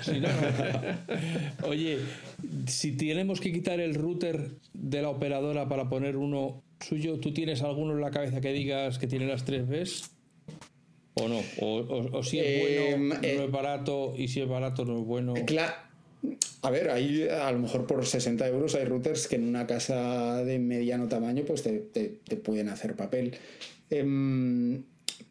[1.67, 1.99] Oye,
[2.67, 7.61] si tenemos que quitar el router de la operadora para poner uno suyo, ¿tú tienes
[7.61, 10.11] alguno en la cabeza que digas que tiene las tres Bs?
[11.15, 11.41] ¿O no?
[11.59, 14.13] ¿O, si es bueno, no es barato?
[14.17, 15.33] Y si es barato, no es bueno.
[15.45, 15.73] Claro.
[16.61, 20.43] A ver, ahí a lo mejor por 60 euros hay routers que en una casa
[20.43, 23.35] de mediano tamaño pues te, te, pueden hacer papel.
[23.89, 24.83] Em,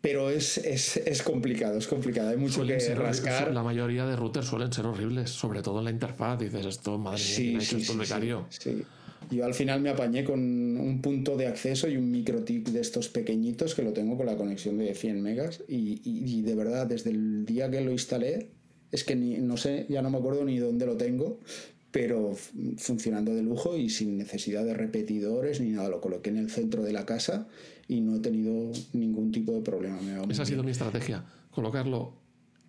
[0.03, 2.29] pero es, es, es, complicado, es complicado.
[2.31, 3.53] Hay mucho que rascar.
[3.53, 6.39] La mayoría de routers suelen ser horribles, sobre todo en la interfaz.
[6.39, 8.47] Dices esto, madre mía, sí, sí, esto becario?
[8.51, 8.85] Sí,
[9.31, 13.09] Yo al final me apañé con un punto de acceso y un microtic de estos
[13.09, 15.62] pequeñitos que lo tengo con la conexión de 100 megas.
[15.69, 18.51] Y, y, de verdad, desde el día que lo instalé,
[18.90, 21.40] es que ni, no sé, ya no me acuerdo ni dónde lo tengo,
[21.90, 22.35] pero
[22.77, 25.89] funcionando de lujo y sin necesidad de repetidores ni nada.
[25.89, 27.49] Lo coloqué en el centro de la casa
[27.89, 29.99] y no he tenido ningún tipo de problema.
[30.28, 32.22] Esa ha sido mi estrategia, colocarlo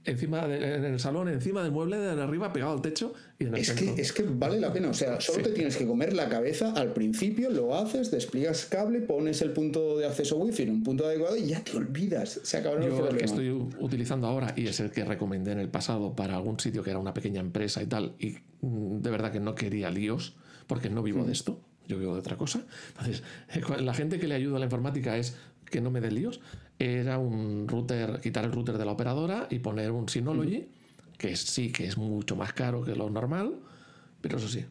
[0.06, 3.62] encima en el salón, encima del mueble de arriba, pegado al techo y en el
[3.62, 6.30] es Que, es que vale la pena, o sea, solo te tienes que comer la
[6.30, 10.84] cabeza al principio, lo haces, despliegas cable, pones el punto de acceso wifi en un
[10.84, 14.68] punto adecuado y ya te olvidas, se acabó Yo el que estoy utilizando ahora y
[14.68, 17.82] es el que recomendé en el pasado para algún sitio que era una pequeña empresa
[17.82, 20.36] y tal, y mm, de verdad que no quería líos,
[20.68, 21.32] porque no vivo de mm.
[21.32, 22.66] esto, yo vivo de otra cosa.
[22.90, 23.24] Entonces,
[23.82, 25.36] la gente que le ayuda a la informática es
[25.70, 26.40] que no me dé líos.
[26.84, 30.68] Era un router, quitar el router de la operadora y poner un Synology,
[31.18, 33.56] que sí que es mucho más caro que lo normal,
[34.20, 34.66] pero eso sí,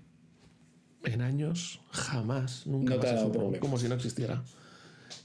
[1.05, 4.43] en años jamás, nunca no como si no existiera.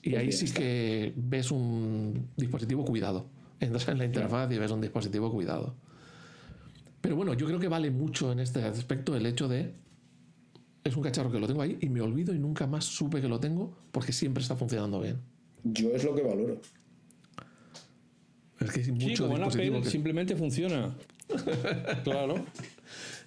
[0.01, 3.27] Y pues ahí sí que ves un dispositivo cuidado.
[3.59, 5.75] Entras en la interfaz y ves un dispositivo cuidado.
[7.01, 9.73] Pero bueno, yo creo que vale mucho en este aspecto el hecho de
[10.85, 13.27] es un cacharro que lo tengo ahí y me olvido y nunca más supe que
[13.27, 15.19] lo tengo porque siempre está funcionando bien.
[15.73, 16.61] Yo es lo que valoro.
[18.59, 20.95] Es que sí, como en Apple simplemente funciona.
[22.03, 22.45] claro.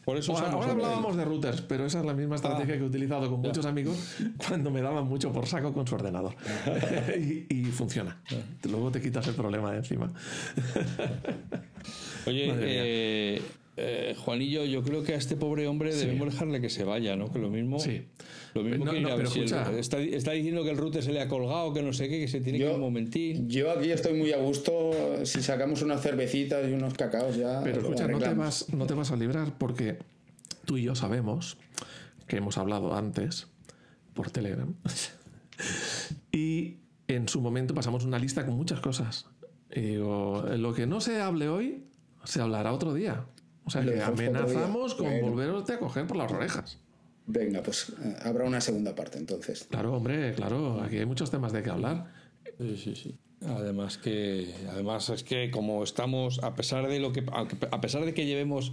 [0.04, 3.30] Por eso ahora hablábamos de routers, pero esa es la misma estrategia que he utilizado
[3.30, 4.16] con muchos amigos
[4.48, 6.34] cuando me daban mucho por saco con su ordenador.
[7.48, 8.20] y, funciona.
[8.64, 10.10] Luego te quitas el problema de encima.
[12.26, 13.42] Oye, eh,
[13.82, 17.32] eh, Juanillo, yo creo que a este pobre hombre debemos dejarle que se vaya, ¿no?
[17.32, 17.78] Que lo mismo.
[17.78, 18.02] Sí.
[18.54, 22.08] Lo mismo que está, diciendo que el router se le ha colgado, que no sé
[22.08, 23.48] qué, que se tiene que ir un momentín.
[23.48, 24.90] Yo aquí estoy muy a gusto.
[25.24, 27.62] Si sacamos unas cervecitas y unos cacaos ya.
[27.64, 29.98] Pero escucha, no te, vas, no te vas a librar porque
[30.66, 31.56] tú y yo sabemos
[32.26, 33.46] que hemos hablado antes
[34.12, 34.74] por Telegram.
[36.32, 36.76] y
[37.08, 39.26] en su momento pasamos una lista con muchas cosas.
[39.74, 41.84] Y digo, lo que no se hable hoy,
[42.24, 43.24] se hablará otro día.
[43.70, 46.78] O sea, que amenazamos con volverte a coger por las orejas.
[47.26, 49.68] Venga, pues eh, habrá una segunda parte entonces.
[49.70, 52.12] Claro, hombre, claro, aquí hay muchos temas de que hablar.
[52.58, 53.18] Sí, sí, sí.
[53.46, 57.24] Además que, además es que como estamos, a pesar de lo que,
[57.70, 58.72] a pesar de que llevemos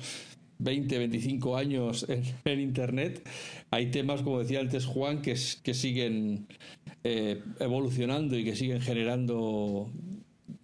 [0.57, 3.23] 20, 25 años en, Internet,
[3.69, 6.47] hay temas, como decía antes Juan, que, que siguen
[7.03, 9.91] eh, evolucionando y que siguen generando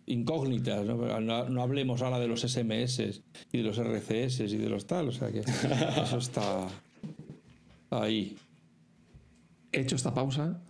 [0.06, 1.62] incógnitas, ¿no?
[1.62, 3.22] hablemos ahora de los SMS
[3.52, 5.40] y de los RCS y de los tal, o sea que
[6.02, 6.68] eso está
[7.90, 8.38] ahí.
[9.72, 10.62] He hecho esta pausa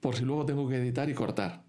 [0.00, 1.62] por si luego tengo que editar y cortar.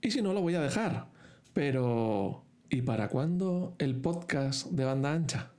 [0.00, 1.08] Y si no, lo voy a dejar.
[1.52, 5.50] Pero, ¿y para cuándo el podcast de banda ancha?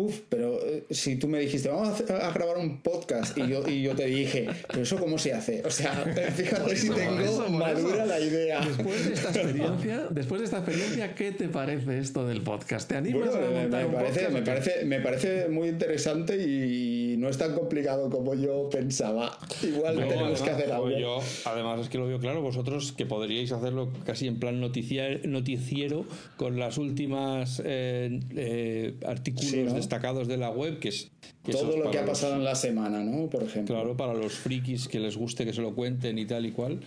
[0.00, 3.82] Uf, pero eh, si tú me dijiste, vamos a, grabar un podcast y yo, y
[3.82, 5.62] yo te dije, pero eso cómo se hace.
[5.66, 5.92] O sea,
[6.34, 8.60] fíjate si tengo madura la idea.
[8.60, 12.88] Después de esta experiencia, después de esta experiencia, ¿qué te parece esto del podcast?
[12.88, 17.36] ¿Te animas a montar me, parece, Me parece, me parece muy interesante y no es
[17.36, 19.38] tan complicado como yo pensaba.
[19.62, 20.88] Igual tenemos que hacer algo.
[20.90, 26.06] Yo, además es que lo veo claro, vosotros que podríais hacerlo casi en plan noticiero
[26.38, 31.10] con las últimas eh, eh, artículos destacados de la web, que es...
[31.50, 33.28] Todo lo que ha pasado en la semana, ¿no?
[33.28, 33.74] Por ejemplo.
[33.74, 36.80] Claro, para los frikis que les guste que se lo cuenten y tal y cual.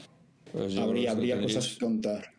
[0.51, 2.31] Pues habría, habría cosas que contar.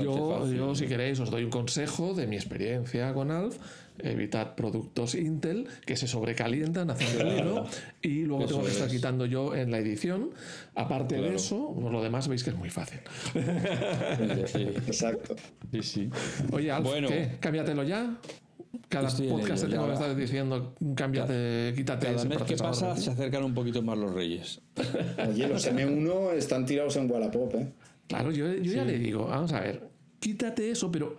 [0.00, 3.58] Yo, yo, si queréis, os doy un consejo de mi experiencia con Alf.
[4.00, 7.66] Evitad productos Intel que se sobrecalientan haciendo ruido
[8.00, 10.30] y luego tengo que estar quitando yo en la edición.
[10.76, 13.00] Aparte de eso, lo demás veis que es muy fácil.
[14.86, 15.34] Exacto.
[15.72, 16.10] Sí, sí.
[16.52, 17.08] Oye, Alf, bueno.
[17.08, 17.38] ¿qué?
[17.40, 18.16] Cámbiatelo ya.
[18.88, 23.44] Cada podcast te tengo que estar diciendo, cámbiate, quítate Cada mes que pasa se acercan
[23.44, 24.60] un poquito más los reyes.
[25.28, 27.72] Oye, los M1 están tirados en Wallapop, ¿eh?
[28.08, 29.88] Claro, yo, ya le digo, vamos a ver,
[30.18, 31.16] quítate eso, pero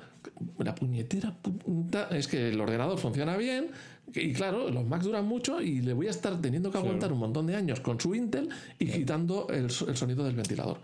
[0.57, 3.67] la puñetera punta es que el ordenador funciona bien
[4.13, 7.19] y claro, los Macs duran mucho y le voy a estar teniendo que aguantar un
[7.19, 8.49] montón de años con su Intel
[8.79, 10.79] y quitando el, sonido del ventilador.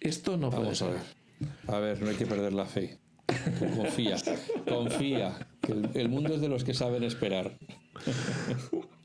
[0.00, 0.96] Esto no puede ser.
[1.66, 2.98] A ver, no hay que perder la fe.
[3.76, 4.16] Confía,
[4.68, 7.52] confía, que el, mundo es de los que saben esperar.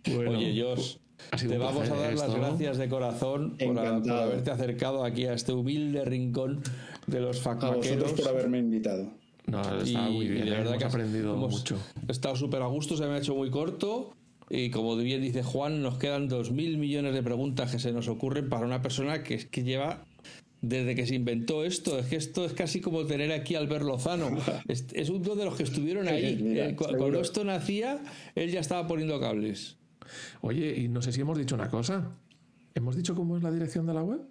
[0.08, 1.00] Oye, Dios,
[1.38, 6.06] Te vamos a dar las gracias de corazón por, haberte acercado aquí a este humilde
[6.06, 6.62] rincón
[7.08, 8.14] de los facmaqueros.
[8.14, 9.12] por haberme invitado.
[9.48, 10.46] No, está muy bien.
[10.46, 10.58] de ¿eh?
[10.58, 11.78] verdad que aprendido mucho.
[12.08, 14.14] He estado súper a gusto, se me ha hecho muy corto.
[14.50, 18.08] Y como bien dice Juan, nos quedan dos mil millones de preguntas que se nos
[18.08, 20.06] ocurren para una persona que, que lleva
[20.68, 22.00] desde que se inventó esto.
[22.00, 24.30] Es que esto es casi como tener aquí a Albert Lozano.
[24.68, 26.38] Es, uno de los que estuvieron ahí.
[26.42, 28.02] Eh, cuando esto nacía,
[28.36, 29.78] él ya estaba poniendo cables.
[30.42, 32.12] Oye, y no sé si hemos dicho una cosa.
[32.74, 34.22] ¿Hemos dicho cómo es la dirección de la web?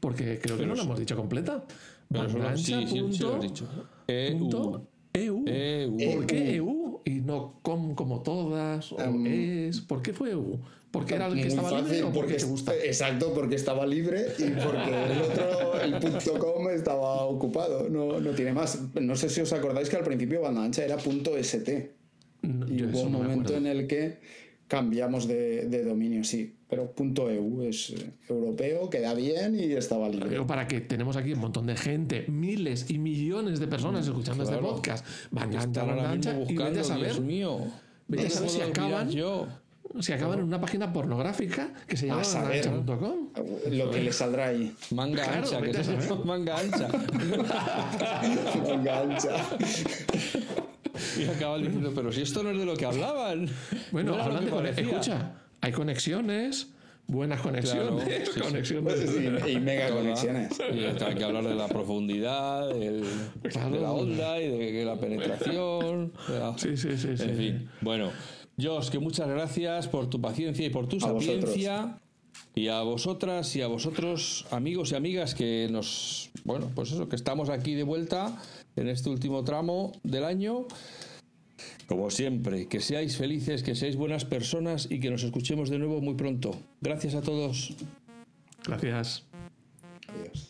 [0.00, 1.64] Porque creo que no la hemos dicho completa.
[2.08, 3.68] Pero sí, sí, sí, lo dicho.
[4.06, 5.44] EU.
[5.46, 5.96] EU.
[5.96, 7.00] ¿Por qué EU?
[7.04, 9.80] Y no com como todas, o um, es.
[9.80, 10.58] ¿Por qué fue EU?
[10.96, 12.74] ¿Porque era el que estaba libre o porque, te gusta?
[12.74, 17.90] Exacto, porque estaba libre y porque el otro, el punto .com, estaba ocupado.
[17.90, 18.80] No, no tiene más.
[18.98, 21.92] No sé si os acordáis que al principio banda ancha era punto .st.
[22.42, 24.20] y hubo un momento en el que
[24.68, 26.56] cambiamos de, de, dominio, sí.
[26.66, 30.30] Pero punto .eu es eh, europeo, queda bien y estaba libre.
[30.30, 34.08] Pero para que tenemos aquí un montón de gente, miles y millones de personas mm,
[34.08, 35.06] escuchando este podcast.
[35.30, 37.12] Van a ancha y vete a saber.
[37.12, 37.58] Dios mío.
[38.08, 39.10] Vete a saber si acaban.
[39.10, 39.46] Yo
[40.00, 43.30] si acaban en una página pornográfica que se llama ancha.com.
[43.70, 44.74] Lo que le saldrá ahí.
[44.90, 46.88] Manga ancha, que se manga ancha.
[48.68, 49.36] manga ancha.
[51.18, 53.48] Y acaban diciendo, pero si esto no es de lo que hablaban.
[53.90, 56.68] Bueno, hablando de escucha, hay conexiones
[57.08, 59.48] buenas conexiones, conexiones.
[59.48, 60.58] y, mega conexiones.
[60.74, 63.02] Y hay que hablar de la profundidad, de
[63.80, 66.12] la onda y de la penetración.
[66.56, 67.08] Sí, sí, sí.
[67.08, 68.10] En fin, bueno.
[68.60, 71.98] Josh, que muchas gracias por tu paciencia y por tu sapiencia.
[72.54, 76.30] Y a vosotras y a vosotros, amigos y amigas, que nos.
[76.44, 78.40] Bueno, pues eso, que estamos aquí de vuelta
[78.76, 80.66] en este último tramo del año.
[81.86, 86.00] Como siempre, que seáis felices, que seáis buenas personas y que nos escuchemos de nuevo
[86.00, 86.56] muy pronto.
[86.80, 87.74] Gracias a todos.
[88.64, 89.24] Gracias.
[90.08, 90.45] Adiós.